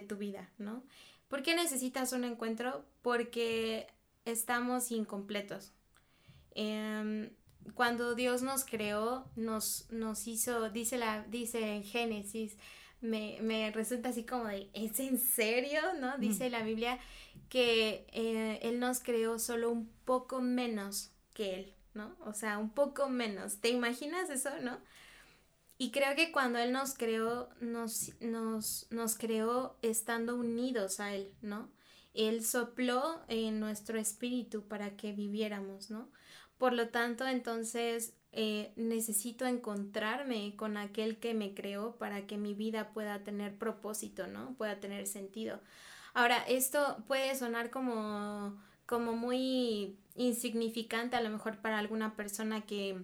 tu 0.07 0.17
vida, 0.17 0.49
¿no? 0.57 0.83
¿Por 1.27 1.41
qué 1.41 1.55
necesitas 1.55 2.13
un 2.13 2.23
encuentro? 2.23 2.85
Porque 3.01 3.87
estamos 4.25 4.91
incompletos. 4.91 5.71
Em, 6.51 7.31
cuando 7.73 8.15
Dios 8.15 8.41
nos 8.41 8.65
creó, 8.65 9.25
nos, 9.35 9.89
nos 9.91 10.27
hizo, 10.27 10.69
dice, 10.69 10.97
la, 10.97 11.23
dice 11.23 11.75
en 11.75 11.83
Génesis, 11.83 12.57
me, 13.01 13.71
resulta 13.73 14.09
así 14.09 14.25
como 14.25 14.45
de, 14.45 14.69
¿es 14.73 14.99
en 14.99 15.17
serio? 15.17 15.81
¿No? 15.99 16.17
Dice 16.17 16.49
la 16.49 16.63
Biblia 16.63 16.99
que 17.49 18.05
eh, 18.11 18.59
Él 18.61 18.79
nos 18.79 18.99
creó 18.99 19.39
solo 19.39 19.71
un 19.71 19.89
poco 20.05 20.41
menos 20.41 21.11
que 21.33 21.55
Él. 21.55 21.73
¿no? 21.93 22.15
O 22.25 22.33
sea, 22.33 22.57
un 22.57 22.69
poco 22.69 23.09
menos. 23.09 23.59
¿Te 23.59 23.69
imaginas 23.69 24.29
eso, 24.29 24.49
no? 24.61 24.79
Y 25.77 25.91
creo 25.91 26.15
que 26.15 26.31
cuando 26.31 26.59
Él 26.59 26.71
nos 26.71 26.93
creó, 26.93 27.49
nos, 27.61 28.11
nos, 28.19 28.87
nos 28.89 29.17
creó 29.17 29.77
estando 29.81 30.35
unidos 30.35 30.99
a 30.99 31.13
Él, 31.13 31.33
¿no? 31.41 31.69
Él 32.13 32.43
sopló 32.43 33.21
en 33.27 33.59
nuestro 33.59 33.97
espíritu 33.97 34.67
para 34.67 34.97
que 34.97 35.13
viviéramos, 35.13 35.89
¿no? 35.89 36.09
Por 36.57 36.73
lo 36.73 36.89
tanto, 36.89 37.25
entonces 37.25 38.13
eh, 38.31 38.71
necesito 38.75 39.45
encontrarme 39.45 40.55
con 40.55 40.77
aquel 40.77 41.17
que 41.17 41.33
me 41.33 41.53
creó 41.53 41.95
para 41.95 42.27
que 42.27 42.37
mi 42.37 42.53
vida 42.53 42.89
pueda 42.93 43.23
tener 43.23 43.55
propósito, 43.57 44.27
¿no? 44.27 44.53
Pueda 44.55 44.79
tener 44.79 45.07
sentido. 45.07 45.59
Ahora, 46.13 46.37
esto 46.47 47.03
puede 47.07 47.35
sonar 47.35 47.69
como, 47.71 48.55
como 48.85 49.13
muy 49.13 49.97
insignificante 50.15 51.15
a 51.15 51.21
lo 51.21 51.29
mejor 51.29 51.57
para 51.57 51.79
alguna 51.79 52.15
persona 52.15 52.61
que 52.61 53.03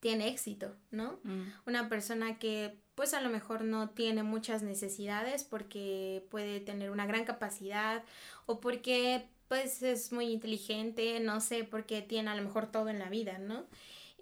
tiene 0.00 0.28
éxito, 0.28 0.74
¿no? 0.90 1.20
Mm. 1.24 1.42
Una 1.66 1.88
persona 1.88 2.38
que 2.38 2.78
pues 2.94 3.14
a 3.14 3.20
lo 3.20 3.30
mejor 3.30 3.62
no 3.62 3.90
tiene 3.90 4.22
muchas 4.22 4.62
necesidades 4.62 5.44
porque 5.44 6.26
puede 6.30 6.60
tener 6.60 6.90
una 6.90 7.06
gran 7.06 7.24
capacidad 7.24 8.02
o 8.46 8.60
porque 8.60 9.26
pues 9.48 9.82
es 9.82 10.12
muy 10.12 10.26
inteligente, 10.26 11.20
no 11.20 11.40
sé, 11.40 11.64
porque 11.64 12.02
tiene 12.02 12.30
a 12.30 12.34
lo 12.34 12.42
mejor 12.42 12.66
todo 12.70 12.88
en 12.88 12.98
la 12.98 13.08
vida, 13.10 13.38
¿no? 13.38 13.66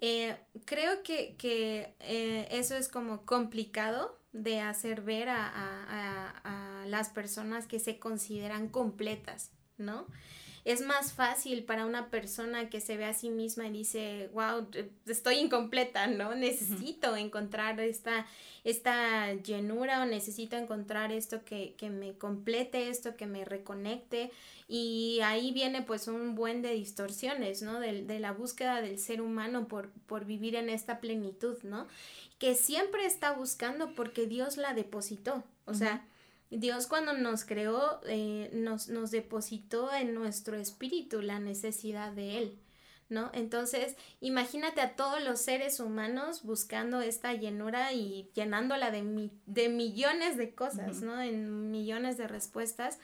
Eh, 0.03 0.35
creo 0.65 1.03
que, 1.03 1.35
eh, 1.99 2.47
eso 2.49 2.75
es 2.75 2.89
como 2.89 3.23
complicado 3.23 4.19
de 4.33 4.59
hacer 4.59 5.01
ver 5.01 5.29
a, 5.29 5.47
a, 5.47 6.85
las 6.87 7.09
personas 7.09 7.67
que 7.67 7.79
se 7.79 7.99
consideran 7.99 8.67
completas, 8.67 9.51
¿no? 9.77 10.07
Es 10.63 10.81
más 10.81 11.13
fácil 11.13 11.63
para 11.63 11.85
una 11.85 12.09
persona 12.09 12.69
que 12.69 12.81
se 12.81 12.97
ve 12.97 13.05
a 13.05 13.13
sí 13.13 13.29
misma 13.29 13.67
y 13.67 13.71
dice, 13.71 14.29
wow, 14.33 14.67
estoy 15.07 15.35
incompleta, 15.35 16.07
¿no? 16.07 16.35
Necesito 16.35 17.15
encontrar 17.15 17.79
esta, 17.79 18.27
esta 18.63 19.33
llenura 19.33 20.01
o 20.01 20.05
necesito 20.05 20.55
encontrar 20.57 21.11
esto 21.11 21.43
que, 21.43 21.73
que 21.77 21.89
me 21.89 22.13
complete, 22.13 22.89
esto 22.89 23.15
que 23.15 23.25
me 23.25 23.43
reconecte. 23.43 24.31
Y 24.67 25.19
ahí 25.23 25.51
viene 25.51 25.81
pues 25.81 26.07
un 26.07 26.35
buen 26.35 26.61
de 26.61 26.73
distorsiones, 26.73 27.63
¿no? 27.63 27.79
De, 27.79 28.03
de 28.03 28.19
la 28.19 28.31
búsqueda 28.31 28.81
del 28.81 28.99
ser 28.99 29.21
humano 29.21 29.67
por, 29.67 29.89
por 30.05 30.25
vivir 30.25 30.55
en 30.55 30.69
esta 30.69 31.01
plenitud, 31.01 31.57
¿no? 31.63 31.87
Que 32.37 32.53
siempre 32.53 33.05
está 33.05 33.33
buscando 33.33 33.93
porque 33.95 34.27
Dios 34.27 34.57
la 34.57 34.73
depositó. 34.73 35.43
O 35.65 35.73
sea, 35.73 36.05
Dios 36.51 36.85
cuando 36.85 37.13
nos 37.13 37.45
creó 37.45 38.01
eh, 38.05 38.49
nos, 38.53 38.89
nos 38.89 39.09
depositó 39.09 39.91
en 39.93 40.13
nuestro 40.13 40.57
espíritu 40.57 41.21
la 41.21 41.39
necesidad 41.39 42.11
de 42.11 42.37
Él. 42.37 42.59
¿No? 43.07 43.29
Entonces, 43.33 43.97
imagínate 44.21 44.79
a 44.79 44.95
todos 44.95 45.21
los 45.21 45.41
seres 45.41 45.81
humanos 45.81 46.43
buscando 46.43 47.01
esta 47.01 47.33
llenura 47.33 47.91
y 47.91 48.29
llenándola 48.33 48.89
de, 48.89 49.29
de 49.47 49.67
millones 49.67 50.37
de 50.37 50.55
cosas, 50.55 51.01
¿no? 51.01 51.21
En 51.21 51.71
millones 51.71 52.17
de 52.17 52.29
respuestas. 52.29 52.99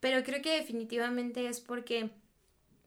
Pero 0.00 0.24
creo 0.24 0.42
que 0.42 0.56
definitivamente 0.56 1.46
es 1.46 1.60
porque 1.60 2.10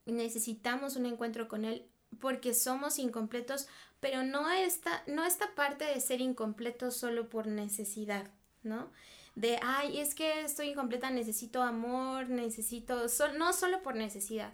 necesitamos 0.06 0.98
un 0.98 1.06
encuentro 1.06 1.48
con 1.48 1.64
Él, 1.64 1.86
porque 2.20 2.54
somos 2.54 3.00
incompletos, 3.00 3.70
pero 4.02 4.24
no 4.24 4.50
esta, 4.50 5.04
no 5.08 5.24
esta 5.24 5.56
parte 5.56 5.86
de 5.86 6.02
ser 6.02 6.20
incompletos 6.20 6.98
solo 6.98 7.30
por 7.30 7.48
necesidad, 7.48 8.30
¿no? 8.64 8.92
De, 9.38 9.60
ay, 9.62 10.00
es 10.00 10.16
que 10.16 10.42
estoy 10.42 10.70
incompleta, 10.70 11.12
necesito 11.12 11.62
amor, 11.62 12.28
necesito, 12.28 13.06
no 13.38 13.54
solo 13.54 13.84
por 13.84 13.96
necesidad. 13.96 14.52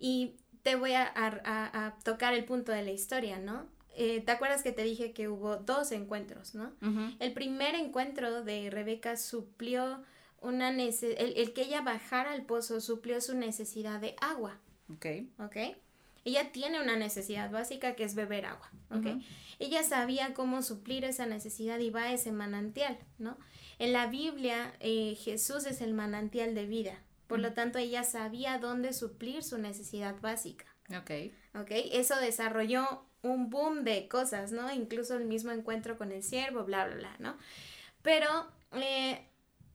Y 0.00 0.34
te 0.62 0.74
voy 0.74 0.94
a, 0.94 1.94
tocar 2.02 2.34
el 2.34 2.44
punto 2.44 2.72
de 2.72 2.82
la 2.82 2.90
historia, 2.90 3.38
¿no? 3.38 3.68
Eh, 3.94 4.20
¿Te 4.22 4.32
acuerdas 4.32 4.64
que 4.64 4.72
te 4.72 4.82
dije 4.82 5.12
que 5.12 5.28
hubo 5.28 5.58
dos 5.58 5.92
encuentros, 5.92 6.56
¿no? 6.56 6.72
El 7.20 7.32
primer 7.34 7.76
encuentro 7.76 8.42
de 8.42 8.68
Rebeca 8.68 9.16
suplió 9.16 10.02
una 10.40 10.72
necesidad, 10.72 11.20
el, 11.20 11.52
que 11.52 11.62
ella 11.62 11.82
bajara 11.82 12.32
al 12.32 12.44
pozo 12.46 12.80
suplió 12.80 13.20
su 13.20 13.36
necesidad 13.36 14.00
de 14.00 14.16
agua. 14.20 14.58
Ok. 14.92 15.06
Ok. 15.38 15.56
Ella 16.26 16.50
tiene 16.50 16.82
una 16.82 16.96
necesidad 16.96 17.52
básica 17.52 17.94
que 17.94 18.02
es 18.02 18.16
beber 18.16 18.46
agua, 18.46 18.68
¿ok? 18.90 19.22
Ella 19.60 19.84
sabía 19.84 20.34
cómo 20.34 20.60
suplir 20.60 21.04
esa 21.04 21.24
necesidad 21.24 21.78
y 21.78 21.90
va 21.90 22.02
a 22.02 22.12
ese 22.12 22.32
manantial, 22.32 22.98
¿no? 23.18 23.38
En 23.78 23.92
la 23.92 24.08
Biblia, 24.08 24.74
eh, 24.80 25.14
Jesús 25.14 25.66
es 25.66 25.80
el 25.80 25.94
manantial 25.94 26.56
de 26.56 26.66
vida. 26.66 26.98
Por 27.28 27.38
lo 27.38 27.52
tanto, 27.52 27.78
ella 27.78 28.02
sabía 28.02 28.58
dónde 28.58 28.92
suplir 28.92 29.44
su 29.44 29.56
necesidad 29.58 30.20
básica. 30.20 30.64
Ok. 30.90 31.30
Ok, 31.60 31.70
eso 31.92 32.16
desarrolló 32.16 33.04
un 33.22 33.48
boom 33.48 33.84
de 33.84 34.08
cosas, 34.08 34.50
¿no? 34.50 34.74
Incluso 34.74 35.16
el 35.16 35.26
mismo 35.26 35.52
encuentro 35.52 35.96
con 35.96 36.10
el 36.10 36.24
siervo, 36.24 36.64
bla, 36.64 36.86
bla, 36.86 36.96
bla, 36.96 37.16
¿no? 37.20 37.38
Pero 38.02 38.26
eh, 38.72 39.24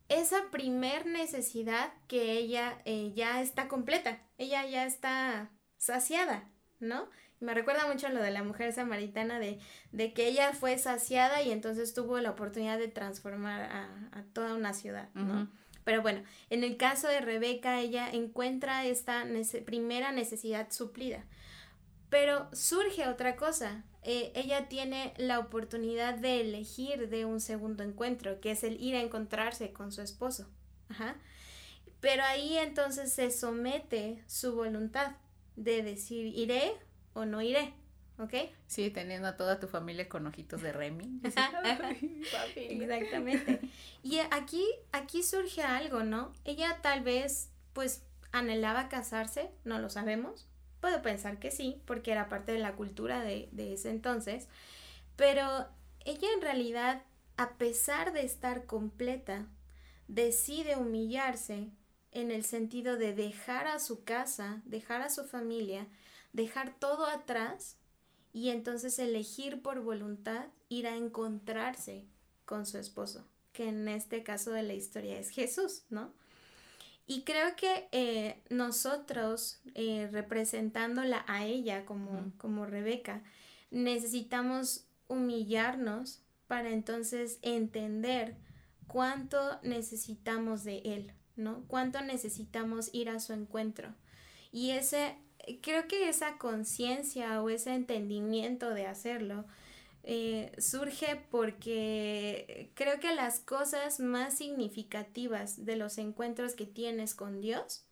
esa 0.10 0.52
primer 0.52 1.06
necesidad 1.06 1.94
que 2.10 2.34
ella 2.34 2.82
eh, 2.84 3.14
ya 3.16 3.42
está 3.42 3.70
completa, 3.70 4.22
ella 4.38 4.66
ya 4.66 4.86
está 4.86 5.50
saciada, 5.82 6.48
¿no? 6.80 7.10
Me 7.40 7.56
recuerda 7.56 7.88
mucho 7.92 8.08
lo 8.10 8.22
de 8.22 8.30
la 8.30 8.44
mujer 8.44 8.72
samaritana, 8.72 9.40
de, 9.40 9.60
de 9.92 10.14
que 10.14 10.28
ella 10.28 10.54
fue 10.54 10.78
saciada 10.78 11.42
y 11.42 11.52
entonces 11.52 11.96
tuvo 11.96 12.20
la 12.20 12.30
oportunidad 12.30 12.78
de 12.78 12.88
transformar 12.88 13.64
a, 13.64 14.24
toda 14.34 14.54
una 14.54 14.74
ciudad, 14.74 15.10
¿no? 15.16 15.50
Pero 15.84 16.04
bueno, 16.04 16.24
en 16.52 16.64
el 16.64 16.78
caso 16.78 17.08
de 17.08 17.20
Rebeca, 17.20 17.80
ella 17.80 18.08
encuentra 18.12 18.86
esta 18.86 19.26
primera 19.66 20.12
necesidad 20.12 20.72
suplida. 20.72 21.26
Pero 22.12 22.48
surge 22.54 23.08
otra 23.08 23.36
cosa. 23.36 23.84
Eh, 24.04 24.32
ella 24.36 24.70
tiene 24.70 25.16
la 25.18 25.40
oportunidad 25.40 26.14
de 26.14 26.42
elegir 26.42 27.10
de 27.10 27.26
un 27.26 27.40
segundo 27.40 27.82
encuentro, 27.82 28.40
que 28.40 28.52
es 28.52 28.64
el 28.64 28.80
ir 28.80 28.96
a 28.96 29.02
encontrarse 29.02 29.74
con 29.74 29.92
su 29.92 30.04
esposo. 30.04 30.48
Ajá. 30.90 31.16
Pero 32.00 32.24
ahí 32.24 32.60
entonces 32.60 33.12
se 33.12 33.32
somete 33.32 34.24
su 34.28 34.54
voluntad 34.54 35.14
de 35.56 35.84
decir, 35.84 36.28
iré 36.28 36.74
o 37.14 37.26
no 37.26 37.42
iré, 37.42 37.74
¿ok? 38.18 38.34
Sí, 38.68 38.90
teniendo 38.90 39.28
a 39.28 39.38
toda 39.38 39.60
tu 39.60 39.68
familia 39.68 40.08
con 40.08 40.26
ojitos 40.28 40.62
de 40.62 40.72
Remy. 40.72 41.22
Exactamente. 41.24 43.60
Y 44.04 44.18
aquí, 44.32 44.66
aquí 44.92 45.22
surge 45.22 45.62
algo, 45.62 46.04
¿no? 46.04 46.34
Ella 46.44 46.80
tal 46.82 47.02
vez, 47.02 47.52
pues, 47.74 48.04
anhelaba 48.32 48.90
casarse, 48.90 49.52
no 49.64 49.78
lo 49.78 49.90
sabemos. 49.90 50.48
Puedo 50.80 51.04
pensar 51.04 51.38
que 51.38 51.52
sí, 51.52 51.84
porque 51.86 52.12
era 52.12 52.28
parte 52.28 52.52
de 52.52 52.58
la 52.58 52.76
cultura 52.76 53.24
de, 53.24 53.48
de 53.52 53.74
ese 53.74 53.92
entonces. 53.92 54.48
Pero 55.16 55.68
ella 56.04 56.28
en 56.34 56.42
realidad, 56.42 57.04
a 57.38 57.58
pesar 57.58 58.12
de 58.12 58.26
estar 58.26 58.66
completa, 58.66 59.46
decide 60.08 60.78
humillarse 60.78 61.70
en 62.12 62.32
el 62.32 62.44
sentido 62.44 62.98
de 62.98 63.14
dejar 63.14 63.68
a 63.68 63.80
su 63.80 64.04
casa, 64.04 64.62
dejar 64.66 65.02
a 65.02 65.10
su 65.10 65.26
familia, 65.26 65.88
dejar 66.34 66.78
todo 66.78 67.06
atrás 67.06 67.78
y 68.34 68.50
entonces 68.50 69.00
elegir 69.00 69.62
por 69.62 69.82
voluntad 69.82 70.48
ir 70.70 70.88
a 70.88 70.96
encontrarse 70.96 72.06
con 72.46 72.66
su 72.66 72.78
esposo, 72.78 73.26
que 73.54 73.70
en 73.70 73.88
este 73.88 74.24
caso 74.24 74.52
de 74.52 74.64
la 74.64 74.74
historia 74.74 75.20
es 75.20 75.30
Jesús, 75.30 75.84
¿no? 75.90 76.14
Y 77.08 77.24
creo 77.24 77.56
que 77.58 77.90
eh, 77.92 78.42
nosotros, 78.50 79.60
eh, 79.76 80.08
representándola 80.12 81.26
a 81.28 81.46
ella 81.46 81.86
como, 81.86 82.32
como 82.38 82.66
Rebeca, 82.66 83.22
necesitamos 83.70 84.86
humillarnos 85.08 86.22
para 86.48 86.70
entonces 86.70 87.40
entender 87.42 88.38
cuánto 88.88 89.60
necesitamos 89.62 90.64
de 90.64 90.78
Él, 90.86 91.14
¿no? 91.36 91.64
Cuánto 91.68 92.02
necesitamos 92.02 92.90
ir 92.94 93.10
a 93.10 93.20
su 93.20 93.34
encuentro. 93.34 93.94
Y 94.52 94.72
ese 94.72 95.16
creo 95.62 95.88
que 95.88 96.10
esa 96.10 96.38
conciencia 96.38 97.42
o 97.42 97.50
ese 97.50 97.74
entendimiento 97.74 98.74
de 98.74 98.86
hacerlo 98.86 99.46
eh, 100.04 100.52
surge 100.58 101.22
porque 101.30 102.72
creo 102.74 103.00
que 103.00 103.14
las 103.14 103.40
cosas 103.40 104.00
más 104.00 104.36
significativas 104.38 105.66
de 105.66 105.76
los 105.76 105.98
encuentros 105.98 106.56
que 106.56 106.66
tienes 106.66 107.14
con 107.14 107.42
Dios 107.42 107.86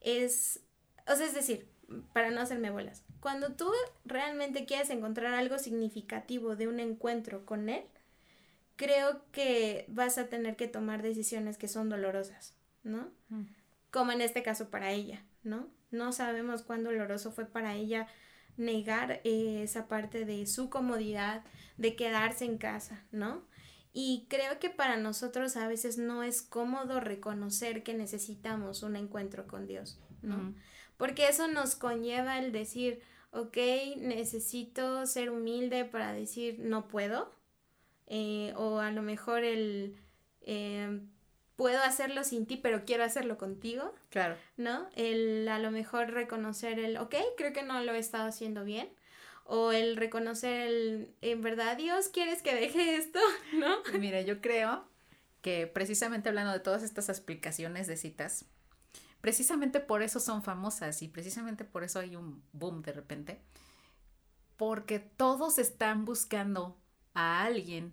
es, 0.00 0.60
o 1.06 1.14
sea, 1.14 1.26
es 1.26 1.34
decir, 1.34 1.68
para 2.12 2.30
no 2.30 2.40
hacerme 2.40 2.70
bolas, 2.70 3.04
cuando 3.20 3.52
tú 3.52 3.70
realmente 4.04 4.64
quieres 4.64 4.90
encontrar 4.90 5.34
algo 5.34 5.58
significativo 5.58 6.56
de 6.56 6.66
un 6.66 6.80
encuentro 6.80 7.46
con 7.46 7.68
Él, 7.68 7.84
creo 8.76 9.22
que 9.30 9.84
vas 9.88 10.18
a 10.18 10.28
tener 10.28 10.56
que 10.56 10.66
tomar 10.66 11.02
decisiones 11.02 11.56
que 11.56 11.68
son 11.68 11.88
dolorosas, 11.88 12.54
¿no? 12.84 13.10
Mm. 13.28 13.42
Como 13.90 14.12
en 14.12 14.20
este 14.20 14.42
caso 14.42 14.70
para 14.70 14.92
ella, 14.92 15.24
¿no? 15.42 15.68
No 15.90 16.12
sabemos 16.12 16.62
cuán 16.62 16.84
doloroso 16.84 17.32
fue 17.32 17.46
para 17.46 17.74
ella 17.74 18.06
negar 18.56 19.20
eh, 19.24 19.62
esa 19.62 19.88
parte 19.88 20.24
de 20.24 20.46
su 20.46 20.70
comodidad, 20.70 21.44
de 21.76 21.96
quedarse 21.96 22.44
en 22.44 22.58
casa, 22.58 23.04
¿no? 23.10 23.42
Y 23.92 24.26
creo 24.28 24.58
que 24.58 24.70
para 24.70 24.96
nosotros 24.96 25.56
a 25.56 25.68
veces 25.68 25.98
no 25.98 26.22
es 26.22 26.42
cómodo 26.42 27.00
reconocer 27.00 27.82
que 27.84 27.94
necesitamos 27.94 28.82
un 28.82 28.96
encuentro 28.96 29.46
con 29.46 29.66
Dios, 29.66 30.00
¿no? 30.22 30.54
Porque 30.96 31.28
eso 31.28 31.46
nos 31.48 31.76
conlleva 31.76 32.38
el 32.38 32.50
decir, 32.50 33.02
ok, 33.30 33.56
necesito 33.98 35.06
ser 35.06 35.30
humilde 35.30 35.84
para 35.84 36.12
decir 36.12 36.58
no 36.58 36.88
puedo, 36.88 37.32
eh, 38.06 38.52
o 38.56 38.80
a 38.80 38.90
lo 38.90 39.02
mejor 39.02 39.44
el 39.44 39.96
eh, 40.40 41.00
puedo 41.56 41.82
hacerlo 41.82 42.24
sin 42.24 42.46
ti, 42.46 42.56
pero 42.56 42.84
quiero 42.84 43.04
hacerlo 43.04 43.38
contigo. 43.38 43.94
Claro. 44.10 44.36
¿No? 44.56 44.88
El 44.96 45.48
a 45.48 45.58
lo 45.58 45.70
mejor 45.70 46.10
reconocer 46.10 46.78
el, 46.78 46.96
ok, 46.96 47.14
creo 47.36 47.52
que 47.52 47.62
no 47.62 47.80
lo 47.82 47.92
he 47.92 47.98
estado 47.98 48.28
haciendo 48.28 48.64
bien. 48.64 48.88
O 49.46 49.72
el 49.72 49.96
reconocer 49.96 50.68
el, 50.68 51.14
en 51.20 51.42
verdad, 51.42 51.76
Dios, 51.76 52.08
¿quieres 52.08 52.40
que 52.40 52.54
deje 52.54 52.96
esto? 52.96 53.18
¿No? 53.54 53.76
Mira, 53.98 54.22
yo 54.22 54.40
creo 54.40 54.84
que 55.42 55.66
precisamente 55.66 56.30
hablando 56.30 56.52
de 56.52 56.60
todas 56.60 56.82
estas 56.82 57.10
explicaciones 57.10 57.86
de 57.86 57.98
citas, 57.98 58.46
precisamente 59.20 59.80
por 59.80 60.02
eso 60.02 60.18
son 60.18 60.42
famosas 60.42 61.02
y 61.02 61.08
precisamente 61.08 61.64
por 61.64 61.84
eso 61.84 61.98
hay 61.98 62.16
un 62.16 62.42
boom 62.52 62.80
de 62.82 62.92
repente, 62.92 63.42
porque 64.56 64.98
todos 65.00 65.58
están 65.58 66.06
buscando 66.06 66.78
a 67.12 67.44
alguien 67.44 67.92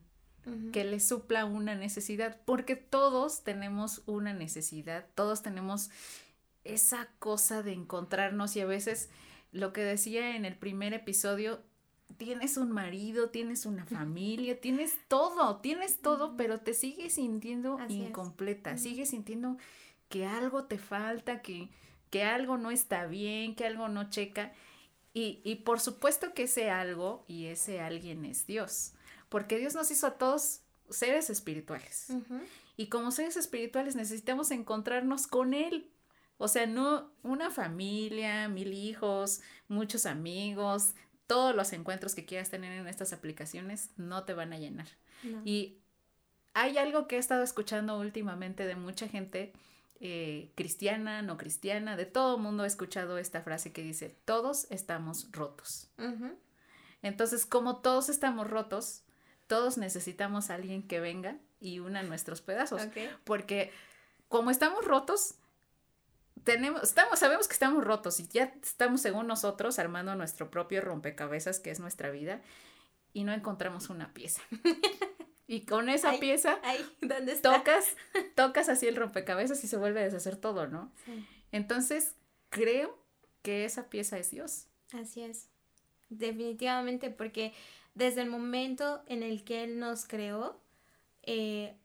que 0.74 0.84
les 0.84 1.08
supla 1.08 1.46
una 1.46 1.76
necesidad, 1.76 2.40
porque 2.46 2.76
todos 2.76 3.44
tenemos 3.44 4.02
una 4.06 4.34
necesidad, 4.34 5.06
todos 5.14 5.44
tenemos 5.44 5.92
esa 6.64 7.10
cosa 7.20 7.64
de 7.64 7.74
encontrarnos 7.74 8.56
y 8.56 8.62
a 8.62 8.66
veces 8.66 9.10
lo 9.52 9.74
que 9.74 9.82
decía 9.82 10.36
en 10.36 10.46
el 10.46 10.56
primer 10.56 10.94
episodio, 10.94 11.62
tienes 12.18 12.58
un 12.58 12.72
marido, 12.72 13.30
tienes 13.30 13.66
una 13.66 13.86
familia, 13.86 14.60
tienes 14.60 14.98
todo, 15.08 15.58
tienes 15.58 16.02
todo, 16.02 16.38
pero 16.38 16.60
te 16.60 16.74
sigues 16.74 17.14
sintiendo 17.14 17.78
incompleta, 17.90 18.78
sigues 18.78 19.10
sintiendo 19.10 19.58
que 20.10 20.26
algo 20.26 20.66
te 20.66 20.78
falta, 20.78 21.42
que, 21.42 21.70
que 22.10 22.24
algo 22.24 22.58
no 22.58 22.72
está 22.72 23.08
bien, 23.08 23.56
que 23.56 23.66
algo 23.66 23.88
no 23.88 24.10
checa. 24.10 24.54
Y, 25.14 25.42
y 25.44 25.56
por 25.56 25.80
supuesto 25.80 26.34
que 26.34 26.44
ese 26.44 26.70
algo 26.70 27.26
y 27.28 27.48
ese 27.48 27.82
alguien 27.82 28.24
es 28.24 28.48
Dios, 28.48 28.94
porque 29.32 29.58
Dios 29.58 29.76
nos 29.76 29.90
hizo 29.92 30.08
a 30.08 30.18
todos 30.18 30.60
seres 30.90 31.30
espirituales. 31.30 32.08
Y 32.76 32.88
como 32.88 33.12
seres 33.12 33.38
espirituales 33.38 33.96
necesitamos 33.96 34.52
encontrarnos 34.52 35.26
con 35.26 35.54
Él. 35.54 35.90
O 36.38 36.50
sea, 36.50 36.66
no 36.66 37.14
una 37.24 37.50
familia, 37.50 38.50
mil 38.50 38.74
hijos, 38.74 39.40
muchos 39.70 40.06
amigos, 40.06 40.96
todos 41.28 41.56
los 41.56 41.72
encuentros 41.72 42.14
que 42.14 42.26
quieras 42.26 42.50
tener 42.50 42.74
en 42.74 42.88
estas 42.88 43.14
aplicaciones 43.14 43.92
no 43.96 44.26
te 44.26 44.34
van 44.34 44.52
a 44.52 44.60
llenar. 44.60 44.90
Y 45.46 45.78
hay 46.54 46.78
algo 46.78 47.08
que 47.08 47.16
he 47.16 47.20
estado 47.20 47.44
escuchando 47.44 47.98
últimamente 47.98 48.66
de 48.66 48.76
mucha 48.76 49.08
gente 49.08 49.54
eh, 50.02 50.52
cristiana, 50.56 51.22
no 51.22 51.38
cristiana, 51.38 51.96
de 51.96 52.06
todo 52.06 52.38
mundo 52.38 52.66
he 52.66 52.68
escuchado 52.68 53.18
esta 53.18 53.44
frase 53.44 53.72
que 53.72 53.82
dice, 53.82 54.14
todos 54.26 54.68
estamos 54.72 55.30
rotos. 55.32 55.90
Entonces, 57.02 57.46
como 57.46 57.78
todos 57.78 58.10
estamos 58.10 58.50
rotos, 58.50 59.06
todos 59.52 59.78
necesitamos 59.78 60.50
a 60.50 60.56
alguien 60.56 60.82
que 60.82 61.02
venga 61.02 61.36
y 61.60 61.80
una 61.80 62.04
nuestros 62.04 62.40
pedazos. 62.40 62.88
Porque 63.26 63.70
como 64.30 64.50
estamos 64.50 64.86
rotos, 64.86 65.36
tenemos, 66.46 66.84
estamos, 66.84 67.20
sabemos 67.20 67.50
que 67.50 67.54
estamos 67.56 67.84
rotos 67.84 68.22
y 68.22 68.30
ya 68.30 68.54
estamos 68.64 69.02
según 69.02 69.28
nosotros 69.28 69.78
armando 69.78 70.16
nuestro 70.16 70.50
propio 70.50 70.80
rompecabezas 70.80 71.60
que 71.60 71.70
es 71.70 71.82
nuestra 71.82 72.12
vida 72.12 72.40
y 73.12 73.26
no 73.26 73.34
encontramos 73.34 73.90
una 73.90 74.14
pieza. 74.14 74.42
Y 75.48 75.66
con 75.66 75.90
esa 75.90 76.14
pieza 76.14 76.58
tocas, 77.42 77.98
tocas 78.36 78.70
así 78.70 78.88
el 78.88 78.96
rompecabezas 78.96 79.62
y 79.66 79.68
se 79.68 79.76
vuelve 79.76 80.00
a 80.00 80.04
deshacer 80.04 80.38
todo, 80.38 80.68
¿no? 80.68 80.94
Entonces, 81.52 82.16
creo 82.50 82.98
que 83.42 83.66
esa 83.66 83.90
pieza 83.90 84.18
es 84.18 84.32
Dios. 84.32 84.68
Así 84.94 85.24
es. 85.24 85.50
Definitivamente, 86.08 87.10
porque 87.10 87.52
desde 87.94 88.22
el 88.22 88.30
momento 88.30 89.04
en 89.08 89.24
el 89.24 89.44
que 89.44 89.64
Él 89.64 89.80
nos 89.80 90.06
creó, 90.06 90.62
eh, 91.24 91.76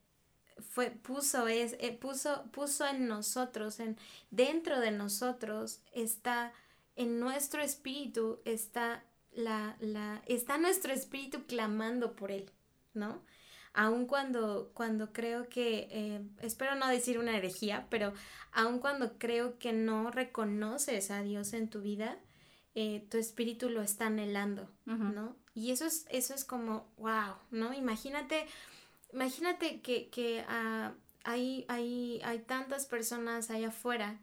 fue, 0.58 0.90
puso, 0.90 1.48
es, 1.48 1.76
eh, 1.80 1.92
puso, 1.92 2.44
puso 2.52 2.86
en 2.86 3.06
nosotros, 3.08 3.80
en, 3.80 3.98
dentro 4.30 4.80
de 4.80 4.90
nosotros 4.90 5.80
está, 5.92 6.52
en 6.96 7.20
nuestro 7.20 7.62
espíritu 7.62 8.40
está 8.44 9.04
la, 9.32 9.76
la, 9.80 10.22
está 10.26 10.56
nuestro 10.56 10.92
espíritu 10.92 11.44
clamando 11.46 12.16
por 12.16 12.30
Él, 12.30 12.50
¿no? 12.94 13.22
aun 13.76 14.06
cuando, 14.06 14.70
cuando 14.72 15.12
creo 15.12 15.48
que, 15.50 15.86
eh, 15.90 16.22
espero 16.40 16.74
no 16.76 16.88
decir 16.88 17.18
una 17.18 17.36
herejía, 17.36 17.86
pero 17.90 18.14
aun 18.50 18.78
cuando 18.78 19.18
creo 19.18 19.58
que 19.58 19.74
no 19.74 20.10
reconoces 20.10 21.10
a 21.10 21.22
Dios 21.22 21.52
en 21.52 21.68
tu 21.68 21.82
vida, 21.82 22.18
eh, 22.74 23.06
tu 23.10 23.18
espíritu 23.18 23.68
lo 23.68 23.82
está 23.82 24.06
anhelando, 24.06 24.70
¿no? 24.86 25.36
Y 25.56 25.72
eso 25.72 25.86
es, 25.86 26.06
eso 26.10 26.34
es 26.34 26.44
como, 26.44 26.86
wow, 26.98 27.34
¿no? 27.50 27.72
Imagínate, 27.72 28.46
imagínate 29.12 29.80
que, 29.80 30.10
que 30.10 30.44
ah, 30.48 30.92
hay, 31.24 31.64
hay, 31.68 32.20
hay 32.24 32.40
tantas 32.40 32.84
personas 32.84 33.50
allá 33.50 33.68
afuera 33.68 34.20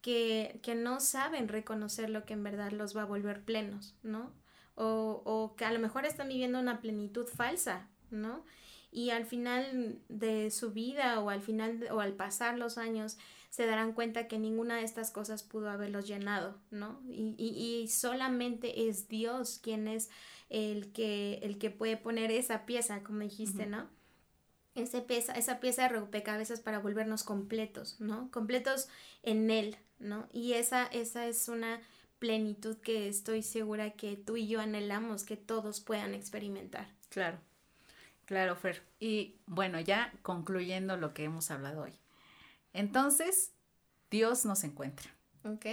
que, 0.00 0.60
que 0.62 0.76
no 0.76 1.00
saben 1.00 1.48
reconocer 1.48 2.10
lo 2.10 2.24
que 2.24 2.34
en 2.34 2.44
verdad 2.44 2.70
los 2.70 2.96
va 2.96 3.02
a 3.02 3.06
volver 3.06 3.44
plenos, 3.44 3.96
¿no? 4.04 4.32
O, 4.76 5.20
o 5.24 5.56
que 5.56 5.64
a 5.64 5.72
lo 5.72 5.80
mejor 5.80 6.06
están 6.06 6.28
viviendo 6.28 6.60
una 6.60 6.80
plenitud 6.80 7.26
falsa, 7.26 7.88
¿no? 8.10 8.44
y 8.90 9.10
al 9.10 9.26
final 9.26 9.98
de 10.08 10.50
su 10.50 10.72
vida 10.72 11.20
o 11.20 11.30
al 11.30 11.42
final 11.42 11.86
o 11.90 12.00
al 12.00 12.14
pasar 12.14 12.58
los 12.58 12.78
años 12.78 13.18
se 13.50 13.66
darán 13.66 13.92
cuenta 13.92 14.28
que 14.28 14.38
ninguna 14.38 14.76
de 14.76 14.84
estas 14.84 15.10
cosas 15.10 15.42
pudo 15.42 15.70
haberlos 15.70 16.06
llenado, 16.06 16.56
¿no? 16.70 17.00
Y, 17.08 17.34
y, 17.38 17.88
solamente 17.88 18.88
es 18.88 19.08
Dios 19.08 19.58
quien 19.62 19.88
es 19.88 20.10
el 20.48 20.92
que, 20.92 21.40
el 21.42 21.58
que 21.58 21.70
puede 21.70 21.96
poner 21.96 22.30
esa 22.30 22.66
pieza, 22.66 23.02
como 23.02 23.20
dijiste, 23.20 23.66
¿no? 23.66 23.88
Ese 24.74 25.00
pieza, 25.00 25.32
esa 25.32 25.60
pieza 25.60 25.82
de 25.82 25.88
rompecabezas 25.88 26.60
para 26.60 26.78
volvernos 26.78 27.24
completos, 27.24 27.96
¿no? 28.00 28.30
Completos 28.30 28.88
en 29.22 29.50
Él, 29.50 29.76
¿no? 29.98 30.28
Y 30.32 30.52
esa, 30.52 30.86
esa 30.86 31.26
es 31.26 31.48
una 31.48 31.80
plenitud 32.18 32.76
que 32.78 33.08
estoy 33.08 33.42
segura 33.42 33.92
que 33.92 34.16
tú 34.16 34.36
y 34.36 34.46
yo 34.46 34.60
anhelamos 34.60 35.24
que 35.24 35.36
todos 35.36 35.80
puedan 35.80 36.14
experimentar. 36.14 36.88
Claro. 37.08 37.38
Claro, 38.28 38.56
Fer. 38.56 38.82
Y 39.00 39.36
bueno, 39.46 39.80
ya 39.80 40.12
concluyendo 40.20 40.98
lo 40.98 41.14
que 41.14 41.24
hemos 41.24 41.50
hablado 41.50 41.82
hoy. 41.84 41.94
Entonces, 42.72 43.52
Dios 44.10 44.44
nos 44.44 44.64
encuentra. 44.64 45.10
Ok. 45.44 45.66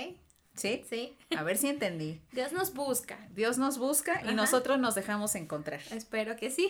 ¿Sí? 0.54 0.84
Sí. 0.90 1.18
A 1.36 1.44
ver 1.44 1.58
si 1.58 1.68
entendí. 1.68 2.22
Dios 2.32 2.54
nos 2.54 2.74
busca. 2.74 3.28
Dios 3.32 3.58
nos 3.58 3.78
busca 3.78 4.22
y 4.30 4.34
nosotros 4.34 4.80
nos 4.80 4.96
dejamos 4.96 5.36
encontrar. 5.36 5.82
Espero 5.92 6.36
que 6.38 6.50
sí. 6.50 6.70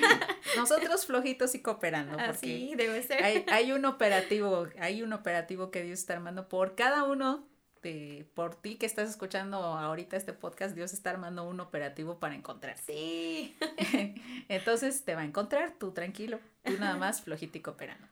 nosotros 0.56 1.06
flojitos 1.06 1.54
y 1.54 1.62
cooperando. 1.62 2.18
Así 2.18 2.74
debe 2.76 3.02
ser. 3.02 3.22
Hay, 3.24 3.44
hay 3.50 3.72
un 3.72 3.86
operativo, 3.86 4.68
hay 4.78 5.02
un 5.02 5.12
operativo 5.12 5.70
que 5.70 5.82
Dios 5.82 6.00
está 6.00 6.12
armando 6.12 6.48
por 6.48 6.74
cada 6.74 7.04
uno 7.04 7.46
este, 7.82 8.28
por 8.34 8.54
ti 8.54 8.76
que 8.76 8.86
estás 8.86 9.10
escuchando 9.10 9.56
ahorita 9.56 10.16
este 10.16 10.32
podcast, 10.32 10.76
Dios 10.76 10.92
está 10.92 11.10
armando 11.10 11.42
un 11.42 11.58
operativo 11.58 12.20
para 12.20 12.36
encontrar. 12.36 12.78
Sí. 12.78 13.56
Entonces 14.48 15.04
te 15.04 15.16
va 15.16 15.22
a 15.22 15.24
encontrar, 15.24 15.72
tú 15.80 15.90
tranquilo, 15.90 16.38
tú 16.62 16.74
nada 16.78 16.96
más 16.96 17.22
flojito 17.22 17.58
y 17.58 17.60
cooperando. 17.60 18.06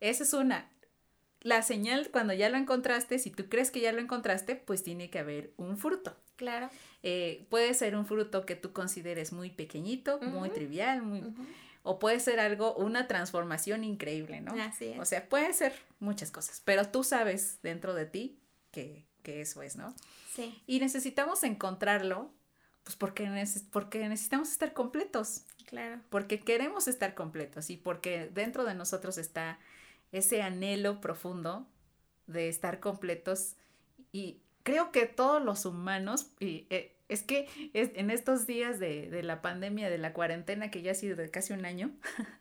Esa 0.00 0.22
es 0.22 0.32
una. 0.32 0.66
La 1.42 1.62
señal, 1.62 2.10
cuando 2.10 2.32
ya 2.32 2.48
lo 2.48 2.56
encontraste, 2.56 3.18
si 3.18 3.30
tú 3.30 3.48
crees 3.48 3.70
que 3.70 3.80
ya 3.80 3.92
lo 3.92 4.00
encontraste, 4.00 4.56
pues 4.56 4.82
tiene 4.82 5.10
que 5.10 5.18
haber 5.18 5.52
un 5.56 5.76
fruto. 5.76 6.16
Claro. 6.36 6.70
Eh, 7.02 7.46
puede 7.50 7.74
ser 7.74 7.96
un 7.96 8.06
fruto 8.06 8.46
que 8.46 8.54
tú 8.54 8.72
consideres 8.72 9.32
muy 9.32 9.50
pequeñito, 9.50 10.20
muy 10.20 10.50
trivial, 10.50 11.02
muy... 11.02 11.22
O 11.84 11.98
puede 11.98 12.20
ser 12.20 12.38
algo, 12.38 12.74
una 12.74 13.08
transformación 13.08 13.82
increíble, 13.82 14.40
¿no? 14.40 14.54
Así 14.62 14.86
es. 14.86 15.00
O 15.00 15.04
sea, 15.04 15.28
puede 15.28 15.52
ser 15.52 15.74
muchas 15.98 16.30
cosas, 16.30 16.62
pero 16.64 16.88
tú 16.88 17.02
sabes 17.02 17.58
dentro 17.62 17.92
de 17.92 18.06
ti 18.06 18.38
que, 18.70 19.04
eso 19.24 19.62
es, 19.62 19.74
¿no? 19.74 19.92
Sí. 20.32 20.62
Y 20.68 20.78
necesitamos 20.78 21.42
encontrarlo, 21.42 22.32
pues 22.84 22.94
porque, 22.94 23.28
porque 23.72 24.08
necesitamos 24.08 24.52
estar 24.52 24.72
completos. 24.74 25.42
Claro. 25.66 26.00
Porque 26.08 26.38
queremos 26.38 26.86
estar 26.86 27.14
completos 27.14 27.68
y 27.68 27.76
porque 27.76 28.30
dentro 28.32 28.64
de 28.64 28.74
nosotros 28.74 29.18
está 29.18 29.58
ese 30.12 30.42
anhelo 30.42 31.00
profundo 31.00 31.66
de 32.26 32.48
estar 32.48 32.80
completos 32.80 33.56
y 34.12 34.42
creo 34.62 34.92
que 34.92 35.06
todos 35.06 35.42
los 35.42 35.64
humanos, 35.64 36.30
y 36.38 36.66
eh, 36.70 36.94
es 37.08 37.22
que 37.22 37.48
en 37.64 38.10
estos 38.10 38.46
días 38.46 38.78
de, 38.78 39.10
de, 39.10 39.22
la 39.22 39.42
pandemia, 39.42 39.90
de 39.90 39.98
la 39.98 40.12
cuarentena, 40.12 40.70
que 40.70 40.82
ya 40.82 40.92
ha 40.92 40.94
sido 40.94 41.16
de 41.16 41.30
casi 41.30 41.52
un 41.52 41.64
año, 41.64 41.90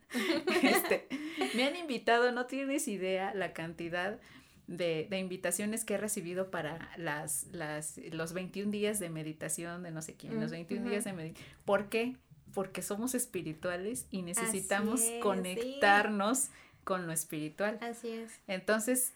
este, 0.64 1.08
me 1.56 1.64
han 1.66 1.76
invitado, 1.76 2.32
no 2.32 2.46
tienes 2.46 2.88
idea 2.88 3.34
la 3.34 3.54
cantidad 3.54 4.20
de, 4.68 5.08
de, 5.10 5.20
invitaciones 5.20 5.84
que 5.84 5.96
he 5.96 5.98
recibido 5.98 6.52
para 6.52 6.90
las, 6.98 7.48
las, 7.52 8.00
los 8.12 8.32
21 8.34 8.72
días 8.72 9.00
de 9.00 9.10
meditación 9.10 9.84
de 9.84 9.92
no 9.92 10.02
sé 10.02 10.16
quién, 10.16 10.40
los 10.40 10.52
21 10.52 10.90
días 10.90 11.04
de 11.04 11.14
meditación. 11.14 11.50
¿Por 11.66 11.90
qué? 11.90 12.16
Porque 12.54 12.82
somos 12.82 13.14
espirituales 13.14 14.08
y 14.12 14.22
necesitamos 14.22 15.02
conectarnos 15.22 16.50
con 16.84 17.08
lo 17.08 17.14
espiritual. 17.14 17.78
Así 17.82 18.10
es. 18.10 18.40
Entonces, 18.48 19.14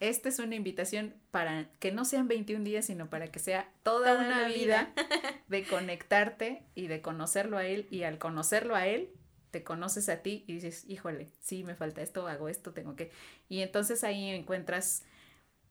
esta 0.00 0.28
es 0.28 0.38
una 0.38 0.54
invitación 0.54 1.14
para 1.30 1.70
que 1.78 1.92
no 1.92 2.04
sean 2.04 2.28
21 2.28 2.64
días, 2.64 2.86
sino 2.86 3.08
para 3.08 3.28
que 3.28 3.38
sea 3.38 3.72
toda, 3.82 4.18
una, 4.18 4.48
vida, 4.48 4.92
de 5.48 5.64
conectarte 5.64 6.62
y 6.74 6.88
de 6.88 7.00
conocerlo 7.00 7.58
a 7.58 7.66
Él. 7.66 7.86
Y 7.90 8.02
al 8.02 8.18
conocerlo 8.18 8.74
a 8.74 8.86
Él, 8.86 9.10
te 9.50 9.62
conoces 9.62 10.08
a 10.08 10.16
ti 10.16 10.44
y 10.46 10.54
dices, 10.54 10.84
híjole, 10.88 11.28
sí, 11.40 11.62
me 11.62 11.76
falta 11.76 12.02
esto, 12.02 12.26
hago 12.26 12.48
esto, 12.48 12.72
tengo 12.72 12.96
que. 12.96 13.12
Y 13.48 13.60
entonces 13.60 14.02
ahí 14.02 14.30
encuentras, 14.30 15.04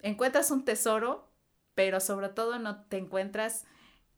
encuentras 0.01 0.51
un 0.51 0.63
tesoro, 0.63 1.29
pero 1.75 1.99
sobre 1.99 2.29
todo 2.29 2.59
no 2.59 2.85
te 2.85 2.97
encuentras 2.97 3.65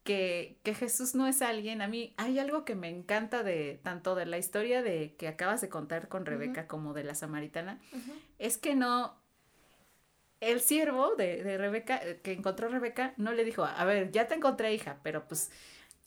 que, 0.06 0.60
que, 0.64 0.76
Jesús 0.76 1.16
no 1.16 1.28
es 1.28 1.42
alguien, 1.42 1.82
a 1.82 1.88
mí 1.88 2.14
hay 2.16 2.38
algo 2.38 2.64
que 2.64 2.76
me 2.76 2.90
encanta 2.90 3.42
de 3.42 3.80
tanto 3.84 4.14
de 4.14 4.28
la 4.28 4.38
historia 4.38 4.84
de 4.84 5.16
que 5.18 5.28
acabas 5.28 5.62
de 5.62 5.68
contar 5.68 6.08
con 6.10 6.28
Rebeca 6.28 6.68
como 6.68 6.94
de 6.94 7.04
la 7.04 7.16
samaritana, 7.16 7.82
es 8.38 8.60
que 8.60 8.76
no, 8.76 9.20
el 10.42 10.62
siervo 10.62 11.16
de, 11.16 11.44
de 11.44 11.58
Rebeca, 11.58 11.98
eh, 11.98 12.20
que 12.22 12.34
encontró 12.34 12.68
a 12.68 12.70
Rebeca, 12.70 13.16
no 13.18 13.34
le 13.34 13.44
dijo, 13.44 13.66
a 13.66 13.84
ver, 13.84 14.12
ya 14.12 14.28
te 14.28 14.36
encontré 14.36 14.76
hija, 14.76 15.00
pero 15.02 15.28
pues 15.28 15.52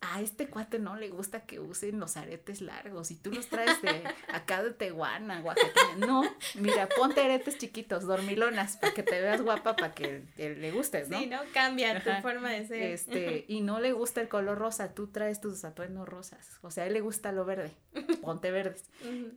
a 0.01 0.21
este 0.21 0.49
cuate 0.49 0.79
no 0.79 0.97
le 0.97 1.09
gusta 1.09 1.41
que 1.41 1.59
usen 1.59 1.99
los 1.99 2.17
aretes 2.17 2.61
largos 2.61 3.11
y 3.11 3.17
tú 3.17 3.33
los 3.33 3.49
traes 3.49 3.83
de 3.83 4.05
acá 4.29 4.63
de 4.63 4.71
Tehuana, 4.71 5.41
Oaxaca. 5.41 5.97
No, 5.99 6.23
mira, 6.55 6.89
ponte 6.89 7.21
aretes 7.21 7.59
chiquitos, 7.59 8.05
dormilonas, 8.05 8.77
para 8.77 8.95
que 8.95 9.03
te 9.03 9.21
veas 9.21 9.43
guapa, 9.43 9.75
para 9.75 9.95
que, 9.95 10.23
le 10.37 10.71
gustes, 10.71 11.09
¿no? 11.09 11.19
Sí, 11.19 11.27
¿no? 11.27 11.41
Cambia 11.53 12.03
tu 12.03 12.11
forma 12.23 12.51
de 12.51 12.67
ser. 12.67 12.83
Este, 12.83 13.45
y 13.49 13.61
no 13.61 13.81
le 13.81 13.93
gusta 13.93 14.21
el 14.21 14.29
color 14.29 14.59
rosa, 14.59 14.95
tú 14.95 15.09
traes 15.09 15.41
tus 15.41 15.65
atuendos 15.65 16.09
rosas. 16.09 16.59
O 16.63 16.71
sea, 16.71 16.85
a 16.85 16.87
él 16.87 16.93
le 16.93 17.01
gusta 17.01 17.33
lo 17.33 17.45
verde, 17.45 17.73
ponte 18.23 18.53
verdes. 18.53 18.85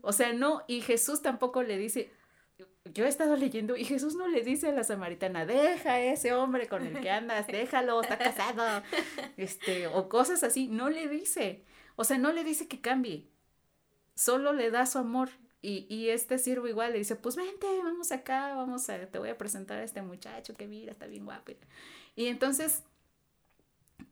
O 0.01 0.14
sea, 0.14 0.34
no, 0.34 0.64
y 0.68 0.82
Jesús 0.82 1.24
tampoco 1.24 1.64
le 1.64 1.78
dice, 1.78 2.12
yo 2.86 3.05
he 3.05 3.07
estado 3.07 3.36
leyendo 3.36 3.76
y 3.76 3.86
Jesús 3.86 4.16
no 4.16 4.28
le 4.28 4.41
dice 4.41 4.70
a 4.70 4.72
la 4.72 4.84
samaritana, 4.84 5.45
deja 5.45 5.93
a 5.93 6.01
ese 6.01 6.34
hombre 6.34 6.68
con 6.68 6.86
el 6.86 6.99
que 6.99 7.09
andas, 7.09 7.47
déjalo, 7.47 8.01
está 8.01 8.18
casado, 8.18 8.84
este, 9.38 9.88
o 9.88 10.09
cosas 10.09 10.43
así, 10.43 10.68
no 10.68 10.89
le 10.89 11.07
dice, 11.07 11.64
o 11.95 12.03
sea, 12.03 12.18
no 12.18 12.32
le 12.32 12.43
dice 12.43 12.68
que 12.68 12.82
cambie, 12.82 13.28
solo 14.16 14.53
le 14.53 14.72
da 14.72 14.86
su 14.86 14.97
amor. 14.97 15.30
Y, 15.64 15.86
y 15.93 16.09
este 16.09 16.39
siervo 16.39 16.68
igual 16.68 16.91
le 16.91 16.97
dice, 16.97 17.16
pues 17.16 17.36
vente, 17.36 17.68
vamos 17.84 18.12
acá, 18.12 18.55
vamos 18.55 18.89
a, 18.89 19.05
te 19.05 19.20
voy 19.20 19.30
a 19.30 19.38
presentar 19.38 19.78
a 19.78 19.84
este 19.84 20.01
muchacho 20.01 20.55
que 20.55 20.66
mira, 20.66 20.91
está 20.91 21.05
bien 21.05 21.24
guapo. 21.24 21.51
Y 22.16 22.26
entonces, 22.26 22.84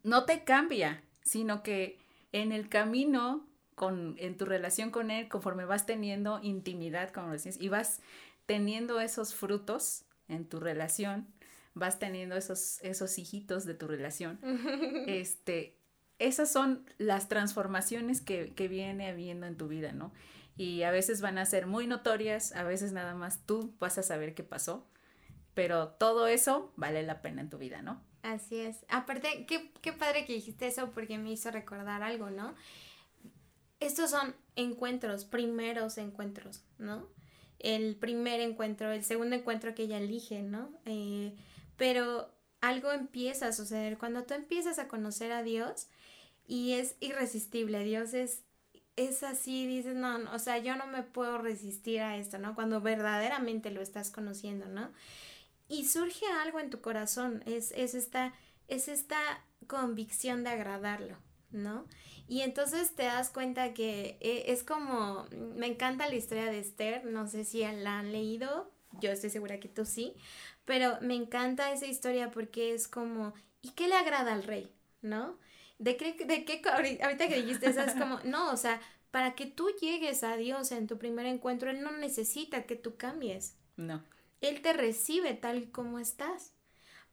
no 0.04 0.26
te 0.26 0.44
cambia, 0.44 1.04
sino 1.24 1.64
que 1.64 2.00
en 2.32 2.52
el 2.52 2.70
camino, 2.70 3.48
con, 3.74 4.16
en 4.20 4.38
tu 4.38 4.46
relación 4.46 4.92
con 4.92 5.10
él, 5.10 5.28
conforme 5.28 5.66
vas 5.66 5.86
teniendo 5.86 6.40
intimidad, 6.44 7.12
como 7.12 7.32
decís, 7.32 7.58
y 7.60 7.70
vas 7.70 8.02
teniendo 8.50 9.00
esos 9.00 9.36
frutos 9.36 10.06
en 10.28 10.50
tu 10.50 10.60
relación, 10.60 11.28
vas 11.76 12.00
teniendo 12.00 12.36
esos, 12.36 12.80
esos 12.82 13.20
hijitos 13.20 13.64
de 13.64 13.76
tu 13.76 13.88
relación, 13.88 14.40
este, 15.06 15.78
esas 16.18 16.52
son 16.52 16.84
las 16.98 17.28
transformaciones 17.28 18.22
que, 18.22 18.56
que 18.56 18.68
viene 18.68 19.08
habiendo 19.08 19.46
en 19.46 19.56
tu 19.56 19.68
vida, 19.68 19.92
¿no? 19.92 20.12
Y 20.58 20.82
a 20.82 20.90
veces 20.90 21.22
van 21.22 21.38
a 21.38 21.46
ser 21.46 21.68
muy 21.68 21.86
notorias, 21.86 22.52
a 22.54 22.64
veces 22.64 22.92
nada 22.92 23.14
más 23.14 23.46
tú 23.46 23.76
vas 23.80 24.00
a 24.00 24.04
saber 24.04 24.34
qué 24.34 24.44
pasó, 24.44 24.90
pero 25.54 25.90
todo 25.90 26.26
eso 26.26 26.74
vale 26.76 27.04
la 27.04 27.22
pena 27.22 27.42
en 27.42 27.52
tu 27.52 27.60
vida, 27.60 27.84
¿no? 27.84 28.02
Así 28.24 28.58
es. 28.58 28.84
Aparte, 28.90 29.46
qué, 29.46 29.72
qué 29.84 29.94
padre 29.94 30.26
que 30.26 30.34
dijiste 30.34 30.66
eso 30.66 30.90
porque 30.90 31.20
me 31.20 31.32
hizo 31.32 31.52
recordar 31.52 32.02
algo, 32.02 32.32
¿no? 32.32 32.56
Estos 33.80 34.10
son 34.10 34.36
encuentros, 34.56 35.26
primeros 35.26 36.00
encuentros, 36.00 36.64
¿no? 36.80 37.19
El 37.60 37.96
primer 37.96 38.40
encuentro, 38.40 38.92
el 38.92 39.04
segundo 39.04 39.36
encuentro 39.36 39.76
que 39.76 39.84
ella 39.84 39.98
elige, 39.98 40.42
¿no? 40.42 40.72
Eh, 40.86 41.36
pero 41.78 42.34
algo 42.62 42.92
empieza 42.92 43.48
a 43.48 43.54
suceder 43.54 43.98
cuando 43.98 44.24
tú 44.24 44.34
empiezas 44.34 44.80
a 44.80 44.88
conocer 44.88 45.32
a 45.32 45.44
Dios 45.44 45.88
y 46.48 46.74
es 46.74 46.96
irresistible, 47.00 47.84
Dios 47.84 48.14
es, 48.14 48.44
es 48.96 49.24
así, 49.24 49.68
dices, 49.68 49.96
no, 49.96 50.18
no, 50.18 50.34
o 50.34 50.40
sea, 50.40 50.58
yo 50.58 50.76
no 50.76 50.88
me 50.88 51.04
puedo 51.04 51.38
resistir 51.38 52.02
a 52.02 52.18
esto, 52.18 52.38
¿no? 52.38 52.56
Cuando 52.56 52.82
verdaderamente 52.82 53.72
lo 53.72 53.82
estás 53.82 54.10
conociendo, 54.10 54.68
¿no? 54.68 54.90
Y 55.68 55.86
surge 55.86 56.26
algo 56.42 56.60
en 56.60 56.70
tu 56.70 56.82
corazón, 56.82 57.44
es, 57.46 57.72
es, 57.76 57.94
esta, 57.94 58.34
es 58.68 58.88
esta 58.88 59.20
convicción 59.68 60.44
de 60.44 60.50
agradarlo, 60.50 61.18
¿no? 61.52 61.86
Y 62.28 62.42
entonces 62.42 62.96
te 62.96 63.04
das 63.04 63.30
cuenta 63.30 63.74
que 63.74 64.18
eh, 64.20 64.46
es 64.48 64.64
como, 64.64 65.26
me 65.56 65.68
encanta 65.68 66.08
la 66.08 66.16
historia 66.16 66.46
de 66.46 66.60
Esther, 66.60 67.06
no 67.06 67.28
sé 67.28 67.44
si 67.44 67.60
la 67.60 68.00
han 68.00 68.12
leído, 68.12 68.72
yo 69.00 69.12
estoy 69.12 69.30
segura 69.30 69.60
que 69.60 69.68
tú 69.68 69.86
sí, 69.86 70.16
pero 70.66 70.98
me 71.02 71.16
encanta 71.16 71.72
esa 71.72 71.88
historia 71.88 72.32
porque 72.32 72.74
es 72.74 72.88
como, 72.88 73.34
¿y 73.62 73.72
qué 73.72 73.88
le 73.88 73.96
agrada 73.96 74.34
al 74.34 74.44
rey? 74.44 74.72
¿No? 75.02 75.38
¿De 75.80 75.96
qué, 75.96 76.14
de 76.26 76.44
qué 76.46 76.62
ahorita 76.70 77.28
que 77.28 77.42
dijiste 77.42 77.70
eso 77.70 77.82
es 77.82 77.94
como, 77.94 78.20
no, 78.26 78.52
o 78.52 78.58
sea, 78.58 78.82
para 79.12 79.34
que 79.34 79.46
tú 79.46 79.70
llegues 79.82 80.24
a 80.24 80.38
Dios 80.38 80.72
en 80.72 80.88
tu 80.88 80.98
primer 80.98 81.26
encuentro, 81.26 81.70
Él 81.70 81.82
no 81.82 81.92
necesita 81.92 82.64
que 82.64 82.76
tú 82.76 82.96
cambies. 82.98 83.56
No. 83.76 84.04
Él 84.42 84.62
te 84.62 84.74
recibe 84.74 85.34
tal 85.34 85.72
como 85.72 86.00
estás. 86.00 86.54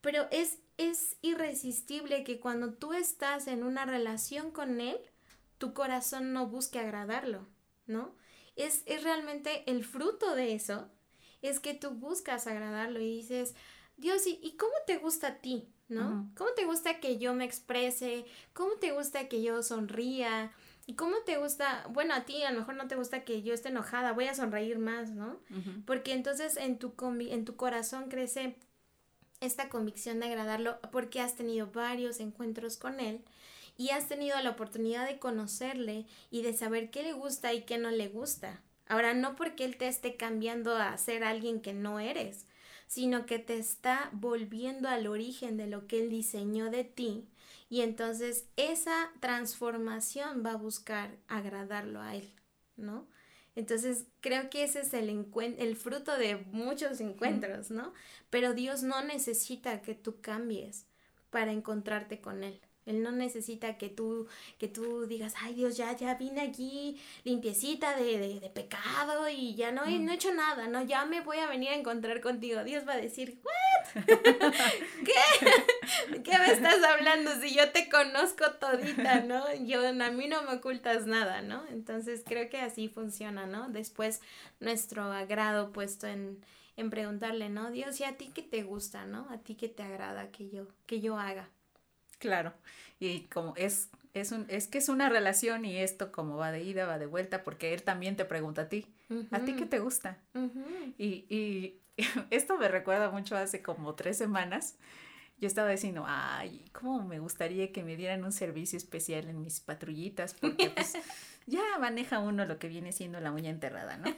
Pero 0.01 0.27
es, 0.31 0.59
es 0.79 1.17
irresistible 1.23 2.25
que 2.25 2.41
cuando 2.41 2.75
tú 2.75 2.93
estás 2.93 3.47
en 3.47 3.63
una 3.63 3.87
relación 3.87 4.51
con 4.51 4.81
Él, 4.81 4.99
tu 5.59 5.73
corazón 5.73 6.33
no 6.33 6.47
busque 6.47 6.79
agradarlo, 6.79 7.47
¿no? 7.87 8.15
Es, 8.57 8.83
es 8.87 9.03
realmente 9.03 9.71
el 9.71 9.85
fruto 9.85 10.35
de 10.35 10.55
eso, 10.55 10.89
es 11.43 11.61
que 11.61 11.75
tú 11.75 11.91
buscas 11.91 12.47
agradarlo 12.47 13.01
y 13.01 13.17
dices, 13.17 13.55
Dios, 13.97 14.27
¿y, 14.27 14.57
cómo 14.59 14.75
te 14.87 14.99
gusta 14.99 15.29
a 15.29 15.35
ti? 15.37 15.69
¿No? 15.89 16.29
¿Cómo 16.37 16.51
te 16.51 16.65
gusta 16.65 16.99
que 16.99 17.17
yo 17.19 17.33
me 17.33 17.45
exprese? 17.45 18.25
¿Cómo 18.53 18.75
te 18.75 18.91
gusta 18.91 19.29
que 19.29 19.41
yo 19.41 19.63
sonría? 19.63 20.51
¿Y 20.85 20.95
cómo 20.95 21.19
te 21.25 21.37
gusta? 21.37 21.87
Bueno, 21.91 22.13
a 22.13 22.25
ti 22.25 22.43
a 22.43 22.51
lo 22.51 22.59
mejor 22.59 22.75
no 22.75 22.89
te 22.89 22.97
gusta 22.97 23.25
que 23.25 23.43
yo 23.43 23.55
esté 23.55 23.69
enojada, 23.69 24.13
voy 24.13 24.27
a 24.27 24.35
sonreír 24.35 24.79
más, 24.79 25.11
¿no? 25.11 25.39
Porque 25.85 26.13
entonces 26.13 26.57
en 26.57 26.79
tu, 26.79 26.95
en 27.21 27.45
tu 27.45 27.55
corazón 27.55 28.09
crece 28.09 28.57
esta 29.41 29.69
convicción 29.69 30.21
de 30.21 30.27
agradarlo 30.27 30.79
porque 30.93 31.21
has 31.21 31.37
tenido 31.37 31.69
varios 31.69 32.21
encuentros 32.21 32.77
con 32.77 33.01
él 33.01 33.25
y 33.77 33.91
has 33.91 34.09
tenido 34.09 34.41
la 34.41 34.51
oportunidad 34.51 35.07
de 35.07 35.19
conocerle 35.19 36.07
y 36.31 36.43
de 36.43 36.55
saber 36.55 36.91
qué 36.91 37.03
le 37.03 37.13
gusta 37.13 37.53
y 37.53 37.63
qué 37.63 37.79
no 37.79 37.91
le 37.91 38.09
gusta. 38.09 38.63
Ahora, 38.89 39.15
no 39.15 39.37
porque 39.37 39.65
él 39.65 39.77
te 39.77 39.89
esté 39.89 40.17
cambiando 40.17 40.77
a 40.77 40.97
ser 40.97 41.25
alguien 41.25 41.61
que 41.61 41.75
no 41.75 41.99
eres, 42.01 42.47
sino 42.87 43.27
que 43.27 43.39
te 43.39 43.59
está 43.59 44.11
volviendo 44.13 44.89
al 44.89 45.07
origen 45.07 45.57
de 45.57 45.67
lo 45.67 45.87
que 45.87 46.01
él 46.01 46.09
diseñó 46.09 46.71
de 46.71 46.85
ti 46.85 47.29
y 47.69 47.81
entonces 47.81 48.47
esa 48.57 49.11
transformación 49.21 50.45
va 50.45 50.53
a 50.53 50.57
buscar 50.57 51.17
agradarlo 51.27 52.01
a 52.01 52.15
él, 52.15 52.33
¿no? 52.77 53.07
Entonces 53.57 54.05
creo 54.21 54.51
que 54.51 54.65
ese 54.65 54.81
es 54.81 54.95
el, 54.95 55.27
el 55.59 55.77
fruto 55.77 56.17
de 56.17 56.37
muchos 56.53 57.01
encuentros, 57.01 57.71
¿no? 57.71 57.93
Pero 58.31 58.55
Dios 58.55 58.83
no 58.83 59.03
necesita 59.03 59.81
que 59.83 59.95
tú 59.95 60.21
cambies 60.21 60.87
para 61.31 61.53
encontrarte 61.53 62.21
con 62.21 62.45
Él. 62.45 62.61
Él 62.85 63.03
no 63.03 63.11
necesita 63.11 63.79
que 63.79 63.89
tú, 63.89 64.29
que 64.59 64.69
tú 64.69 65.07
digas, 65.07 65.35
ay 65.41 65.55
Dios, 65.55 65.77
ya, 65.77 65.97
ya 65.97 66.15
vine 66.15 66.41
aquí 66.41 67.01
limpiecita 67.25 67.97
de, 67.97 68.39
de, 68.41 68.51
pecado 68.51 69.29
y 69.29 69.57
ya 69.57 69.73
no, 69.73 69.85
he, 69.87 69.99
no 69.99 70.13
he 70.13 70.15
hecho 70.15 70.33
nada, 70.33 70.69
¿no? 70.69 70.85
Ya 70.85 71.05
me 71.05 71.21
voy 71.21 71.39
a 71.39 71.49
venir 71.49 71.71
a 71.71 71.75
encontrar 71.75 72.21
contigo. 72.21 72.63
Dios 72.63 72.87
va 72.87 72.93
a 72.93 72.99
decir, 72.99 73.41
¿what? 73.43 73.66
¿Qué? 74.07 76.23
¿Qué 76.23 76.39
me 76.39 76.53
estás 76.53 76.83
hablando? 76.83 77.31
Si 77.41 77.55
yo 77.55 77.71
te 77.71 77.89
conozco 77.89 78.51
todita, 78.53 79.21
¿no? 79.21 79.55
Yo, 79.65 79.87
a 79.89 80.11
mí 80.11 80.29
no 80.29 80.43
me 80.43 80.57
ocultas 80.57 81.07
nada, 81.07 81.43
¿no? 81.43 81.67
Entonces 81.69 82.23
creo 82.25 82.49
que 82.51 82.59
así 82.59 82.89
funciona, 82.89 83.47
¿no? 83.47 83.69
Después 83.69 84.21
nuestro 84.61 85.05
agrado 85.05 85.73
puesto 85.73 86.07
en, 86.07 86.45
en 86.77 86.91
preguntarle, 86.91 87.49
¿no? 87.49 87.71
Dios, 87.71 87.99
¿y 88.01 88.05
a 88.05 88.17
ti 88.17 88.31
qué 88.35 88.43
te 88.43 88.63
gusta, 88.63 89.07
¿no? 89.07 89.29
A 89.31 89.39
ti 89.39 89.55
qué 89.55 89.69
te 89.69 89.83
agrada 89.83 90.31
que 90.31 90.51
yo, 90.51 90.67
que 90.87 91.01
yo 91.01 91.19
haga. 91.19 91.49
Claro, 92.19 92.55
y 92.99 93.21
como 93.23 93.55
es, 93.57 93.91
es, 94.15 94.33
un, 94.33 94.47
es 94.49 94.69
que 94.69 94.79
es 94.79 94.89
una 94.89 95.09
relación 95.09 95.65
y 95.65 95.77
esto 95.77 96.13
como 96.13 96.37
va 96.37 96.51
de 96.51 96.63
ida, 96.63 96.87
va 96.87 96.99
de 96.99 97.07
vuelta, 97.07 97.45
porque 97.45 97.75
él 97.75 97.83
también 97.83 98.17
te 98.17 98.25
pregunta 98.25 98.63
a 98.63 98.69
ti, 98.69 98.87
¿a 99.31 99.41
ti 99.41 99.55
qué 99.55 99.67
te 99.67 99.79
gusta? 99.79 100.19
y, 100.99 101.27
y 101.29 101.81
esto 102.31 102.57
me 102.59 102.69
recuerda 102.69 103.11
mucho 103.11 103.37
hace 103.37 103.63
como 103.63 103.95
tres 103.95 104.19
semanas, 104.19 104.77
yo 105.39 105.47
estaba 105.47 105.71
diciendo, 105.71 106.05
ay, 106.07 106.65
cómo 106.73 107.05
me 107.05 107.19
gustaría 107.19 107.71
que 107.71 107.83
me 107.83 107.97
dieran 107.97 108.25
un 108.25 108.33
servicio 108.33 108.79
especial 108.79 109.29
en 109.29 109.43
mis 109.43 109.61
patrullitas, 109.61 110.35
porque 110.35 110.71
pues 110.71 110.95
ya 111.47 111.61
maneja 111.79 112.21
uno 112.21 112.47
lo 112.47 112.59
que 112.59 112.69
viene 112.69 112.93
siendo 112.93 113.21
la 113.21 113.33
uña 113.33 113.51
enterrada, 113.51 113.99
¿no? 113.99 114.15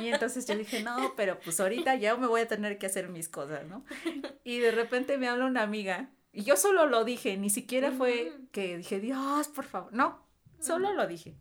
Y 0.00 0.08
entonces 0.08 0.46
yo 0.46 0.56
dije, 0.56 0.82
no, 0.82 1.14
pero 1.16 1.40
pues 1.40 1.58
ahorita 1.60 1.96
ya 1.96 2.16
me 2.16 2.26
voy 2.26 2.42
a 2.42 2.48
tener 2.48 2.78
que 2.78 2.86
hacer 2.86 3.08
mis 3.08 3.28
cosas, 3.28 3.66
¿no? 3.66 3.84
Y 4.44 4.58
de 4.58 4.70
repente 4.70 5.18
me 5.18 5.28
habla 5.28 5.46
una 5.46 5.62
amiga 5.62 6.10
y 6.32 6.42
yo 6.42 6.56
solo 6.56 6.86
lo 6.86 7.04
dije, 7.04 7.36
ni 7.36 7.48
siquiera 7.48 7.92
fue 7.92 8.32
que 8.50 8.76
dije, 8.76 8.98
Dios, 8.98 9.48
por 9.48 9.64
favor. 9.64 9.92
No, 9.92 10.26
solo 10.60 10.92
lo 10.92 11.06
dije. 11.06 11.36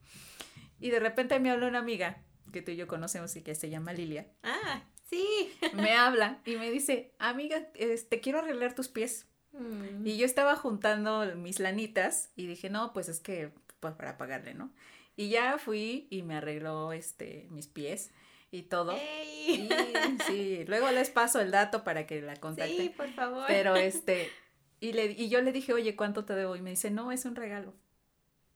Y 0.79 0.91
de 0.91 0.99
repente 0.99 1.39
me 1.39 1.49
habló 1.49 1.67
una 1.67 1.79
amiga 1.79 2.21
que 2.51 2.61
tú 2.61 2.71
y 2.71 2.75
yo 2.75 2.87
conocemos 2.87 3.35
y 3.35 3.41
que 3.41 3.55
se 3.55 3.71
llama 3.71 3.93
Lilia. 3.93 4.27
Ah. 4.43 4.83
Sí. 5.09 5.51
Me 5.73 5.93
habla 5.93 6.39
y 6.45 6.55
me 6.55 6.71
dice, 6.71 7.13
amiga, 7.19 7.67
este, 7.75 8.19
quiero 8.19 8.39
arreglar 8.39 8.73
tus 8.73 8.87
pies. 8.87 9.27
Mm. 9.51 10.05
Y 10.05 10.17
yo 10.17 10.25
estaba 10.25 10.55
juntando 10.55 11.35
mis 11.35 11.59
lanitas 11.59 12.31
y 12.35 12.47
dije, 12.47 12.69
no, 12.69 12.93
pues 12.93 13.09
es 13.09 13.19
que 13.19 13.51
pues, 13.79 13.93
para 13.93 14.17
pagarle, 14.17 14.53
¿no? 14.53 14.71
Y 15.15 15.29
ya 15.29 15.57
fui 15.59 16.07
y 16.09 16.23
me 16.23 16.35
arregló 16.37 16.91
este, 16.91 17.47
mis 17.51 17.67
pies 17.67 18.11
y 18.49 18.63
todo. 18.63 18.95
¡Ey! 18.95 19.69
Y, 19.69 20.23
sí, 20.23 20.65
luego 20.65 20.89
les 20.91 21.09
paso 21.09 21.39
el 21.39 21.51
dato 21.51 21.83
para 21.83 22.07
que 22.07 22.21
la 22.21 22.35
contacten. 22.37 22.77
Sí, 22.77 22.89
por 22.89 23.09
favor. 23.11 23.43
Pero 23.47 23.75
este, 23.75 24.31
y, 24.79 24.93
le, 24.93 25.11
y 25.11 25.29
yo 25.29 25.41
le 25.41 25.51
dije, 25.51 25.73
oye, 25.73 25.95
¿cuánto 25.95 26.25
te 26.25 26.33
debo? 26.33 26.55
Y 26.55 26.61
me 26.61 26.71
dice, 26.71 26.89
no, 26.89 27.11
es 27.11 27.25
un 27.25 27.35
regalo. 27.35 27.73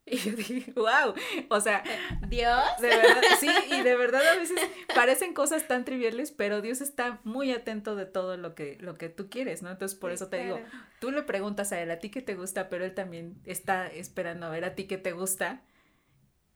Y 0.12 0.18
yo 0.18 0.32
dije, 0.32 0.72
wow, 0.74 1.14
o 1.50 1.60
sea, 1.60 1.84
Dios. 2.30 2.64
de 2.80 2.88
verdad, 2.88 3.22
sí, 3.42 3.50
y 3.72 3.82
de 3.82 3.96
verdad 3.98 4.26
a 4.26 4.36
veces 4.38 4.58
parecen 4.96 5.34
cosas 5.34 5.68
tan 5.68 5.84
triviales, 5.84 6.32
pero 6.32 6.62
Dios 6.62 6.80
está 6.80 7.20
muy 7.26 7.52
atento 7.52 7.98
de 7.98 8.06
todo 8.06 8.38
lo 8.38 8.56
que, 8.56 8.78
lo 8.80 8.96
que 8.96 9.10
tú 9.10 9.30
quieres, 9.30 9.64
¿no? 9.64 9.70
Entonces, 9.70 9.98
por 9.98 10.12
Sí, 10.12 10.16
eso 10.16 10.28
te 10.28 10.44
digo, 10.44 10.62
tú 11.00 11.12
le 11.12 11.24
preguntas 11.24 11.74
a 11.74 11.82
él, 11.82 11.92
a 11.92 12.00
ti 12.00 12.10
qué 12.10 12.22
te 12.22 12.36
gusta, 12.36 12.70
pero 12.70 12.86
él 12.86 12.94
también 12.94 13.36
está 13.46 13.88
esperando 13.88 14.46
a 14.46 14.50
ver 14.50 14.64
a 14.64 14.76
ti 14.76 14.86
qué 14.86 14.98
te 14.98 15.12
gusta. 15.12 15.62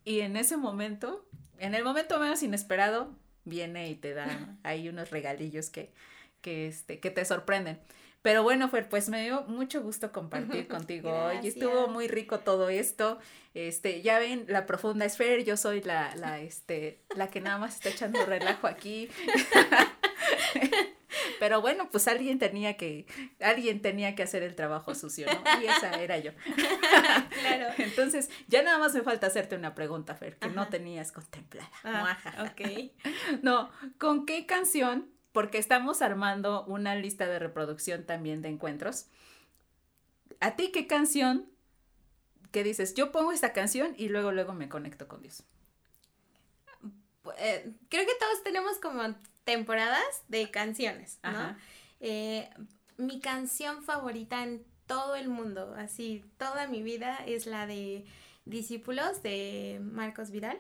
Y 0.05 0.21
en 0.21 0.37
ese 0.37 0.55
momento, 0.55 1.27
en 1.59 1.75
el 1.75 1.83
momento 1.83 2.19
menos 2.19 2.41
inesperado, 2.43 3.13
viene 3.43 3.89
y 3.89 3.95
te 3.95 4.13
da 4.13 4.57
ahí 4.63 4.87
unos 4.87 5.11
regalillos 5.11 5.69
que, 5.69 5.91
que, 6.41 6.67
este, 6.67 7.01
que 7.01 7.11
te 7.11 7.25
sorprenden. 7.25 7.81
Pero 8.21 8.43
bueno, 8.43 8.69
Fer, 8.69 8.87
pues 8.87 9.09
me 9.09 9.23
dio 9.23 9.43
mucho 9.43 9.81
gusto 9.81 10.11
compartir 10.11 10.67
contigo 10.69 11.11
hoy. 11.11 11.47
Estuvo 11.47 11.87
muy 11.87 12.07
rico 12.07 12.39
todo 12.39 12.69
esto. 12.69 13.19
Este, 13.53 14.01
ya 14.01 14.19
ven, 14.19 14.45
la 14.47 14.65
profunda 14.65 15.05
es 15.05 15.17
Fer, 15.17 15.43
yo 15.43 15.57
soy 15.57 15.81
la, 15.81 16.15
la, 16.15 16.39
este, 16.39 17.01
la 17.15 17.29
que 17.29 17.41
nada 17.41 17.57
más 17.57 17.75
está 17.75 17.89
echando 17.89 18.25
relajo 18.25 18.67
aquí. 18.67 19.09
Pero 21.39 21.59
bueno, 21.59 21.89
pues 21.91 22.07
alguien 22.07 22.37
tenía 22.37 22.77
que, 22.77 23.07
alguien 23.39 23.81
tenía 23.81 24.13
que 24.13 24.21
hacer 24.21 24.43
el 24.43 24.55
trabajo 24.55 24.93
sucio, 24.93 25.25
¿no? 25.25 25.61
Y 25.61 25.65
esa 25.65 25.91
era 25.99 26.19
yo. 26.19 26.31
Claro. 27.41 27.65
Entonces, 27.79 28.29
ya 28.47 28.61
nada 28.61 28.77
más 28.77 28.93
me 28.93 29.01
falta 29.01 29.25
hacerte 29.25 29.55
una 29.55 29.73
pregunta, 29.73 30.13
Fer, 30.13 30.37
que 30.37 30.49
no 30.49 30.67
tenías 30.67 31.11
contemplada. 31.11 31.71
Ah, 31.83 32.17
ok. 32.43 32.91
No, 33.41 33.71
¿con 33.97 34.27
qué 34.27 34.45
canción? 34.45 35.09
Porque 35.31 35.57
estamos 35.57 36.01
armando 36.01 36.65
una 36.65 36.95
lista 36.95 37.25
de 37.27 37.39
reproducción 37.39 38.05
también 38.05 38.41
de 38.41 38.49
encuentros. 38.49 39.07
¿A 40.39 40.55
ti 40.55 40.71
qué 40.71 40.87
canción 40.87 41.49
que 42.51 42.63
dices, 42.63 42.93
yo 42.95 43.11
pongo 43.11 43.31
esta 43.31 43.53
canción 43.53 43.93
y 43.97 44.09
luego 44.09 44.31
luego 44.31 44.53
me 44.53 44.67
conecto 44.67 45.07
con 45.07 45.21
Dios? 45.21 45.43
Eh, 47.37 47.71
creo 47.89 48.05
que 48.05 48.15
todos 48.19 48.43
tenemos 48.43 48.77
como 48.79 49.15
temporadas 49.43 50.03
de 50.27 50.51
canciones, 50.51 51.19
¿no? 51.23 51.55
Eh, 51.99 52.49
mi 52.97 53.19
canción 53.19 53.83
favorita 53.83 54.43
en 54.43 54.63
todo 54.85 55.15
el 55.15 55.29
mundo, 55.29 55.73
así 55.77 56.23
toda 56.37 56.67
mi 56.67 56.83
vida, 56.83 57.17
es 57.25 57.45
la 57.45 57.65
de 57.67 58.05
Discípulos 58.45 59.21
de 59.23 59.79
Marcos 59.81 60.31
Vidal. 60.31 60.59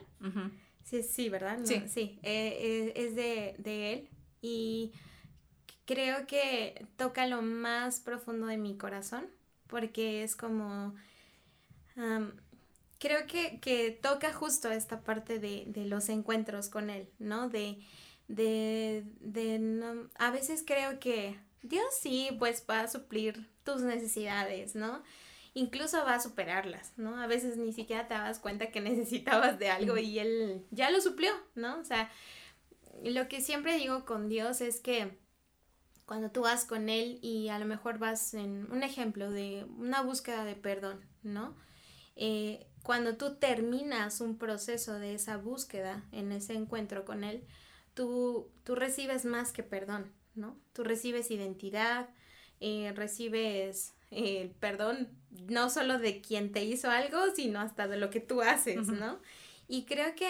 Sí, 0.83 1.03
sí, 1.03 1.29
¿verdad? 1.29 1.57
No, 1.57 1.65
Sí. 1.65 1.83
Sí, 1.87 2.19
eh, 2.23 2.57
eh, 2.59 2.93
es 2.95 3.15
de, 3.15 3.55
de 3.57 3.93
él 3.93 4.09
y 4.41 4.93
creo 5.85 6.27
que 6.27 6.87
toca 6.97 7.27
lo 7.27 7.41
más 7.41 7.99
profundo 8.01 8.47
de 8.47 8.57
mi 8.57 8.77
corazón 8.77 9.27
porque 9.67 10.23
es 10.23 10.35
como... 10.35 10.95
creo 12.99 13.25
que, 13.27 13.59
que 13.59 13.91
toca 13.91 14.33
justo 14.33 14.71
esta 14.71 15.01
parte 15.03 15.39
de, 15.39 15.63
de 15.67 15.85
los 15.85 16.09
encuentros 16.09 16.69
con 16.69 16.89
él, 16.89 17.09
¿no? 17.19 17.49
De, 17.49 17.79
de, 18.27 19.03
de 19.19 19.59
no- 19.59 20.09
a 20.17 20.31
veces 20.31 20.63
creo 20.65 20.99
que 20.99 21.37
Dios 21.63 21.85
sí, 21.99 22.29
pues 22.39 22.63
va 22.69 22.81
a 22.81 22.87
suplir 22.87 23.49
tus 23.63 23.81
necesidades, 23.81 24.75
¿no? 24.75 25.01
Incluso 25.53 25.97
va 26.05 26.15
a 26.15 26.19
superarlas, 26.21 26.93
¿no? 26.97 27.17
A 27.21 27.27
veces 27.27 27.57
ni 27.57 27.73
siquiera 27.73 28.07
te 28.07 28.13
das 28.13 28.39
cuenta 28.39 28.71
que 28.71 28.81
necesitabas 28.81 29.59
de 29.59 29.69
algo 29.69 29.97
y 29.97 30.19
Él 30.19 30.65
ya 30.71 30.89
lo 30.91 31.01
suplió, 31.01 31.31
¿no? 31.55 31.79
O 31.79 31.83
sea, 31.85 32.09
lo 33.03 33.27
que 33.27 33.41
siempre 33.41 33.77
digo 33.77 34.05
con 34.05 34.29
Dios 34.29 34.61
es 34.61 34.79
que 34.79 35.17
cuando 36.05 36.29
tú 36.31 36.41
vas 36.41 36.65
con 36.65 36.89
Él 36.89 37.19
y 37.21 37.49
a 37.49 37.59
lo 37.59 37.65
mejor 37.65 37.97
vas 37.97 38.33
en 38.33 38.71
un 38.71 38.83
ejemplo 38.83 39.31
de 39.31 39.65
una 39.77 40.01
búsqueda 40.01 40.43
de 40.43 40.55
perdón, 40.55 41.05
¿no? 41.23 41.55
Eh, 42.15 42.67
cuando 42.83 43.15
tú 43.15 43.35
terminas 43.35 44.21
un 44.21 44.37
proceso 44.37 44.99
de 44.99 45.13
esa 45.13 45.37
búsqueda, 45.37 46.03
en 46.11 46.31
ese 46.31 46.53
encuentro 46.53 47.05
con 47.05 47.23
Él, 47.23 47.45
tú, 47.93 48.51
tú 48.63 48.75
recibes 48.75 49.25
más 49.25 49.51
que 49.51 49.63
perdón, 49.63 50.11
¿no? 50.35 50.59
Tú 50.73 50.83
recibes 50.83 51.31
identidad, 51.31 52.09
eh, 52.59 52.91
recibes 52.95 53.95
eh, 54.11 54.41
el 54.41 54.49
perdón 54.51 55.09
no 55.47 55.69
solo 55.69 55.97
de 55.97 56.21
quien 56.21 56.51
te 56.51 56.63
hizo 56.63 56.89
algo, 56.89 57.19
sino 57.35 57.59
hasta 57.59 57.87
de 57.87 57.97
lo 57.97 58.09
que 58.09 58.19
tú 58.19 58.41
haces. 58.41 58.87
¿no? 58.87 59.19
Y 59.67 59.85
creo 59.85 60.15
que, 60.15 60.27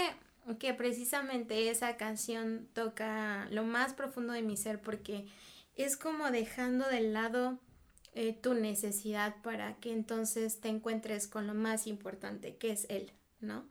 que 0.57 0.73
precisamente 0.73 1.69
esa 1.69 1.97
canción 1.97 2.67
toca 2.73 3.47
lo 3.51 3.63
más 3.63 3.93
profundo 3.93 4.33
de 4.33 4.41
mi 4.41 4.57
ser 4.57 4.81
porque 4.81 5.27
es 5.75 5.97
como 5.97 6.31
dejando 6.31 6.87
de 6.87 7.01
lado 7.01 7.59
eh, 8.13 8.33
tu 8.33 8.53
necesidad 8.53 9.35
para 9.41 9.75
que 9.75 9.91
entonces 9.91 10.59
te 10.59 10.67
encuentres 10.67 11.27
con 11.27 11.47
lo 11.47 11.53
más 11.53 11.87
importante, 11.87 12.55
que 12.57 12.71
es 12.71 12.85
Él, 12.89 13.11
¿no? 13.39 13.65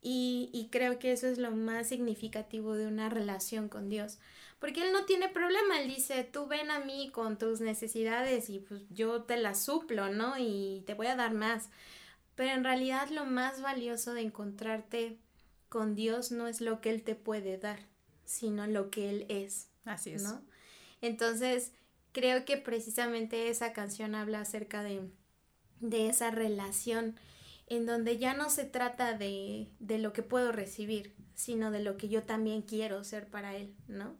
Y, 0.00 0.50
y 0.52 0.68
creo 0.70 0.98
que 0.98 1.12
eso 1.12 1.26
es 1.26 1.38
lo 1.38 1.52
más 1.52 1.88
significativo 1.88 2.74
de 2.74 2.86
una 2.86 3.08
relación 3.08 3.68
con 3.68 3.88
Dios. 3.88 4.18
Porque 4.58 4.82
Él 4.82 4.92
no 4.92 5.04
tiene 5.04 5.28
problema, 5.28 5.80
Él 5.80 5.88
dice, 5.88 6.22
tú 6.22 6.46
ven 6.46 6.70
a 6.70 6.78
mí 6.80 7.10
con 7.12 7.38
tus 7.38 7.60
necesidades 7.60 8.48
y 8.48 8.60
pues 8.60 8.82
yo 8.90 9.22
te 9.24 9.36
las 9.36 9.64
suplo, 9.64 10.08
¿no? 10.10 10.38
Y 10.38 10.84
te 10.86 10.94
voy 10.94 11.08
a 11.08 11.16
dar 11.16 11.34
más. 11.34 11.68
Pero 12.36 12.52
en 12.52 12.64
realidad 12.64 13.08
lo 13.10 13.26
más 13.26 13.60
valioso 13.60 14.14
de 14.14 14.22
encontrarte 14.22 15.18
con 15.72 15.94
Dios 15.94 16.32
no 16.32 16.48
es 16.48 16.60
lo 16.60 16.82
que 16.82 16.90
Él 16.90 17.02
te 17.02 17.14
puede 17.14 17.56
dar, 17.56 17.78
sino 18.26 18.66
lo 18.66 18.90
que 18.90 19.08
Él 19.08 19.24
es, 19.30 19.70
Así 19.86 20.10
es. 20.10 20.22
¿no? 20.22 20.42
Entonces, 21.00 21.72
creo 22.12 22.44
que 22.44 22.58
precisamente 22.58 23.48
esa 23.48 23.72
canción 23.72 24.14
habla 24.14 24.42
acerca 24.42 24.82
de, 24.82 25.08
de 25.80 26.10
esa 26.10 26.30
relación 26.30 27.18
en 27.68 27.86
donde 27.86 28.18
ya 28.18 28.34
no 28.34 28.50
se 28.50 28.64
trata 28.64 29.16
de, 29.16 29.70
de 29.78 29.96
lo 29.96 30.12
que 30.12 30.22
puedo 30.22 30.52
recibir, 30.52 31.14
sino 31.34 31.70
de 31.70 31.82
lo 31.82 31.96
que 31.96 32.10
yo 32.10 32.24
también 32.24 32.60
quiero 32.60 33.02
ser 33.02 33.28
para 33.28 33.56
Él, 33.56 33.74
¿no? 33.88 34.14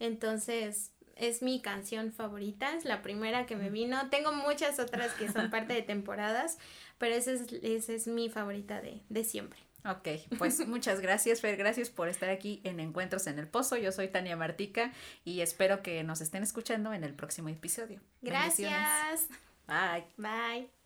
Entonces, 0.00 0.90
es 1.14 1.42
mi 1.42 1.62
canción 1.62 2.10
favorita, 2.10 2.74
es 2.74 2.84
la 2.84 3.02
primera 3.02 3.46
que 3.46 3.54
me 3.54 3.70
vino. 3.70 4.10
Tengo 4.10 4.32
muchas 4.32 4.80
otras 4.80 5.12
que 5.12 5.30
son 5.30 5.48
parte 5.52 5.74
de 5.74 5.82
temporadas, 5.82 6.58
pero 6.98 7.14
esa 7.14 7.30
es, 7.30 7.52
esa 7.62 7.92
es 7.92 8.08
mi 8.08 8.28
favorita 8.30 8.80
de, 8.80 9.04
de 9.08 9.22
siempre. 9.22 9.67
Ok, 9.88 10.08
pues 10.38 10.58
muchas 10.68 11.00
gracias, 11.00 11.40
Fer. 11.40 11.56
Gracias 11.56 11.88
por 11.88 12.08
estar 12.08 12.28
aquí 12.28 12.60
en 12.64 12.78
Encuentros 12.78 13.26
en 13.26 13.38
el 13.38 13.48
Pozo. 13.48 13.76
Yo 13.76 13.90
soy 13.90 14.08
Tania 14.08 14.36
Martica 14.36 14.92
y 15.24 15.40
espero 15.40 15.82
que 15.82 16.04
nos 16.04 16.20
estén 16.20 16.42
escuchando 16.42 16.92
en 16.92 17.04
el 17.04 17.14
próximo 17.14 17.48
episodio. 17.48 18.00
Gracias. 18.20 19.28
Bye. 19.66 20.04
Bye. 20.16 20.77